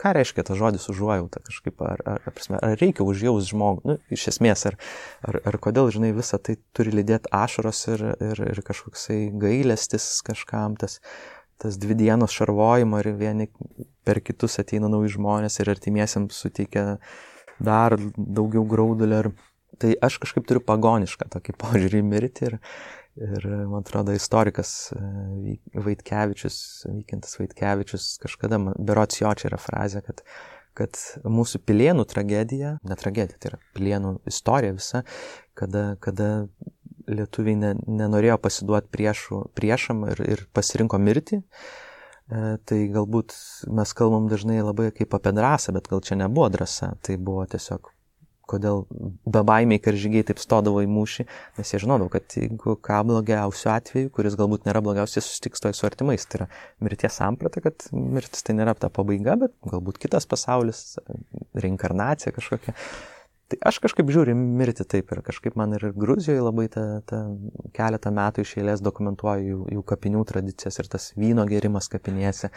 ką 0.00 0.14
reiškia 0.16 0.44
tas 0.48 0.56
žodis 0.56 0.86
užuojauta 0.88 1.42
kažkaip, 1.44 1.82
ar, 1.84 2.00
ar, 2.08 2.22
ar, 2.30 2.60
ar 2.62 2.76
reikia 2.80 3.04
užjaus 3.04 3.50
žmogų, 3.50 3.82
nu, 3.90 3.96
iš 4.14 4.28
esmės, 4.32 4.64
ar, 4.70 4.78
ar, 5.26 5.40
ar 5.50 5.58
kodėl, 5.60 5.90
žinai, 5.92 6.14
visą 6.16 6.40
tai 6.40 6.56
turi 6.76 6.94
lydėti 6.94 7.28
ašaros 7.34 7.82
ir, 7.92 8.04
ir, 8.30 8.42
ir 8.54 8.62
kažkoksai 8.64 9.18
gailestis 9.42 10.08
kažkam, 10.24 10.78
tas, 10.80 11.02
tas 11.62 11.78
dvi 11.80 11.96
dienos 11.98 12.34
šarvojimo 12.34 13.00
ir 13.02 13.12
vieni 13.18 13.48
per 14.06 14.22
kitus 14.24 14.58
ateina 14.62 14.90
nauji 14.90 15.16
žmonės 15.16 15.60
ir 15.60 15.72
artimiesiams 15.74 16.38
suteikia 16.44 16.98
dar 17.58 17.98
daugiau 18.16 18.64
graudulio. 18.68 19.24
Ir... 19.24 19.32
Tai 19.78 19.92
aš 20.02 20.16
kažkaip 20.22 20.46
turiu 20.48 20.62
pagonišką 20.64 21.28
tokį 21.30 21.54
požiūrį 21.60 22.00
į 22.00 22.06
mirtį 22.06 22.46
ir, 22.48 22.56
Ir 23.18 23.46
man 23.66 23.82
atrodo, 23.82 24.14
istorikas 24.14 24.92
e, 24.94 25.56
Vaitkevičius, 25.74 26.58
Vykintas 26.86 27.34
Vaitkevičius, 27.40 28.12
kažkada, 28.22 28.60
berots 28.78 29.18
jo 29.18 29.32
čia 29.34 29.48
yra 29.50 29.58
frazė, 29.58 30.04
kad, 30.06 30.22
kad 30.78 31.00
mūsų 31.26 31.60
pilienų 31.66 32.04
tragedija, 32.12 32.76
ne 32.86 32.98
tragedija, 33.00 33.40
tai 33.40 33.50
yra 33.52 33.60
pilienų 33.74 34.12
istorija 34.30 34.76
visa, 34.76 35.02
kada, 35.58 35.84
kada 36.04 36.28
lietuviai 37.08 37.58
ne, 37.58 37.74
nenorėjo 38.00 38.38
pasiduoti 38.44 38.90
priešų, 38.94 39.42
priešam 39.58 40.06
ir, 40.12 40.24
ir 40.36 40.46
pasirinko 40.56 41.00
mirtį. 41.02 41.42
E, 41.42 42.56
tai 42.68 42.80
galbūt 42.92 43.36
mes 43.72 43.94
kalbam 43.96 44.28
dažnai 44.32 44.60
labai 44.60 44.90
kaip 44.96 45.16
apie 45.16 45.32
drąsą, 45.36 45.76
bet 45.76 45.88
gal 45.90 46.04
čia 46.04 46.20
nebuvo 46.20 46.50
drąsa, 46.52 46.94
tai 47.04 47.16
buvo 47.16 47.46
tiesiog 47.48 47.92
kodėl 48.48 48.86
bebaimiai 49.28 49.80
karžygiai 49.82 50.24
taip 50.30 50.40
stodavo 50.40 50.80
į 50.84 50.88
mūšį, 50.90 51.26
nes 51.58 51.72
jie 51.72 51.80
žinodavo, 51.82 52.10
kad 52.12 52.36
jeigu 52.38 52.78
ką 52.84 53.02
blogiausiu 53.10 53.72
atveju, 53.74 54.12
kuris 54.14 54.38
galbūt 54.40 54.64
nėra 54.68 54.82
blogiausias, 54.84 55.28
susitiks 55.28 55.64
toj 55.64 55.76
su 55.76 55.86
artimais. 55.88 56.24
Tai 56.24 56.40
yra 56.40 56.48
mirties 56.84 57.18
samprata, 57.20 57.62
kad 57.64 57.88
mirtis 57.92 58.46
tai 58.46 58.56
nėra 58.58 58.72
ta 58.78 58.88
pabaiga, 58.92 59.36
bet 59.44 59.54
galbūt 59.68 60.00
kitas 60.06 60.28
pasaulis, 60.30 60.82
reinkarnacija 61.58 62.32
kažkokia. 62.36 62.74
Tai 63.48 63.56
aš 63.70 63.78
kažkaip 63.80 64.10
žiūriu 64.12 64.34
mirti 64.36 64.84
taip 64.84 65.08
ir 65.14 65.22
kažkaip 65.24 65.54
man 65.56 65.72
ir 65.72 65.86
Gruzijoje 65.96 66.42
labai 66.44 66.66
ta, 66.68 66.82
ta 67.08 67.22
keletą 67.72 68.10
metų 68.12 68.42
iš 68.44 68.50
eilės 68.60 68.82
dokumentuoju 68.84 69.46
jų, 69.46 69.60
jų 69.72 69.84
kapinių 69.88 70.24
tradicijas 70.28 70.76
ir 70.82 70.90
tas 70.92 71.06
vyno 71.16 71.46
gerimas 71.48 71.88
kapinėse 71.88 72.50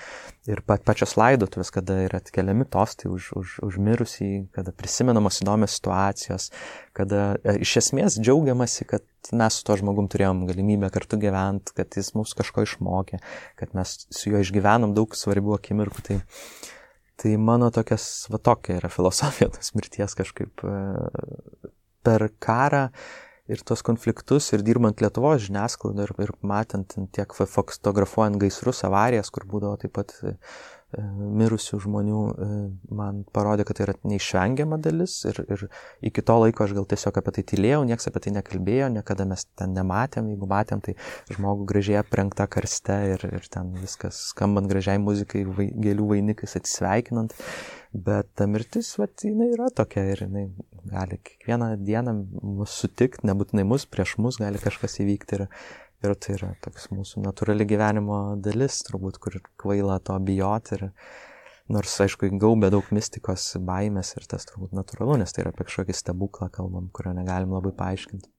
ir 0.52 0.60
pa, 0.68 0.76
pačios 0.84 1.16
laidotuvės, 1.16 1.72
kada 1.72 1.96
yra 2.10 2.20
atkeliami 2.20 2.68
tostai 2.68 3.08
už, 3.08 3.30
už, 3.40 3.54
už 3.70 3.78
mirusį, 3.88 4.30
kada 4.58 4.76
prisimenamos 4.76 5.40
įdomios 5.46 5.78
situacijos, 5.80 6.50
kada 6.98 7.38
e, 7.40 7.56
iš 7.64 7.78
esmės 7.86 8.20
džiaugiamasi, 8.20 8.90
kad 8.92 9.08
mes 9.32 9.62
su 9.62 9.64
to 9.70 9.80
žmogum 9.80 10.12
turėjom 10.12 10.44
galimybę 10.50 10.92
kartu 10.92 11.22
gyventi, 11.24 11.72
kad 11.78 11.96
jis 11.96 12.12
mus 12.20 12.36
kažko 12.36 12.68
išmokė, 12.68 13.24
kad 13.64 13.72
mes 13.80 13.96
su 14.12 14.34
juo 14.34 14.44
išgyvenom 14.44 14.92
daug 14.98 15.16
svarbių 15.16 15.56
akimirkų. 15.56 16.08
Tai, 16.10 16.20
Tai 17.20 17.34
mano 17.38 17.70
tokias, 17.74 18.28
va 18.32 18.40
tokia 18.42 18.80
yra 18.80 18.90
filosofija 18.90 19.52
tos 19.54 19.74
mirties 19.78 20.16
kažkaip 20.18 20.64
e, 20.66 20.78
per 22.06 22.30
karą 22.42 22.88
ir 23.52 23.62
tos 23.68 23.84
konfliktus 23.86 24.48
ir 24.56 24.64
dirbant 24.66 25.02
Lietuvos 25.04 25.44
žiniasklaidą 25.46 26.08
ir, 26.08 26.14
ir 26.24 26.32
matant 26.48 26.96
tiek 27.14 27.36
fotografuojant 27.36 28.40
gaisrus, 28.42 28.84
avarijas, 28.88 29.30
kur 29.34 29.46
būdavo 29.50 29.82
taip 29.82 29.96
pat 29.98 30.16
mirusių 30.98 31.80
žmonių 31.86 32.22
e, 32.32 32.48
man 32.96 33.22
parodė, 33.36 33.66
kad 33.68 33.78
tai 33.78 33.86
yra 33.88 33.96
neišvengiama 34.08 34.80
dalis 34.84 35.20
ir, 35.30 35.42
ir 35.48 35.66
iki 36.10 36.24
to 36.26 36.38
laiko 36.42 36.66
aš 36.66 36.76
gal 36.78 36.88
tiesiog 36.92 37.20
apie 37.22 37.36
tai 37.38 37.46
tylėjau, 37.52 37.82
niekas 37.90 38.10
apie 38.12 38.24
tai 38.26 38.34
nekalbėjo, 38.38 38.90
niekada 38.96 39.28
mes 39.30 39.46
ten 39.60 39.76
nematėm, 39.78 40.32
jeigu 40.34 40.50
matėm, 40.52 40.82
tai 40.84 40.96
žmogų 41.32 41.68
gražiai 41.72 42.02
aprengta 42.02 42.48
karste 42.52 42.98
ir, 43.14 43.28
ir 43.30 43.48
ten 43.52 43.72
viskas 43.80 44.20
skambant 44.32 44.70
gražiai 44.72 45.00
muzikai, 45.02 45.46
vai, 45.48 45.70
gėlių 45.86 46.10
vainikais 46.16 46.58
atsisveikinant, 46.60 47.36
bet 47.92 48.32
ta 48.36 48.48
mirtis, 48.52 48.94
va, 49.00 49.08
jinai 49.24 49.52
yra 49.56 49.70
tokia 49.76 50.04
ir 50.14 50.26
jinai 50.26 50.50
gali 50.92 51.22
kiekvieną 51.24 51.74
dieną 51.80 52.18
mus 52.60 52.76
sutikti, 52.84 53.28
nebūtinai 53.30 53.68
mus, 53.68 53.88
prieš 53.88 54.18
mus 54.24 54.40
gali 54.42 54.60
kažkas 54.62 55.00
įvykti 55.04 55.40
ir, 55.40 55.48
Ir 56.02 56.16
tai 56.18 56.34
yra 56.34 56.56
toks 56.66 56.88
mūsų 56.90 57.22
natūrali 57.22 57.68
gyvenimo 57.70 58.22
dalis, 58.42 58.80
turbūt, 58.88 59.20
kur 59.22 59.38
kvaila 59.62 60.00
to 60.02 60.16
bijoti. 60.26 60.80
Ir 60.80 60.88
nors, 61.72 61.94
aišku, 62.02 62.32
gaubė 62.42 62.72
daug 62.74 62.88
mistikos, 62.96 63.52
baimės 63.62 64.16
ir 64.18 64.26
tas 64.30 64.48
turbūt 64.50 64.74
natūralu, 64.74 65.20
nes 65.22 65.34
tai 65.34 65.46
yra 65.46 65.54
apie 65.54 65.68
kažkokį 65.68 65.96
stebuklą 65.98 66.50
kalbam, 66.54 66.90
kurio 66.96 67.14
negalim 67.18 67.54
labai 67.54 67.74
paaiškinti. 67.78 68.32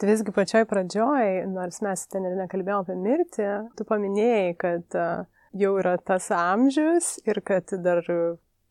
Tai 0.00 0.08
visgi 0.08 0.32
pačioj 0.32 0.64
pradžioj, 0.70 1.42
nors 1.50 1.82
mes 1.84 2.06
ten 2.08 2.24
ir 2.24 2.38
nekalbėjome 2.38 2.86
apie 2.86 2.96
mirtį, 2.96 3.48
tu 3.76 3.84
paminėjai, 3.88 4.54
kad 4.62 4.96
jau 5.60 5.72
yra 5.82 5.98
tas 5.98 6.30
amžius 6.32 7.18
ir 7.28 7.42
kad 7.44 7.74
dar 7.84 8.06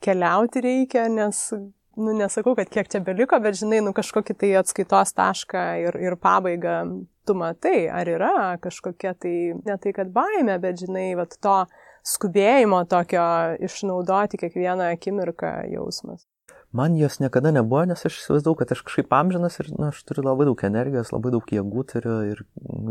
keliauti 0.02 0.64
reikia, 0.64 1.06
nes 1.12 1.44
nu, 2.00 2.16
nesakau, 2.16 2.56
kad 2.58 2.72
kiek 2.72 2.90
čia 2.92 3.02
beliko, 3.06 3.38
bet 3.44 3.60
žinai, 3.60 3.82
nu 3.86 3.94
kažkokį 3.96 4.36
tai 4.40 4.52
atskaitos 4.62 5.14
tašką 5.18 5.64
ir, 5.84 6.00
ir 6.02 6.16
pabaigą 6.22 6.80
tu 7.30 7.38
matai, 7.38 7.86
ar 7.94 8.10
yra 8.10 8.58
kažkokia 8.64 9.14
tai, 9.14 9.36
ne 9.54 9.78
tai 9.78 9.94
kad 9.94 10.10
baime, 10.16 10.58
bet 10.62 10.82
žinai, 10.82 11.12
vat, 11.20 11.38
to 11.44 11.60
skubėjimo 12.10 12.82
tokio 12.90 13.24
išnaudoti 13.70 14.40
kiekvieną 14.42 14.90
akimirką 14.96 15.54
jausmas. 15.76 16.26
Man 16.72 16.94
jos 16.98 17.18
niekada 17.18 17.50
nebuvo, 17.50 17.82
nes 17.90 18.04
aš 18.06 18.20
įsivaizdavau, 18.20 18.60
kad 18.60 18.72
aš 18.76 18.84
kažkaip 18.86 19.14
amžinas 19.18 19.58
ir 19.62 19.72
na, 19.74 19.90
aš 19.90 20.04
turiu 20.06 20.28
labai 20.28 20.46
daug 20.46 20.62
energijos, 20.68 21.10
labai 21.16 21.32
daug 21.34 21.54
jėgų 21.56 21.86
turiu 21.90 22.18
ir 22.30 22.44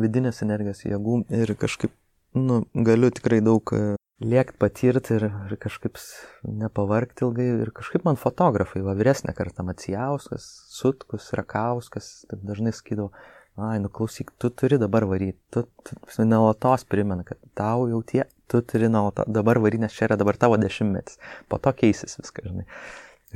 vidinės 0.03 0.43
energijos 0.43 0.83
jėgų 0.83 1.21
ir 1.39 1.55
kažkaip 1.61 1.95
nu, 2.35 2.65
galiu 2.75 3.13
tikrai 3.15 3.39
daug 3.45 3.71
e, 3.77 3.95
liekti, 4.19 4.59
patirti 4.59 5.15
ir, 5.21 5.29
ir 5.47 5.61
kažkaip 5.63 5.99
nepavargti 6.43 7.23
ilgai. 7.29 7.49
Ir 7.63 7.71
kažkaip 7.77 8.03
man 8.09 8.19
fotografai, 8.19 8.83
va 8.83 8.97
vyresnė 8.99 9.35
karta 9.39 9.63
Macijauskas, 9.67 10.49
Sutkus, 10.75 11.31
Rakauskas, 11.39 12.11
taip 12.31 12.43
dažnai 12.51 12.75
skydavo, 12.75 13.13
ai, 13.59 13.79
nuklausyk, 13.83 14.31
tu 14.39 14.51
turi 14.55 14.79
dabar 14.79 15.07
varyti, 15.09 15.39
tu, 15.55 15.65
tu 15.89 16.25
nuolatos 16.25 16.85
primena, 16.89 17.25
kad 17.27 17.41
tau 17.59 17.89
jau 17.91 18.01
tie, 18.07 18.23
tu 18.51 18.61
turi 18.63 18.91
nuolatos 18.93 19.29
dabar 19.35 19.61
varyti, 19.63 19.83
nes 19.85 19.97
čia 19.97 20.07
yra 20.09 20.19
dabar 20.21 20.39
tavo 20.41 20.59
dešimtmetis, 20.61 21.19
po 21.51 21.59
to 21.63 21.73
keisis 21.75 22.19
viskas, 22.21 22.49
žinai. 22.49 22.67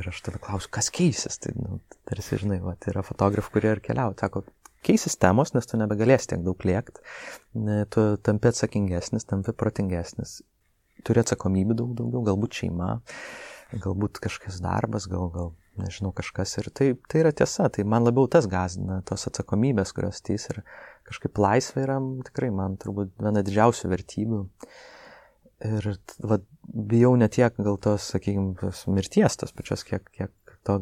Ir 0.00 0.08
aš 0.08 0.22
tada 0.24 0.38
klausiu, 0.40 0.70
kas 0.72 0.88
keisis, 0.94 1.36
tai, 1.42 1.52
nu, 1.58 1.80
tarsi, 2.08 2.38
žinai, 2.40 2.62
va, 2.64 2.76
tai 2.80 2.94
yra 2.94 3.02
fotografų, 3.04 3.52
kurie 3.58 3.74
ir 3.74 3.82
keliauja, 3.84 4.16
sako, 4.22 4.44
keisis 4.86 5.18
temos, 5.20 5.52
nes 5.56 5.68
tu 5.68 5.80
nebegalėsi 5.80 6.32
tiek 6.32 6.44
daug 6.46 6.64
liekti, 6.66 7.02
tu 7.92 8.06
tampi 8.24 8.50
atsakingesnis, 8.50 9.28
tampi 9.28 9.52
protingesnis, 9.52 10.38
turi 11.06 11.22
atsakomybių 11.22 11.76
daug 11.82 11.92
daugiau, 11.98 12.24
galbūt 12.30 12.62
šeima, 12.62 12.94
galbūt 13.84 14.22
kažkas 14.24 14.62
darbas, 14.64 15.10
gal, 15.12 15.28
gal 15.34 15.52
nežinau, 15.80 16.12
kažkas. 16.16 16.56
Ir 16.60 16.70
tai, 16.74 16.88
tai 17.08 17.22
yra 17.22 17.32
tiesa, 17.36 17.68
tai 17.72 17.84
man 17.88 18.06
labiau 18.06 18.28
tas 18.30 18.48
gazina, 18.50 19.00
tos 19.08 19.26
atsakomybės, 19.30 19.94
kurios 19.96 20.22
teis 20.24 20.48
ir 20.52 20.62
kažkaip 21.08 21.40
laisvė 21.42 21.86
yra 21.86 21.98
tikrai 22.28 22.50
man 22.54 22.78
turbūt 22.80 23.14
viena 23.22 23.44
didžiausių 23.44 23.92
vertybių. 23.92 24.42
Ir 25.62 25.88
va, 26.26 26.40
bijau 26.66 27.14
ne 27.18 27.28
tiek 27.30 27.54
gal 27.62 27.78
tos, 27.82 28.08
sakykime, 28.14 28.72
mirties 28.90 29.38
tos 29.38 29.54
pačios, 29.54 29.84
kiek, 29.86 30.08
kiek 30.14 30.32
to 30.66 30.78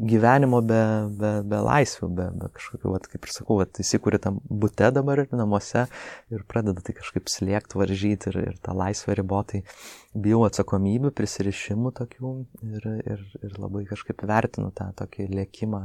gyvenimo 0.00 0.62
be, 0.64 0.80
be, 1.20 1.30
be 1.44 1.58
laisvių, 1.64 2.08
be, 2.16 2.26
be 2.40 2.48
kažkokių, 2.56 2.92
vat, 2.94 3.08
kaip 3.12 3.26
ir 3.26 3.32
sakau, 3.34 3.58
vat, 3.60 3.80
įsikūri 3.82 4.20
tam 4.22 4.38
bute 4.48 4.88
dabar 4.96 5.20
ir 5.22 5.34
namuose 5.36 5.84
ir 6.32 6.44
pradeda 6.48 6.80
tai 6.84 6.94
kažkaip 6.96 7.28
slėgti, 7.28 7.76
varžyti 7.80 8.32
ir, 8.32 8.38
ir 8.48 8.58
tą 8.64 8.74
laisvę 8.78 9.18
ribotai. 9.20 9.62
Bijau 10.10 10.40
atsakomybių, 10.48 11.12
prisirišimų 11.14 11.92
tokių 12.00 12.32
ir, 12.66 12.88
ir, 13.12 13.24
ir 13.44 13.58
labai 13.60 13.84
kažkaip 13.90 14.24
vertinu 14.26 14.72
tą 14.74 14.88
tokį 14.98 15.28
lėkimą, 15.36 15.82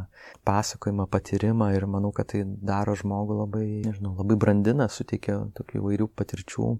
pasakojimą, 0.47 1.09
patyrimą 1.11 1.73
ir 1.75 1.85
manau, 1.91 2.13
kad 2.15 2.31
tai 2.31 2.45
daro 2.45 2.95
žmogų 2.97 3.41
labai, 3.43 3.67
nežinau, 3.85 4.15
labai 4.17 4.39
brandina, 4.41 4.87
suteikia 4.89 5.43
tokių 5.59 5.83
įvairių 5.83 6.09
patirčių, 6.15 6.71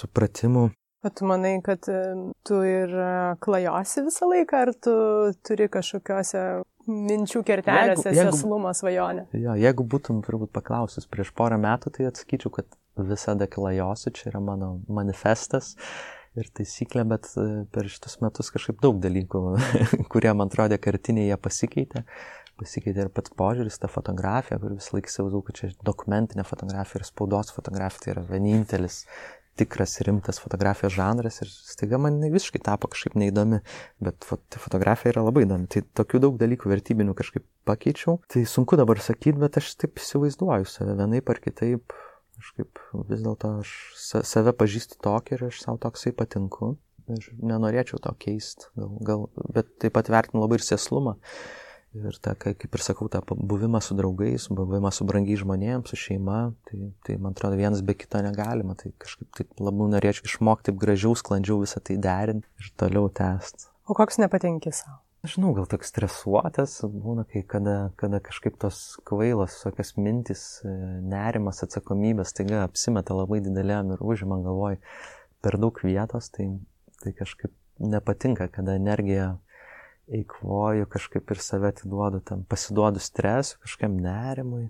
supratimų. 0.00 0.70
O 1.00 1.08
tu 1.08 1.24
manai, 1.24 1.54
kad 1.64 1.88
e, 1.88 2.00
tu 2.44 2.58
ir 2.66 2.90
e, 2.92 3.12
klajosi 3.40 4.02
visą 4.04 4.26
laiką, 4.28 4.58
ar 4.66 4.72
tu 4.84 4.92
turi 5.48 5.70
kažkokiose 5.72 6.42
minčių 6.90 7.40
kertelėse 7.48 8.12
seslumo 8.18 8.72
svajonę? 8.76 9.24
Jo, 9.32 9.54
jeigu 9.56 9.86
būtum 9.94 10.20
turbūt 10.26 10.52
paklausus 10.52 11.08
prieš 11.08 11.32
porą 11.36 11.56
metų, 11.62 11.94
tai 11.96 12.10
atsakyčiau, 12.10 12.52
kad 12.58 12.68
visada 13.00 13.48
klajosiu, 13.48 14.12
čia 14.12 14.28
yra 14.34 14.42
mano 14.44 14.74
manifestas 14.92 15.72
ir 16.36 16.52
taisyklė, 16.52 17.06
bet 17.08 17.32
e, 17.40 17.46
per 17.72 17.88
šitus 17.88 18.20
metus 18.20 18.52
kažkaip 18.52 18.84
daug 18.84 19.00
dalykų, 19.00 19.44
kurie 20.12 20.36
man 20.36 20.52
atrodė 20.52 20.76
kartiniai, 20.82 21.30
jie 21.32 21.40
pasikeitė. 21.40 22.04
Pasikeitė 22.60 23.06
ir 23.06 23.10
pats 23.16 23.32
požiūris, 23.40 23.80
ta 23.80 23.88
fotografija, 23.88 24.60
kur 24.60 24.76
visą 24.76 24.98
laiką 24.98 25.08
įsivaizdavau, 25.08 25.46
kad 25.46 25.56
čia 25.56 25.72
dokumentinė 25.86 26.44
fotografija 26.44 27.00
ir 27.00 27.08
spaudos 27.08 27.54
fotografija 27.56 28.04
tai 28.04 28.12
yra 28.12 28.24
vienintelis 28.28 29.06
tikras 29.58 29.98
rimtas 30.06 30.38
fotografijos 30.40 30.94
žanras 30.94 31.40
ir 31.42 31.50
staiga 31.50 31.98
man 32.00 32.20
visiškai 32.22 32.60
tapo 32.64 32.88
kažkaip 32.92 33.16
neįdomi, 33.20 33.60
bet 34.04 34.26
fotografija 34.26 35.14
yra 35.14 35.24
labai 35.26 35.44
įdomi. 35.46 35.68
Tai 35.72 35.82
tokių 36.00 36.22
daug 36.26 36.38
dalykų 36.40 36.70
vertybinių 36.72 37.16
kažkaip 37.18 37.46
pakeičiau. 37.68 38.20
Tai 38.30 38.44
sunku 38.48 38.78
dabar 38.80 39.02
sakyti, 39.04 39.38
bet 39.42 39.58
aš 39.60 39.74
taip 39.80 40.00
įsivaizduoju 40.00 40.68
save 40.70 40.96
vienaip 41.00 41.32
ar 41.32 41.42
kitaip. 41.44 41.96
Kažkaip 42.40 42.80
vis 43.10 43.20
dėlto 43.20 43.56
aš 43.60 43.74
save 44.24 44.54
pažįstu 44.56 45.00
tokį 45.04 45.36
ir 45.36 45.48
aš 45.50 45.64
savo 45.66 45.80
toksai 45.82 46.14
patinku. 46.16 46.76
Ir 47.10 47.26
nenorėčiau 47.42 47.98
to 48.04 48.12
keisti, 48.22 48.68
gal, 48.78 48.92
gal, 49.02 49.24
bet 49.50 49.72
taip 49.82 49.96
pat 49.96 50.08
vertinu 50.12 50.44
labai 50.44 50.60
ir 50.60 50.64
seslumą. 50.64 51.16
Ir 51.90 52.14
tą, 52.22 52.36
kaip 52.38 52.70
ir 52.70 52.82
sakau, 52.84 53.08
tą 53.10 53.18
buvimą 53.26 53.80
su 53.82 53.96
draugais, 53.98 54.44
buvimą 54.54 54.92
su 54.94 55.04
brangiai 55.08 55.40
žmonėms, 55.40 55.90
su 55.90 55.98
šeima, 55.98 56.52
tai, 56.68 56.92
tai 57.06 57.16
man 57.18 57.34
atrodo 57.34 57.58
vienas 57.58 57.82
be 57.82 57.96
kito 57.98 58.20
negalima. 58.22 58.76
Tai 58.78 58.92
kažkaip 59.02 59.26
taip 59.34 59.58
labiau 59.58 59.90
norėčiau 59.90 60.28
išmokti 60.30 60.70
taip 60.70 60.78
gražiau, 60.84 61.16
sklandžiau 61.18 61.58
visą 61.64 61.82
tai 61.82 61.98
derinti 61.98 62.46
ir 62.62 62.70
toliau 62.78 63.10
tęsti. 63.10 63.66
O 63.90 63.96
koks 63.98 64.20
nepatinki 64.22 64.70
savo? 64.70 65.00
Žinau, 65.26 65.50
gal 65.52 65.66
toks 65.68 65.90
stresuotas 65.90 66.78
būna, 66.80 67.26
kai 67.28 67.42
kada, 67.44 67.90
kada 68.00 68.22
kažkaip 68.24 68.54
tos 68.62 68.94
kvailos, 69.04 69.58
tokios 69.60 69.90
mintis, 69.98 70.44
e, 70.64 70.70
nerimas, 71.04 71.60
atsakomybės, 71.66 72.32
taiga 72.38 72.62
apsimeta 72.64 73.18
labai 73.18 73.42
dideliam 73.44 73.90
ir 73.92 74.00
užima 74.00 74.38
galvoj 74.46 74.78
per 75.44 75.58
daug 75.60 75.76
vietos, 75.84 76.30
tai, 76.32 76.46
tai 77.02 77.12
kažkaip 77.18 77.52
nepatinka, 77.82 78.48
kada 78.54 78.78
energija 78.80 79.34
eikvoju 80.10 80.88
kažkaip 80.90 81.30
ir 81.30 81.42
save 81.42 81.70
atiduodu 81.70 82.20
tam, 82.26 82.44
pasiduodu 82.50 83.02
stresui, 83.02 83.60
kažkam 83.64 83.96
nerimui. 84.02 84.68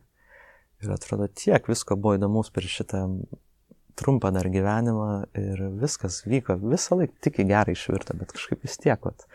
Ir 0.81 0.93
atrodo, 0.95 1.29
tiek 1.29 1.67
visko 1.69 1.97
buvo 1.97 2.17
įdomus 2.17 2.53
per 2.53 2.65
šitą 2.65 3.03
trumpą 4.01 4.31
dar 4.33 4.49
gyvenimą 4.49 5.11
ir 5.37 5.67
viskas 5.81 6.23
vyko 6.25 6.57
visą 6.63 6.97
laiką 7.01 7.19
tik 7.27 7.43
į 7.43 7.49
gerą 7.51 7.75
išvirtą, 7.77 8.17
bet 8.21 8.33
kažkaip 8.37 8.65
vis 8.65 8.79
tiek, 8.81 9.01
vat, 9.05 9.27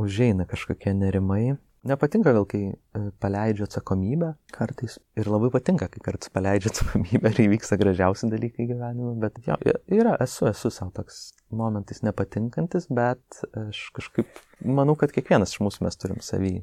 užeina 0.00 0.46
kažkokie 0.48 0.94
nerimai 0.96 1.58
Nepatinka 1.82 2.30
gal, 2.30 2.44
kai 2.46 2.60
e, 2.70 3.00
paleidžiu 3.18 3.64
atsakomybę 3.66 4.28
kartais. 4.54 5.00
Ir 5.18 5.26
labai 5.26 5.48
patinka, 5.50 5.88
kai 5.90 6.02
kartais 6.04 6.30
paleidžiu 6.30 6.70
atsakomybę 6.70 7.32
ir 7.32 7.40
įvyksta 7.48 7.74
gražiausi 7.80 8.28
dalykai 8.30 8.68
gyvenime. 8.68 9.16
Bet 9.24 9.40
jo, 9.42 9.56
yra, 9.90 10.12
esu, 10.22 10.46
esu 10.52 10.70
savo 10.70 10.94
toks 10.94 11.18
momentais 11.50 12.04
nepatinkantis, 12.06 12.86
bet 12.86 13.42
aš 13.64 13.82
kažkaip 13.98 14.30
manau, 14.62 14.94
kad 15.00 15.10
kiekvienas 15.16 15.56
iš 15.56 15.64
mūsų 15.66 15.88
mes 15.88 15.98
turim 15.98 16.22
savį. 16.22 16.54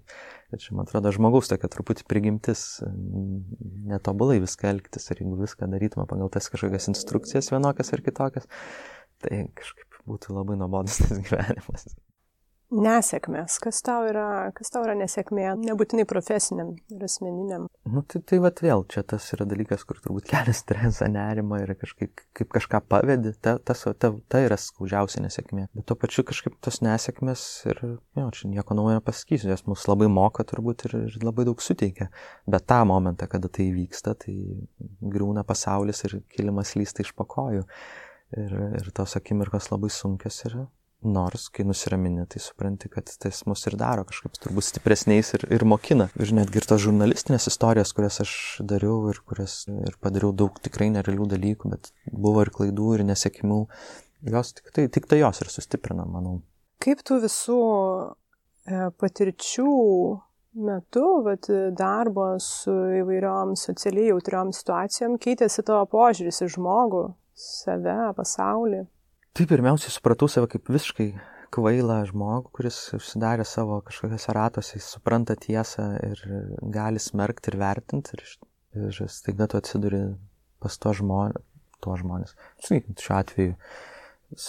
Ir 0.55 0.63
čia, 0.63 0.71
man 0.79 0.87
atrodo, 0.87 1.11
žmogaus 1.11 1.51
tokia 1.51 1.67
truputį 1.75 2.07
prigimtis 2.07 2.65
netobulai 3.91 4.39
viską 4.39 4.71
elgtis. 4.71 5.11
Ir 5.11 5.25
jeigu 5.25 5.35
viską 5.43 5.67
darytume 5.75 6.07
pagal 6.07 6.31
tas 6.31 6.47
kažkokias 6.47 6.93
instrukcijas 6.95 7.51
vienokias 7.51 7.91
ar 7.91 8.07
kitokias, 8.07 8.47
tai 9.19 9.49
kažkaip 9.51 10.05
būtų 10.07 10.39
labai 10.39 10.55
nuobodus 10.63 11.03
tas 11.03 11.19
gyvenimas 11.19 11.91
nesėkmės. 12.73 13.57
Kas 13.63 13.81
tau 13.85 14.05
yra, 14.09 14.49
kas 14.55 14.71
tau 14.73 14.83
yra 14.85 14.95
nesėkmė, 14.97 15.45
nebūtinai 15.59 16.05
profesiniam 16.09 16.71
ir 16.93 17.05
asmeniniam? 17.05 17.67
Nu, 17.89 18.03
tai, 18.07 18.21
tai 18.29 18.39
vat 18.43 18.61
vėl, 18.63 18.85
čia 18.91 19.03
tas 19.07 19.25
yra 19.35 19.47
dalykas, 19.49 19.85
kur 19.89 19.99
turbūt 20.03 20.29
kelia 20.29 20.53
stresą, 20.55 21.09
nerimą 21.11 21.61
ir 21.63 21.73
kažkaip 21.79 22.23
kaip 22.37 22.51
kažką 22.55 22.81
pavedi, 22.91 23.33
ta, 23.41 23.57
tas, 23.65 23.85
ta, 24.01 24.11
ta 24.29 24.43
yra 24.45 24.57
skaudžiausia 24.59 25.23
nesėkmė. 25.25 25.67
Bet 25.77 25.87
tuo 25.89 25.97
pačiu 25.99 26.25
kažkaip 26.27 26.59
tos 26.63 26.81
nesėkmės 26.85 27.45
ir, 27.69 27.83
jo, 28.19 28.27
čia 28.37 28.51
nieko 28.53 28.77
naujo 28.77 28.99
nepasakysiu, 28.99 29.51
jos 29.53 29.65
mus 29.69 29.87
labai 29.89 30.09
moka 30.11 30.45
turbūt 30.47 30.87
ir, 30.89 30.97
ir 31.09 31.25
labai 31.25 31.47
daug 31.49 31.61
suteikia. 31.63 32.09
Bet 32.49 32.69
tą 32.69 32.83
momentą, 32.89 33.29
kada 33.31 33.51
tai 33.51 33.71
vyksta, 33.75 34.15
tai 34.19 34.35
griūna 35.01 35.45
pasaulis 35.47 36.05
ir 36.07 36.19
kilimas 36.33 36.75
lysta 36.77 37.05
iš 37.05 37.15
pakojų. 37.17 37.65
Ir, 38.37 38.51
ir 38.77 38.91
tos 38.93 39.15
akimirkos 39.17 39.71
labai 39.71 39.89
sunkios 39.89 40.35
yra, 40.45 40.67
Nors, 40.99 41.45
kai 41.55 41.63
nusiramini, 41.63 42.25
tai 42.27 42.41
supranti, 42.43 42.89
kad 42.91 43.07
tas 43.23 43.45
mus 43.47 43.61
ir 43.69 43.77
daro 43.79 44.03
kažkaip 44.07 44.33
turbūt 44.43 44.65
stipresniais 44.67 45.29
ir, 45.37 45.45
ir 45.55 45.63
mokina. 45.63 46.09
Ir 46.19 46.33
netgi 46.35 46.59
ir 46.59 46.67
tos 46.67 46.81
žurnalistinės 46.83 47.47
istorijos, 47.47 47.93
kurias 47.95 48.19
aš 48.25 48.33
dariau 48.67 49.05
ir 49.07 49.21
kurias 49.23 49.61
ir 49.71 49.95
padariau 50.03 50.33
daug 50.35 50.59
tikrai 50.59 50.89
nerealių 50.91 51.29
dalykų, 51.31 51.71
bet 51.71 51.93
buvo 52.11 52.43
ir 52.43 52.51
klaidų, 52.51 52.89
ir 52.97 53.05
nesėkimų, 53.07 53.61
jos 54.35 54.51
tik 54.59 54.75
tai, 54.75 54.89
tik 54.91 55.07
tai 55.07 55.21
jos 55.21 55.39
ir 55.39 55.53
sustiprina, 55.55 56.03
manau. 56.03 56.41
Kaip 56.83 56.99
tų 57.07 57.21
visų 57.23 57.61
e, 58.67 58.83
patirčių 58.99 59.71
metu, 60.67 61.07
vat, 61.23 61.47
darbo 61.79 62.33
su 62.43 62.75
įvairiom 62.99 63.55
socialiai 63.55 64.11
jautriom 64.11 64.51
situacijom, 64.51 65.15
keitėsi 65.21 65.63
tavo 65.63 65.87
požiūris 65.95 66.43
į 66.43 66.53
žmogų, 66.59 67.07
save, 67.39 67.99
pasaulį? 68.19 68.83
Tai 69.39 69.45
pirmiausiai 69.47 69.93
supratau 69.95 70.27
save 70.27 70.49
kaip 70.51 70.67
visiškai 70.67 71.05
kvailą 71.55 72.01
žmogų, 72.09 72.49
kuris 72.57 72.77
užsidarė 72.97 73.45
savo 73.47 73.77
kažkokiose 73.87 74.33
ratose, 74.35 74.73
jis 74.75 74.89
supranta 74.97 75.37
tiesą 75.39 75.85
ir 76.03 76.23
gali 76.75 76.99
smerkti 76.99 77.53
ir 77.53 77.55
vertinti. 77.61 78.19
Ir, 78.19 78.33
ir 78.89 78.99
staiga 79.07 79.47
tu 79.47 79.55
atsiduri 79.61 80.01
pas 80.59 80.75
to 80.83 80.91
žmonės, 80.99 81.39
tuo 81.79 81.95
žmonės. 82.01 82.35
Sakykime, 82.65 82.97
šiuo 82.99 83.15
atveju 83.15 83.55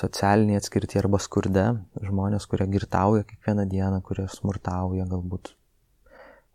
socialiniai 0.00 0.58
atskirti 0.58 0.98
arba 0.98 1.22
skurde, 1.22 1.68
žmonės, 2.10 2.50
kurie 2.50 2.66
girtauja 2.74 3.28
kiekvieną 3.30 3.70
dieną, 3.70 4.02
kurie 4.10 4.26
smurtauja 4.34 5.06
galbūt 5.14 5.54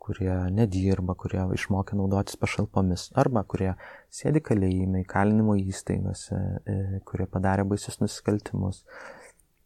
kurie 0.05 0.33
nedirba, 0.53 1.15
kurie 1.17 1.41
išmokė 1.57 1.97
naudotis 1.97 2.37
pašalpomis, 2.41 3.09
arba 3.17 3.43
kurie 3.47 3.73
sėdi 4.13 4.43
kalėjime, 4.45 5.01
įkalinimo 5.05 5.57
įstaigose, 5.63 6.39
e, 6.61 6.79
kurie 7.09 7.25
padarė 7.29 7.65
baisius 7.71 8.01
nusikaltimus. 8.03 8.83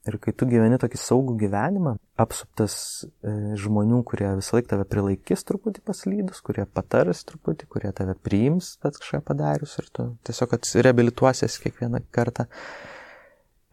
Ir 0.07 0.15
kai 0.23 0.31
tu 0.31 0.47
gyveni 0.47 0.79
tokį 0.79 0.97
saugų 0.97 1.35
gyvenimą, 1.41 1.97
apsuptas 2.23 2.75
e, 3.03 3.33
žmonių, 3.59 3.99
kurie 4.07 4.29
visą 4.39 4.55
laiką 4.55 4.71
tave 4.71 4.85
prilaikys 4.87 5.43
truputį 5.45 5.83
paslydus, 5.85 6.39
kurie 6.45 6.63
patars 6.65 7.25
truputį, 7.27 7.67
kurie 7.75 7.91
tave 7.95 8.15
priims, 8.15 8.77
bet 8.83 8.97
kažką 9.01 9.19
padarius 9.27 9.75
ir 9.81 9.91
tu 9.91 10.07
tiesiog 10.29 10.55
atsireabilituosies 10.55 11.59
kiekvieną 11.65 12.05
kartą, 12.15 12.47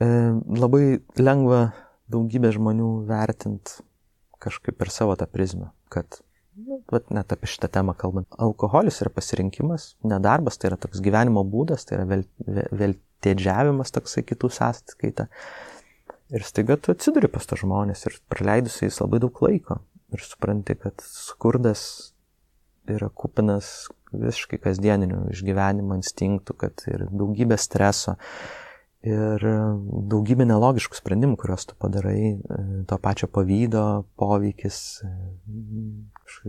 e, 0.02 0.10
labai 0.58 0.98
lengva 1.22 1.62
daugybę 2.10 2.50
žmonių 2.58 2.90
vertint 3.06 3.78
kažkaip 4.42 4.76
per 4.78 4.90
savo 4.90 5.14
tą 5.16 5.30
prizmę, 5.30 5.70
kad 5.88 6.20
nu, 6.56 6.80
vat, 6.92 7.10
net 7.14 7.32
apie 7.34 7.48
šitą 7.50 7.70
temą 7.72 7.94
kalbant. 7.98 8.28
Alkoholis 8.42 9.00
yra 9.04 9.12
pasirinkimas, 9.12 9.94
nedarbas, 10.06 10.58
tai 10.58 10.70
yra 10.70 10.80
toks 10.80 11.02
gyvenimo 11.04 11.44
būdas, 11.46 11.86
tai 11.86 11.98
yra 12.00 12.06
vėl, 12.10 12.24
vėl 12.72 12.96
toksai 13.94 14.24
kitų 14.26 14.50
sąskaita. 14.52 15.28
Ir 16.34 16.42
staiga 16.46 16.76
tu 16.80 16.90
atsiduri 16.92 17.30
pas 17.30 17.46
to 17.46 17.58
žmonės 17.58 18.06
ir 18.08 18.18
praleidusiais 18.32 18.98
labai 19.02 19.20
daug 19.22 19.42
laiko. 19.44 19.80
Ir 20.14 20.22
supranti, 20.22 20.76
kad 20.78 21.02
skurdas 21.02 22.12
yra 22.90 23.08
kupinas 23.10 23.88
visiškai 24.14 24.58
kasdieninių 24.62 25.26
išgyvenimo 25.34 25.96
instinktų, 25.98 26.54
kad 26.58 26.84
ir 26.90 27.06
daugybė 27.10 27.58
streso, 27.58 28.16
ir 29.06 29.44
daugybė 30.10 30.46
nelogiškų 30.48 30.98
sprendimų, 30.98 31.38
kuriuos 31.40 31.68
tu 31.70 31.76
padarai, 31.80 32.20
e, 32.34 32.60
to 32.90 32.98
pačio 33.02 33.28
pavydo 33.32 34.04
poveikis, 34.18 34.80
e, 35.06 35.12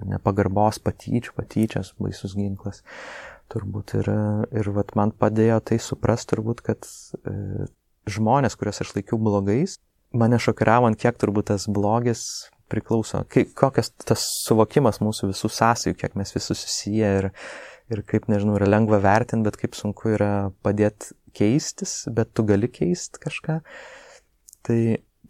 nepagarbos 0.09 0.81
patyčių, 0.83 1.35
patyčias, 1.37 1.93
baisus 2.01 2.35
ginklas. 2.37 2.83
Turbūt 3.53 3.93
ir, 4.01 4.09
ir 4.59 4.69
vat, 4.75 4.91
man 4.99 5.13
padėjo 5.15 5.61
tai 5.69 5.77
suprasti, 5.79 6.33
turbūt, 6.33 6.65
kad 6.65 6.87
e, 6.87 7.67
žmonės, 8.11 8.57
kuriuos 8.59 8.83
aš 8.83 8.95
laikiau 8.97 9.21
blogais, 9.21 9.77
mane 10.17 10.39
šokiravo, 10.41 10.91
kiek 10.99 11.19
turbūt 11.19 11.51
tas 11.53 11.67
blogis 11.71 12.25
priklauso, 12.71 13.23
kai, 13.31 13.45
kokias 13.55 13.93
tas 14.03 14.25
suvokimas 14.43 14.99
mūsų 15.03 15.31
visų 15.31 15.51
sąsajų, 15.55 15.95
kiek 15.99 16.17
mes 16.19 16.33
visi 16.35 16.55
susiję 16.55 17.11
ir, 17.21 17.29
ir 17.93 18.03
kaip, 18.07 18.27
nežinau, 18.31 18.57
yra 18.59 18.69
lengva 18.69 18.99
vertinti, 19.03 19.45
bet 19.47 19.57
kaip 19.59 19.75
sunku 19.77 20.13
yra 20.15 20.31
padėti 20.65 21.15
keistis, 21.37 22.01
bet 22.13 22.33
tu 22.35 22.45
gali 22.47 22.69
keisti 22.71 23.21
kažką. 23.23 23.59
Tai, 24.67 24.79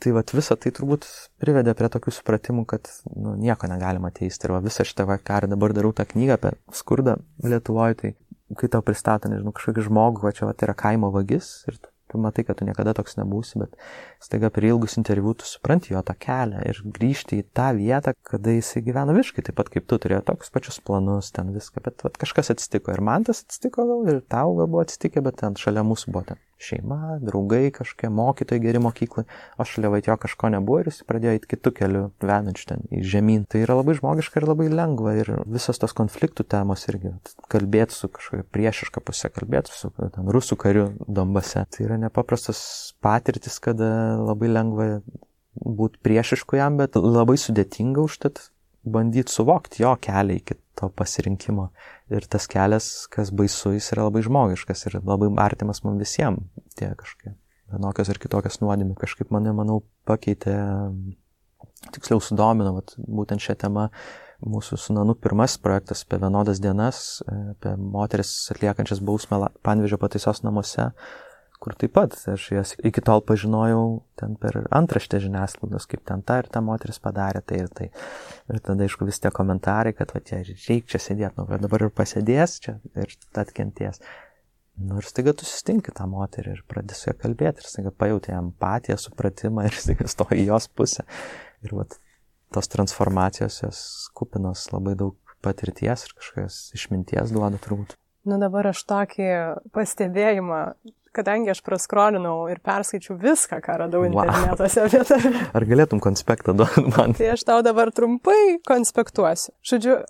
tai 0.01 0.13
vat 0.15 0.33
visą 0.33 0.57
tai 0.59 0.71
turbūt 0.75 1.05
privedė 1.41 1.75
prie 1.77 1.89
tokių 1.93 2.13
supratimų, 2.15 2.65
kad 2.69 2.89
nu, 3.13 3.35
nieko 3.39 3.69
negalima 3.69 4.11
teisti. 4.15 4.47
Ir 4.47 4.55
va, 4.55 4.63
visą 4.65 4.85
šitą 4.87 5.07
vakarą 5.09 5.51
dabar 5.51 5.75
darau 5.77 5.93
tą 5.95 6.07
knygą 6.09 6.37
apie 6.37 6.55
skurdą 6.75 7.17
Lietuvoje, 7.45 7.99
tai 8.01 8.15
kai 8.57 8.71
tau 8.71 8.83
pristato, 8.85 9.29
nežinau, 9.31 9.53
kažkokį 9.55 9.85
žmogų, 9.89 10.23
va 10.23 10.33
čia 10.35 10.47
va, 10.47 10.55
tai 10.55 10.69
yra 10.69 10.77
kaimo 10.79 11.11
vagis 11.13 11.51
ir 11.67 11.79
tu 12.11 12.21
matai, 12.21 12.45
kad 12.47 12.59
tu 12.59 12.67
niekada 12.67 12.93
toks 12.97 13.17
nebūsi, 13.19 13.59
bet 13.61 13.75
staiga 14.23 14.51
per 14.53 14.67
ilgus 14.67 14.97
interviu 15.01 15.33
tu 15.37 15.47
supranti 15.47 15.93
jo 15.93 16.01
tą 16.07 16.15
kelią 16.27 16.63
ir 16.69 16.81
grįžti 16.97 17.41
į 17.41 17.47
tą 17.57 17.69
vietą, 17.77 18.15
kada 18.31 18.55
jisai 18.55 18.83
gyveno 18.87 19.15
visiškai 19.17 19.45
taip 19.47 19.59
pat 19.59 19.71
kaip 19.73 19.87
tu, 19.89 19.99
turėjo 20.03 20.23
tokius 20.31 20.53
pačius 20.53 20.81
planus, 20.87 21.31
ten 21.35 21.53
viską, 21.55 21.83
bet 21.85 22.07
vat, 22.07 22.19
kažkas 22.21 22.53
atsitiko 22.55 22.95
ir 22.95 23.03
man 23.03 23.27
tas 23.27 23.43
atsitiko 23.45 23.87
gal 23.91 24.11
ir 24.15 24.21
tau 24.25 24.55
gal 24.59 24.69
buvo 24.71 24.85
atsitikę, 24.85 25.23
bet 25.25 25.41
ten 25.43 25.59
šalia 25.59 25.85
mūsų 25.87 26.13
buvo 26.15 26.27
ten 26.31 26.43
šeima, 26.61 27.17
draugai 27.21 27.69
kažkokie, 27.75 28.09
mokytojai 28.13 28.63
geri 28.63 28.81
mokyklai, 28.81 29.25
o 29.57 29.65
šalia 29.67 29.91
vaitio 29.93 30.15
kažko 30.21 30.49
nebuvo 30.53 30.81
ir 30.81 30.89
jis 30.89 31.03
pradėjo 31.07 31.35
eiti 31.37 31.51
kitų 31.53 31.73
kelių, 31.77 32.03
venančių 32.23 32.67
ten 32.71 32.83
į 32.89 33.03
žemyn. 33.13 33.45
Tai 33.49 33.61
yra 33.63 33.77
labai 33.79 33.97
žmogiška 33.99 34.41
ir 34.41 34.47
labai 34.49 34.67
lengva 34.73 35.15
ir 35.19 35.31
visos 35.45 35.79
tos 35.81 35.95
konfliktų 35.97 36.47
temos 36.49 36.87
irgi, 36.89 37.13
kalbėti 37.53 37.97
su 37.97 38.11
kažkokia 38.13 38.47
priešiška 38.57 39.05
pusė, 39.05 39.31
kalbėti 39.33 39.73
su 39.75 39.93
ten, 39.97 40.29
rusų 40.33 40.59
kariu 40.59 40.89
Dombase. 41.07 41.65
Tai 41.73 41.85
yra 41.85 42.01
nepaprastas 42.07 42.59
patirtis, 43.03 43.61
kada 43.63 43.89
labai 44.21 44.51
lengva 44.51 44.91
būti 45.57 46.01
priešišku 46.05 46.57
jam, 46.59 46.77
bet 46.81 46.97
labai 46.97 47.37
sudėtinga 47.41 48.03
užtat 48.05 48.47
bandyti 48.87 49.33
suvokti 49.33 49.83
jo 49.83 49.93
kelią 50.01 50.37
iki 50.39 50.57
to 50.77 50.89
pasirinkimo. 50.93 51.69
Ir 52.13 52.27
tas 52.29 52.47
kelias, 52.51 53.07
kas 53.13 53.33
baisu, 53.35 53.73
jis 53.75 53.91
yra 53.95 54.07
labai 54.07 54.23
žmogiškas 54.25 54.87
ir 54.87 54.99
labai 55.01 55.29
artimas 55.43 55.83
man 55.85 55.99
visiems. 56.01 56.45
Tie 56.77 56.89
kažkokie 56.93 57.33
vienokios 57.73 58.11
ir 58.11 58.21
kitokios 58.21 58.61
nuodėmė. 58.61 58.95
Kažkaip 58.99 59.33
mane, 59.33 59.51
manau, 59.55 59.81
pakeitė, 60.07 60.55
tiksliau 61.95 62.21
sudomino, 62.23 62.77
vat, 62.77 62.95
būtent 62.97 63.43
šią 63.43 63.57
temą 63.65 63.89
mūsų 64.45 64.77
su 64.77 64.93
Nanu 64.93 65.15
pirmasis 65.17 65.57
projektas 65.61 66.03
apie 66.05 66.19
vienodas 66.21 66.61
dienas, 66.61 67.23
apie 67.25 67.73
moteris 67.77 68.31
atliekančias 68.53 69.01
bausmę 69.01 69.49
Panvežio 69.65 69.97
pataisos 70.01 70.43
namuose 70.45 70.91
kur 71.63 71.73
taip 71.79 71.93
pat 71.97 72.13
aš 72.33 72.45
jas 72.53 72.73
iki 72.85 73.01
tol 73.05 73.23
pažinojau 73.25 74.03
ten 74.19 74.35
per 74.41 74.59
antraštę 74.73 75.19
žiniasklaidos, 75.23 75.87
kaip 75.89 76.03
ten 76.07 76.21
ta 76.25 76.39
ir 76.41 76.49
ta 76.53 76.61
moteris 76.61 77.01
padarė 77.01 77.41
tai 77.45 77.63
ir 77.63 77.71
tai. 77.73 77.89
Ir 78.51 78.61
tada, 78.61 78.85
aišku, 78.85 79.07
vis 79.09 79.19
tie 79.23 79.31
komentarai, 79.33 79.95
kad 79.97 80.13
va, 80.13 80.21
čia 80.21 80.43
reikia 80.45 80.93
čia 80.93 81.03
sėdėti, 81.03 81.33
nu, 81.39 81.59
dabar 81.65 81.87
ir 81.87 81.93
pasėdės 81.97 82.57
čia 82.63 82.77
ir 82.95 83.13
atkenties. 83.41 84.01
Nu 84.77 84.99
ir 85.01 85.07
staiga 85.09 85.33
tu 85.33 85.45
sustinki 85.49 85.93
tą 85.97 86.05
moterį 86.09 86.53
ir 86.53 86.65
pradėsi 86.69 87.07
su 87.07 87.09
ją 87.09 87.15
kalbėti 87.17 87.63
ir 87.63 87.69
staiga 87.69 87.93
pajutė 88.03 88.35
empatiją, 88.37 88.99
supratimą 89.01 89.65
ir 89.65 89.77
staiga 89.77 90.05
stoji 90.11 90.45
jos 90.45 90.69
pusę. 90.69 91.07
Ir 91.65 91.73
va, 91.73 91.87
tos 92.53 92.69
transformacijos 92.69 93.63
jos 93.63 93.79
kupinos 94.13 94.67
labai 94.69 94.93
daug 94.99 95.17
patirties 95.41 96.05
ir 96.05 96.13
kažkokios 96.19 96.59
išminties 96.77 97.33
duoda 97.33 97.57
turbūt. 97.63 97.97
Nu 98.27 98.37
dabar 98.41 98.69
aš 98.69 98.83
tokį 98.85 99.27
pastebėjimą 99.73 100.61
kadangi 101.17 101.51
aš 101.53 101.63
praskrolinau 101.65 102.47
ir 102.51 102.61
perskaičiau 102.65 103.17
viską, 103.21 103.59
ką 103.65 103.79
radau 103.83 104.05
wow. 104.05 104.23
internetuose 104.23 104.85
apie 104.85 105.03
tave. 105.07 105.33
Ar 105.57 105.67
galėtum 105.67 106.03
konspektą 106.03 106.55
duoti 106.57 106.85
man? 106.91 107.17
Tai 107.17 107.33
aš 107.33 107.45
tau 107.47 107.63
dabar 107.65 107.91
trumpai 107.95 108.57
konspektuosiu. 108.67 109.55
Žodžiu, 109.65 110.01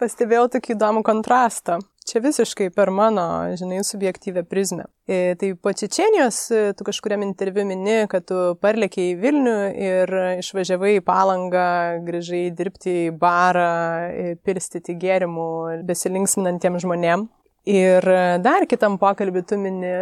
pastebėjau 0.00 0.48
tokį 0.56 0.74
įdomų 0.76 1.04
kontrastą. 1.06 1.80
Čia 2.04 2.20
visiškai 2.20 2.66
per 2.76 2.90
mano, 2.92 3.22
žinai, 3.56 3.78
subjektyvę 3.86 4.42
prizmę. 4.44 4.84
E, 5.08 5.36
tai 5.40 5.54
po 5.56 5.72
Čečenijos 5.72 6.40
e, 6.52 6.58
tu 6.76 6.84
kažkuriam 6.84 7.22
interviu 7.24 7.64
mini, 7.64 8.02
kad 8.12 8.26
tu 8.28 8.40
parlėkiai 8.60 9.14
į 9.14 9.20
Vilnių 9.22 9.54
ir 9.86 10.12
išvažiavai 10.42 10.98
į 10.98 11.04
palangą, 11.06 11.70
grįžai 12.04 12.42
dirbti 12.58 12.98
į 13.06 13.14
barą, 13.16 13.70
e, 14.10 14.34
pilstyti 14.44 14.98
gėrimų 15.00 15.48
besilinksminantiems 15.88 16.84
žmonėms. 16.84 17.32
Ir 17.64 18.04
dar 18.44 18.66
kitam 18.68 18.98
pokalbį 19.00 19.40
tu 19.48 19.56
mini, 19.56 19.92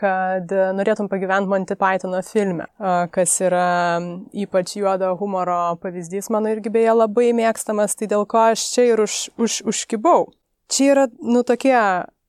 kad 0.00 0.52
norėtum 0.78 1.10
pagyventi 1.12 1.50
Monty 1.50 1.76
Pythono 1.76 2.22
filme, 2.24 2.64
kas 3.12 3.34
yra 3.44 4.00
ypač 4.32 4.72
juodo 4.78 5.10
humoro 5.20 5.76
pavyzdys, 5.82 6.30
mano 6.32 6.48
irgi 6.54 6.72
beje 6.72 6.94
labai 6.96 7.34
mėgstamas, 7.36 7.98
tai 8.00 8.08
dėl 8.08 8.24
ko 8.24 8.46
aš 8.54 8.64
čia 8.72 8.86
ir 8.94 9.04
už, 9.04 9.18
už, 9.36 9.58
užkibau. 9.68 10.30
Čia 10.72 10.88
yra, 10.94 11.04
nu, 11.20 11.44
tokie 11.44 11.76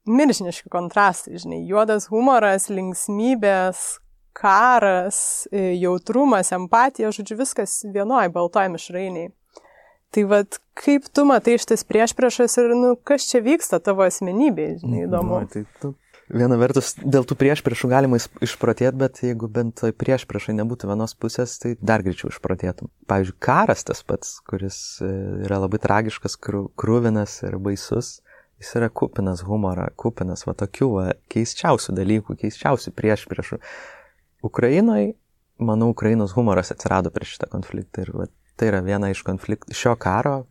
milžiniški 0.03 0.67
kontrastai, 0.73 1.39
žinai, 1.39 1.61
juodas 1.69 2.09
humoras, 2.11 2.67
linksmybės, 2.67 3.85
karas, 4.35 5.47
jautrumas, 5.55 6.51
empatija, 6.51 7.13
žodžiu, 7.15 7.39
viskas 7.39 7.79
vienoj 7.87 8.27
baltoj 8.35 8.67
mišrainiai. 8.75 9.31
Tai 10.15 10.23
vad, 10.31 10.57
kaip 10.79 11.09
tu 11.11 11.25
matai 11.27 11.57
šitas 11.59 11.83
priešpriešas 11.83 12.53
ir, 12.61 12.71
nu, 12.79 12.93
kas 12.95 13.25
čia 13.27 13.41
vyksta 13.43 13.81
tavo 13.83 14.05
asmenybėje, 14.05 14.77
žinai, 14.85 15.01
įdomu. 15.09 15.41
Nu, 15.43 15.49
tai 15.51 15.65
tu, 15.81 15.89
viena 16.31 16.55
vertus, 16.59 16.93
dėl 17.01 17.25
tų 17.27 17.35
priešpriešų 17.41 17.89
galima 17.91 18.19
išprotėti, 18.45 18.95
bet 19.01 19.19
jeigu 19.25 19.49
bent 19.51 19.75
toj 19.81 19.91
priešpriešai 19.99 20.55
nebūtų 20.61 20.87
vienos 20.93 21.17
pusės, 21.19 21.57
tai 21.59 21.73
dar 21.83 22.05
greičiau 22.05 22.31
išprotėtum. 22.31 22.87
Pavyzdžiui, 23.11 23.35
karas 23.43 23.83
tas 23.89 24.05
pats, 24.07 24.37
kuris 24.47 24.79
e, 25.03 25.11
yra 25.49 25.59
labai 25.65 25.81
tragiškas, 25.83 26.39
krūvinas 26.39 27.41
ir 27.49 27.59
baisus, 27.67 28.21
jis 28.63 28.71
yra 28.79 28.87
kupinas 28.87 29.43
humorą, 29.43 29.89
kupinas 29.99 30.47
va 30.47 30.55
tokių 30.55 30.89
va, 30.93 31.05
keiščiausių 31.35 31.97
dalykų, 31.99 32.39
keiščiausių 32.45 32.95
priešpriešų. 32.95 33.59
Ukrainoje, 34.47 35.11
manau, 35.59 35.91
Ukrainos 35.91 36.39
humoras 36.39 36.71
atsirado 36.71 37.11
prieš 37.11 37.35
šitą 37.35 37.51
konfliktą 37.51 38.07
ir 38.07 38.15
va, 38.15 38.31
Tai 38.55 38.71
yra 38.71 38.83
viena 38.85 39.11
iš 39.11 39.23
konfliktų, 39.27 39.75
šio 39.75 39.95
karo, 39.99 40.45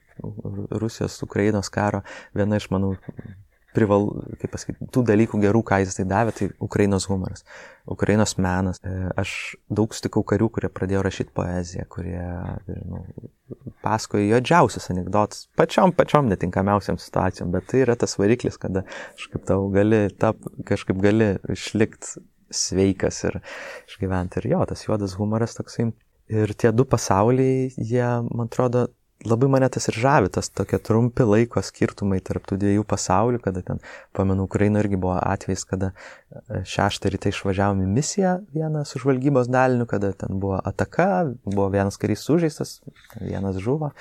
Rusijos, 0.71 1.17
Ukrainos 1.27 1.71
karo, 1.73 2.03
viena 2.37 2.61
iš, 2.61 2.69
manau, 2.71 2.95
prival, 3.75 4.07
kaip 4.39 4.53
pasakyti, 4.55 4.87
tų 4.95 5.03
dalykų 5.09 5.41
gerų, 5.43 5.63
ką 5.67 5.81
jis 5.83 5.97
tai 5.99 6.07
davė, 6.09 6.35
tai 6.37 6.49
Ukrainos 6.63 7.09
humoras, 7.11 7.43
Ukrainos 7.91 8.37
menas. 8.39 8.79
E, 8.87 8.93
aš 9.21 9.33
daug 9.73 9.95
sutikau 9.97 10.23
karių, 10.31 10.49
kurie 10.55 10.71
pradėjo 10.73 11.03
rašyti 11.05 11.35
poeziją, 11.35 11.87
kurie 11.91 12.21
žinau, 12.69 13.03
pasakoja 13.85 14.29
juodžiausius 14.29 14.87
anegdotus, 14.95 15.49
pačiom, 15.59 15.95
pačiom 15.99 16.31
netinkamiausiam 16.31 17.01
situacijom, 17.03 17.51
bet 17.55 17.67
tai 17.73 17.83
yra 17.83 17.99
tas 17.99 18.15
variklis, 18.21 18.61
kada 18.63 18.85
kažkaip 19.17 19.49
tau 19.51 19.67
gali, 19.75 20.07
tap, 20.23 20.39
kažkaip 20.71 21.03
gali 21.03 21.35
išlikti 21.57 22.23
sveikas 22.55 23.25
ir 23.27 23.41
išgyventi. 23.89 24.39
Ir 24.39 24.53
jo, 24.55 24.65
tas 24.71 24.87
juodas 24.87 25.19
humoras 25.19 25.59
toksai 25.59 25.91
Ir 26.33 26.55
tie 26.57 26.73
du 26.73 26.87
pasauliai, 26.89 27.69
jie, 27.77 28.05
man 28.33 28.49
atrodo, 28.49 28.87
labai 29.25 29.49
mane 29.49 29.69
tas 29.73 29.89
ir 29.89 29.97
žavi, 30.01 30.31
tas 30.33 30.49
tokie 30.53 30.79
trumpi 30.81 31.25
laiko 31.27 31.63
skirtumai 31.65 32.21
tarp 32.25 32.47
tų 32.49 32.59
dviejų 32.61 32.85
pasaulių, 32.89 33.41
kada 33.45 33.63
ten, 33.65 33.81
pamenu, 34.17 34.47
Ukraina 34.49 34.83
irgi 34.85 34.99
buvo 35.01 35.17
atvejs, 35.21 35.65
kada 35.69 35.93
e, 35.93 36.63
šeštą 36.69 37.13
rytą 37.13 37.33
išvažiavom 37.33 37.83
į 37.85 37.91
misiją 37.93 38.35
vieną 38.55 38.85
su 38.89 39.01
žvalgybos 39.03 39.51
daliniu, 39.53 39.89
kada 39.91 40.13
ten 40.17 40.41
buvo 40.41 40.61
ataka, 40.61 41.27
buvo 41.45 41.69
vienas 41.73 42.01
karys 42.01 42.25
sužeistas, 42.27 42.79
vienas 43.21 43.61
žuvo. 43.65 43.93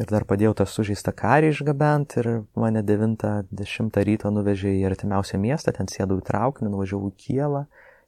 Ir 0.00 0.08
dar 0.08 0.24
padėjau 0.24 0.54
tą 0.56 0.64
sužeistą 0.68 1.12
karį 1.12 1.50
išgabenti 1.52 2.22
ir 2.22 2.28
mane 2.56 2.80
9-10 2.88 3.98
ryto 4.08 4.30
nuvežė 4.32 4.72
į 4.78 4.86
artimiausią 4.88 5.40
miestą, 5.40 5.74
ten 5.76 5.90
sėdau 5.92 6.16
į 6.22 6.28
traukinį, 6.30 6.72
nuvažiavau 6.72 7.10
į 7.12 7.18
Kievą, 7.26 7.66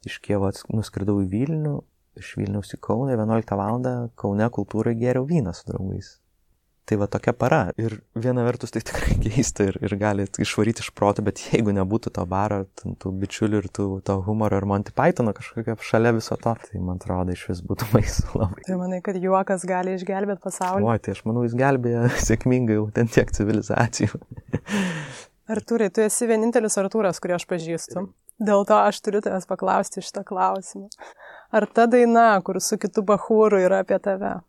iš 0.09 0.17
Kievo 0.25 0.49
nuskridau 0.73 1.19
į 1.21 1.29
Vilnių, 1.29 1.75
iš 2.19 2.35
Vilniaus 2.39 2.75
į 2.75 2.81
Kauną, 2.83 3.15
11 3.15 3.57
val. 3.59 3.89
Kaune 4.19 4.51
kultūrai 4.59 4.95
geriau 4.99 5.27
vyną 5.29 5.55
su 5.55 5.67
draugais. 5.71 6.15
tai 6.85 6.97
va 7.01 7.07
tokia 7.09 7.33
para. 7.33 7.59
Ir 7.81 7.97
viena 8.13 8.43
vertus 8.45 8.73
tai 8.73 8.81
tikrai 8.85 9.17
keista 9.23 9.65
ir, 9.69 9.77
ir 9.81 9.95
gali 9.97 10.27
išvaryti 10.41 10.83
iš 10.85 10.91
proto, 10.97 11.23
bet 11.25 11.41
jeigu 11.49 11.73
nebūtų 11.75 12.13
to 12.13 12.25
baro, 12.29 12.61
tų 12.77 13.13
bičiulių 13.23 13.61
ir 13.63 13.69
tų, 13.73 13.87
to 14.05 14.19
humoro 14.27 14.59
ir 14.61 14.67
Monty 14.69 14.93
Pythono 14.95 15.33
kažkokio 15.35 15.77
šalia 15.81 16.13
viso 16.15 16.37
to, 16.41 16.53
tai 16.67 16.81
man 16.81 17.01
atrodo 17.01 17.33
iš 17.33 17.47
vis 17.49 17.63
būtų 17.65 17.89
baisu 17.95 18.27
labai. 18.37 18.65
Tai 18.67 18.79
manai, 18.81 19.01
kad 19.05 19.17
juokas 19.21 19.65
gali 19.69 19.97
išgelbėti 19.97 20.45
pasaulį? 20.45 20.85
O, 20.85 20.97
tai 21.01 21.17
aš 21.17 21.23
manau, 21.25 21.45
jis 21.47 21.57
gelbėja 21.57 22.05
sėkmingai 22.29 22.77
jau 22.77 22.89
ten 22.95 23.09
tiek 23.09 23.33
civilizacijų. 23.33 24.21
Artūrai, 25.51 25.91
tu 25.93 26.01
esi 26.01 26.25
vienintelis 26.29 26.77
Artūras, 26.81 27.21
kurį 27.21 27.35
aš 27.37 27.45
pažįstu. 27.49 28.07
Dėl 28.41 28.65
to 28.67 28.75
aš 28.81 28.97
turiu 29.05 29.21
tavęs 29.23 29.45
paklausti 29.47 30.01
šitą 30.03 30.25
klausimą. 30.27 30.89
Ar 31.55 31.67
ta 31.71 31.85
daina, 31.87 32.33
kur 32.43 32.57
su 32.59 32.79
kitu 32.81 33.03
bahūru 33.05 33.61
yra 33.63 33.83
apie 33.85 33.99
tave? 34.03 34.39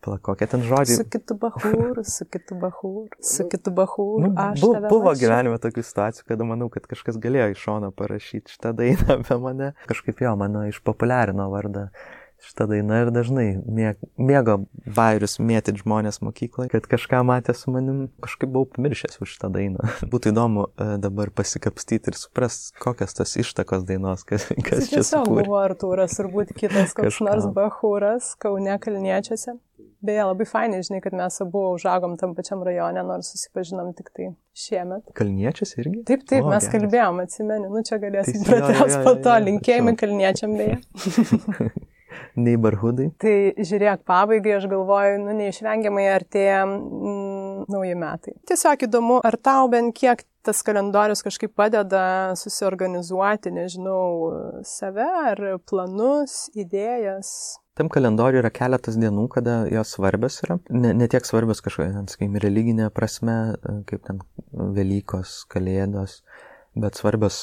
Pala, 0.00 0.16
kokie 0.24 0.48
ten 0.48 0.62
žodžiai? 0.64 0.96
Su 0.96 1.04
kitu 1.12 1.36
bahūru, 1.40 2.02
su 2.08 2.24
kitu 2.24 2.56
bahūru, 2.56 3.18
su 3.20 3.44
kitu 3.52 3.72
bahūru. 3.76 4.22
Nu, 4.24 4.30
bu, 4.32 4.70
buvo 4.88 5.10
mačiau. 5.10 5.20
gyvenime 5.20 5.58
tokių 5.60 5.84
situacijų, 5.84 6.24
kada 6.32 6.46
manau, 6.48 6.70
kad 6.72 6.88
kažkas 6.88 7.18
galėjo 7.20 7.50
iš 7.52 7.64
šono 7.66 7.90
parašyti 7.96 8.56
šitą 8.56 8.72
dainą 8.78 9.18
apie 9.18 9.36
mane. 9.40 9.74
Kažkaip 9.90 10.24
jo, 10.24 10.32
mano 10.40 10.64
išpopuliarino 10.72 11.50
vardą 11.52 11.90
šitą 12.44 12.66
dainą 12.70 13.00
ir 13.04 13.10
dažnai 13.14 13.46
mėgo 14.18 14.56
vairius 14.96 15.38
mėtyti 15.42 15.82
žmonės 15.82 16.20
mokykloje, 16.24 16.70
kad 16.72 16.88
kažką 16.90 17.22
matė 17.28 17.54
su 17.56 17.72
manim, 17.74 18.02
kažkaip 18.24 18.52
buvau 18.52 18.68
pamiršęs 18.74 19.20
už 19.20 19.36
šitą 19.36 19.50
dainą. 19.54 19.90
Būtų 20.12 20.34
įdomu 20.34 20.68
e, 20.70 20.90
dabar 21.02 21.32
pasikapstyti 21.36 22.12
ir 22.12 22.18
suprast, 22.18 22.72
kokias 22.82 23.16
tas 23.18 23.36
ištakos 23.40 23.86
dainos, 23.88 24.24
kas, 24.28 24.48
kas 24.66 24.90
čia 24.92 25.04
sukūrė. 25.06 25.46
buvo 25.46 25.60
Artūras, 25.62 26.16
turbūt 26.18 26.54
kitas 26.56 26.96
koks 26.96 27.20
nors 27.26 27.50
Bahūras, 27.56 28.34
Kaune 28.40 28.78
Kalniečiuose. 28.80 29.58
Beje, 30.00 30.22
labai 30.24 30.46
fainai, 30.48 30.80
žinai, 30.84 31.02
kad 31.04 31.12
mes 31.12 31.34
abu 31.44 31.60
užaugom 31.74 32.14
tam 32.20 32.32
pačiam 32.36 32.62
rajone, 32.64 33.02
nors 33.04 33.28
susipažinom 33.34 33.92
tik 33.98 34.08
tai 34.16 34.30
šiemet. 34.56 35.04
Kalniečius 35.16 35.76
irgi? 35.76 36.00
Taip, 36.08 36.24
taip, 36.24 36.46
o, 36.46 36.48
mes 36.48 36.64
geras. 36.64 36.72
kalbėjom, 36.72 37.20
atsimeni, 37.26 37.68
nu 37.68 37.84
čia 37.84 38.00
galėsim 38.00 38.40
pratęs 38.48 38.96
po 39.04 39.12
to, 39.20 39.36
linkėjimai 39.44 39.96
kalniečiam 40.00 40.56
beje. 40.56 40.80
neighborhoodai. 42.38 43.10
Tai 43.22 43.36
žiūrėk, 43.58 44.04
pabaigai 44.08 44.56
aš 44.58 44.66
galvoju, 44.70 45.20
nu 45.24 45.36
neišvengiamai 45.38 46.08
artėja 46.14 46.64
mm, 46.66 47.70
nauji 47.70 47.96
metai. 47.98 48.36
Tiesiog 48.48 48.86
įdomu, 48.88 49.20
ar 49.26 49.38
tau 49.40 49.70
bent 49.72 49.96
kiek 49.96 50.24
tas 50.46 50.62
kalendorius 50.64 51.22
kažkaip 51.24 51.52
padeda 51.56 52.34
susiorganizuoti, 52.38 53.52
nežinau, 53.52 54.62
save 54.66 55.04
ar 55.04 55.42
planus, 55.68 56.46
idėjas. 56.56 57.58
Tam 57.78 57.88
kalendoriui 57.92 58.40
yra 58.42 58.50
keletas 58.52 58.96
dienų, 59.00 59.26
kada 59.32 59.62
jos 59.70 59.94
svarbios 59.96 60.40
yra. 60.44 60.58
Ne, 60.72 60.92
ne 60.96 61.08
tiek 61.12 61.24
svarbios 61.28 61.62
kažkokia, 61.64 62.04
sakykime, 62.12 62.40
religinė 62.42 62.90
prasme, 62.92 63.36
kaip 63.88 64.04
ten 64.08 64.20
Velykos, 64.52 65.44
Kalėdos, 65.52 66.20
bet 66.80 66.98
svarbios, 67.00 67.38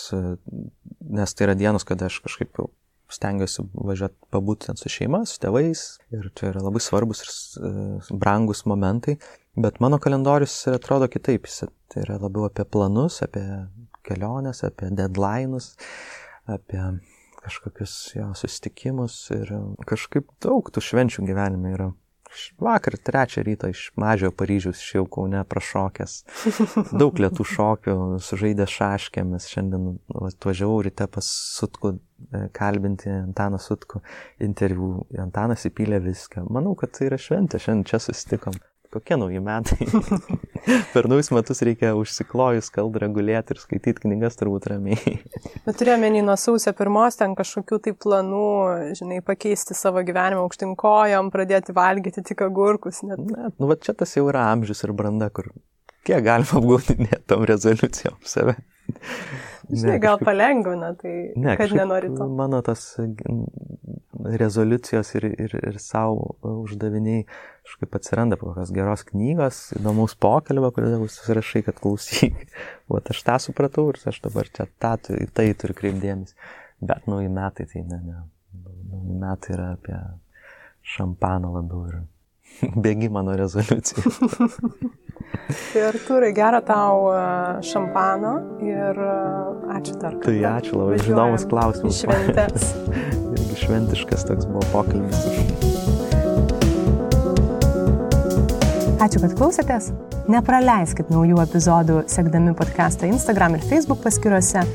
nes 1.02 1.34
tai 1.38 1.48
yra 1.48 1.58
dienos, 1.58 1.88
kada 1.88 2.12
aš 2.12 2.20
kažkaip 2.26 2.68
stengiuosi 3.12 3.66
važiuoti 3.74 4.32
pabūti 4.34 4.70
ten 4.70 4.80
su 4.80 4.92
šeima, 4.92 5.24
su 5.28 5.40
tėvais 5.44 5.84
ir 6.16 6.30
čia 6.38 6.52
yra 6.52 6.64
labai 6.66 6.82
svarbus 6.84 7.24
ir 7.24 7.32
e, 7.32 7.72
brangus 8.12 8.66
momentai, 8.70 9.18
bet 9.56 9.80
mano 9.84 10.00
kalendorius 10.04 10.56
atrodo 10.72 11.08
kitaip, 11.12 11.48
jis 11.48 11.68
tai 11.92 12.04
yra 12.04 12.20
labiau 12.22 12.48
apie 12.50 12.66
planus, 12.68 13.22
apie 13.26 13.46
keliones, 14.08 14.64
apie 14.68 14.92
deadline'us, 14.96 15.74
apie 16.52 16.82
kažkokius 17.44 17.96
jo 18.18 18.28
susitikimus 18.36 19.16
ir 19.36 19.54
kažkaip 19.88 20.28
daug 20.44 20.68
tų 20.74 20.84
švenčių 20.84 21.28
gyvenime 21.30 21.74
yra. 21.78 21.92
Vakar 22.62 22.98
trečią 22.98 23.44
rytą 23.48 23.72
iš 23.74 23.88
mažio 24.00 24.32
Paryžiaus 24.36 24.82
išėjau 24.82 25.06
Kaune 25.18 25.44
prašokęs. 25.50 26.18
Daug 27.02 27.22
lietų 27.24 27.46
šokių, 27.54 27.98
sužaidė 28.24 28.68
šaškėmis. 28.72 29.50
Šiandien 29.52 29.98
atvažiavau 30.30 30.80
ryte 30.88 31.10
pas 31.12 31.28
Sutku 31.58 31.96
e, 31.96 32.48
kalbinti 32.58 33.12
Antaną 33.14 33.60
Sutku 33.62 34.02
interviu. 34.44 35.06
Antanas 35.22 35.68
įpylė 35.70 36.02
viską. 36.08 36.48
Manau, 36.54 36.76
kad 36.80 36.96
tai 36.98 37.12
yra 37.12 37.22
šventė. 37.22 37.62
Šiandien 37.64 37.88
čia 37.92 38.02
susitikom 38.04 38.58
kokie 38.94 39.18
nauji 39.20 39.42
metai. 39.44 39.88
per 40.94 41.08
naujus 41.10 41.30
metus 41.36 41.62
reikia 41.66 41.94
užsiklojus 41.98 42.70
kaldrą 42.74 43.10
gulėti 43.16 43.56
ir 43.56 43.62
skaityti 43.62 44.06
knygas 44.06 44.40
turbūt 44.40 44.70
ramiai. 44.72 45.18
Bet 45.68 45.80
turėjome 45.80 46.12
nuo 46.22 46.38
sausio 46.40 46.74
pirmos 46.78 47.20
ten 47.20 47.36
kažkokių 47.38 47.82
tai 47.86 47.96
planų, 48.06 48.50
žinai, 49.00 49.22
pakeisti 49.26 49.78
savo 49.78 50.04
gyvenimą 50.08 50.46
aukštinkojom, 50.46 51.32
pradėti 51.34 51.76
valgyti 51.78 52.26
tik 52.32 52.46
agurkus. 52.48 53.04
Net. 53.08 53.24
net 53.32 53.58
nu, 53.58 53.72
va 53.72 53.80
čia 53.82 53.96
tas 53.98 54.16
jau 54.18 54.28
yra 54.32 54.50
amžius 54.54 54.86
ir 54.88 54.96
branda, 54.98 55.30
kur 55.34 55.52
kiek 56.08 56.24
galima 56.26 56.62
apgaudinėti 56.62 57.26
tom 57.30 57.46
rezoliucijom 57.48 58.20
save. 58.26 58.58
Žinai, 59.68 59.92
ne, 59.92 60.00
gal 60.00 60.16
kažkaip... 60.16 60.28
palengvina, 60.30 60.90
tai 60.96 61.14
ne, 61.36 61.56
kad 61.60 61.74
nenori 61.76 62.10
to. 62.16 62.28
Mano 62.32 62.62
tas 62.64 62.84
rezoliucijos 64.42 65.12
ir, 65.20 65.28
ir, 65.36 65.56
ir 65.60 65.80
savo 65.84 66.38
uždaviniai 66.64 67.26
kažkaip 67.68 67.98
atsiranda 68.00 68.38
po 68.40 68.52
kokios 68.52 68.72
geros 68.76 69.04
knygos, 69.10 69.60
įdomaus 69.76 70.16
pokalbio, 70.24 70.72
kurį 70.76 70.94
susirašai, 71.12 71.66
kad 71.68 71.82
klausyk. 71.84 72.40
O 72.88 73.02
aš 73.02 73.20
tą 73.28 73.36
supratau 73.44 73.90
ir 73.92 73.98
aš 74.08 74.22
dabar 74.24 74.48
čia 74.48 74.64
tą, 74.80 74.94
į 75.12 75.28
tai 75.36 75.50
turiu 75.60 75.76
kreipdėmės. 75.76 76.38
Bet 76.80 77.10
nauji 77.12 77.28
metai 77.34 77.66
tai 77.68 77.82
ne, 77.84 77.98
ne. 78.06 78.22
Nauji 78.88 79.18
metai 79.20 79.58
yra 79.58 79.74
apie 79.76 79.98
šampaną 80.96 81.52
labiau 81.58 81.82
ir 81.90 81.98
bėgimą 82.86 83.24
nuo 83.26 83.36
rezoliucijų. 83.40 84.14
tai 85.74 85.84
Arturai, 85.88 86.32
gero 86.36 86.62
tau 86.66 87.08
e, 87.12 87.22
šampano 87.68 88.34
ir 88.66 88.98
e, 88.98 89.14
ačiū 89.78 89.98
dar. 90.02 90.18
Kartą. 90.18 90.26
Tai 90.30 90.38
ačiū, 90.56 90.82
labai 90.82 91.00
įdomus 91.04 91.48
klausimas. 91.50 92.02
Šventės. 92.04 92.72
Irgi 93.38 93.62
šventiškas 93.64 94.28
toks 94.30 94.50
buvo 94.50 94.66
pokalbis. 94.74 95.26
Ačiū, 98.98 99.22
kad 99.22 99.38
klausėtės. 99.38 99.92
Nepraleiskit 100.28 101.12
naujų 101.14 101.38
epizodų, 101.46 102.02
sekdami 102.12 102.52
podcastą 102.58 103.08
Instagram 103.08 103.56
ir 103.56 103.64
Facebook 103.70 104.02
paskiruose. 104.04 104.66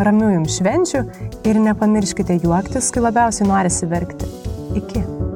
Ramių 0.00 0.30
jums 0.36 0.60
švenčių 0.60 1.02
ir 1.50 1.58
nepamirškite 1.64 2.38
juoktis, 2.44 2.92
kai 2.94 3.02
labiausiai 3.08 3.48
norisi 3.50 3.90
verkti. 3.90 4.30
Iki. 4.78 5.29